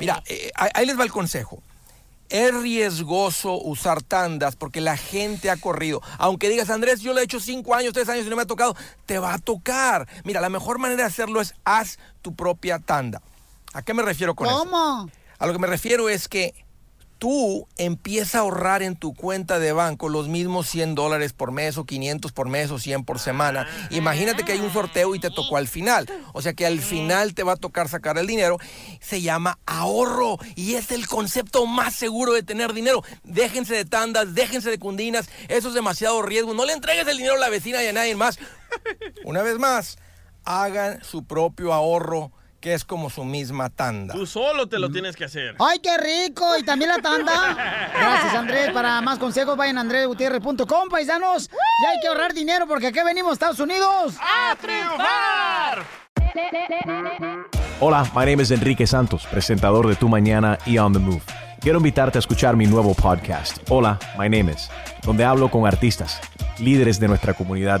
Mira, 0.00 0.22
eh, 0.26 0.50
ahí 0.54 0.86
les 0.86 0.98
va 0.98 1.04
el 1.04 1.12
consejo. 1.12 1.62
Es 2.28 2.54
riesgoso 2.54 3.58
usar 3.58 4.02
tandas 4.02 4.54
porque 4.54 4.82
la 4.82 4.98
gente 4.98 5.50
ha 5.50 5.56
corrido. 5.56 6.02
Aunque 6.18 6.50
digas, 6.50 6.68
Andrés, 6.68 7.00
yo 7.00 7.14
lo 7.14 7.20
he 7.20 7.24
hecho 7.24 7.40
cinco 7.40 7.74
años, 7.74 7.94
tres 7.94 8.08
años 8.10 8.26
y 8.26 8.28
no 8.28 8.36
me 8.36 8.42
ha 8.42 8.46
tocado, 8.46 8.76
te 9.06 9.18
va 9.18 9.32
a 9.32 9.38
tocar. 9.38 10.06
Mira, 10.24 10.40
la 10.42 10.50
mejor 10.50 10.78
manera 10.78 11.02
de 11.02 11.06
hacerlo 11.08 11.40
es 11.40 11.54
haz 11.64 11.98
tu 12.20 12.34
propia 12.34 12.78
tanda. 12.78 13.22
¿A 13.72 13.82
qué 13.82 13.94
me 13.94 14.02
refiero 14.02 14.34
con 14.34 14.46
eso? 14.46 14.58
¿Cómo? 14.58 15.10
A 15.38 15.46
lo 15.46 15.52
que 15.52 15.58
me 15.58 15.66
refiero 15.66 16.08
es 16.08 16.28
que 16.28 16.52
tú 17.18 17.66
empiezas 17.76 18.36
a 18.36 18.38
ahorrar 18.40 18.82
en 18.82 18.96
tu 18.96 19.14
cuenta 19.14 19.58
de 19.58 19.72
banco 19.72 20.08
los 20.08 20.28
mismos 20.28 20.68
100 20.68 20.94
dólares 20.94 21.32
por 21.32 21.52
mes 21.52 21.76
o 21.76 21.84
500 21.84 22.32
por 22.32 22.48
mes 22.48 22.70
o 22.70 22.78
100 22.78 23.04
por 23.04 23.18
semana. 23.18 23.66
Imagínate 23.90 24.44
que 24.44 24.52
hay 24.52 24.60
un 24.60 24.72
sorteo 24.72 25.14
y 25.14 25.20
te 25.20 25.30
tocó 25.30 25.56
al 25.56 25.68
final. 25.68 26.06
O 26.32 26.42
sea 26.42 26.54
que 26.54 26.66
al 26.66 26.80
final 26.80 27.34
te 27.34 27.42
va 27.42 27.52
a 27.52 27.56
tocar 27.56 27.88
sacar 27.88 28.18
el 28.18 28.26
dinero. 28.26 28.58
Se 29.00 29.20
llama 29.20 29.58
ahorro 29.66 30.38
y 30.54 30.74
es 30.74 30.92
el 30.92 31.06
concepto 31.08 31.66
más 31.66 31.94
seguro 31.94 32.32
de 32.32 32.42
tener 32.42 32.72
dinero. 32.72 33.02
Déjense 33.24 33.74
de 33.74 33.84
tandas, 33.84 34.34
déjense 34.34 34.70
de 34.70 34.78
cundinas. 34.78 35.28
Eso 35.48 35.68
es 35.68 35.74
demasiado 35.74 36.22
riesgo. 36.22 36.54
No 36.54 36.64
le 36.64 36.72
entregues 36.72 37.06
el 37.08 37.18
dinero 37.18 37.34
a 37.34 37.38
la 37.38 37.48
vecina 37.48 37.82
y 37.82 37.88
a 37.88 37.92
nadie 37.92 38.14
más. 38.14 38.38
Una 39.24 39.42
vez 39.42 39.58
más, 39.58 39.98
hagan 40.44 41.02
su 41.02 41.24
propio 41.24 41.72
ahorro 41.72 42.32
que 42.60 42.74
es 42.74 42.84
como 42.84 43.08
su 43.08 43.24
misma 43.24 43.70
tanda. 43.70 44.14
Tú 44.14 44.26
solo 44.26 44.68
te 44.68 44.78
lo 44.78 44.90
tienes 44.90 45.16
que 45.16 45.24
hacer. 45.24 45.54
¡Ay, 45.58 45.78
qué 45.78 45.96
rico! 45.96 46.44
Y 46.58 46.64
también 46.64 46.90
la 46.90 46.98
tanda. 46.98 47.90
Gracias, 47.94 48.34
Andrés. 48.34 48.70
Para 48.70 49.00
más 49.00 49.18
consejos, 49.18 49.56
vayan 49.56 49.78
a 49.78 49.82
andresgutierrez.com, 49.82 50.88
paisanos. 50.90 51.48
Ya 51.48 51.90
hay 51.90 52.00
que 52.00 52.08
ahorrar 52.08 52.34
dinero 52.34 52.66
porque 52.66 52.88
aquí 52.88 52.98
venimos, 53.04 53.34
Estados 53.34 53.60
Unidos. 53.60 54.16
¡A 54.20 54.56
triunfar! 54.56 55.84
Hola, 57.80 58.04
my 58.14 58.24
name 58.26 58.42
is 58.42 58.50
Enrique 58.50 58.86
Santos, 58.86 59.26
presentador 59.30 59.86
de 59.86 59.94
Tu 59.94 60.08
Mañana 60.08 60.58
y 60.66 60.78
On 60.78 60.92
the 60.92 60.98
Move. 60.98 61.22
Quiero 61.60 61.78
invitarte 61.78 62.18
a 62.18 62.20
escuchar 62.20 62.56
mi 62.56 62.66
nuevo 62.66 62.94
podcast, 62.94 63.58
Hola, 63.68 63.98
my 64.18 64.28
name 64.28 64.52
is, 64.52 64.68
donde 65.02 65.24
hablo 65.24 65.50
con 65.50 65.66
artistas, 65.66 66.20
líderes 66.58 67.00
de 67.00 67.08
nuestra 67.08 67.34
comunidad 67.34 67.80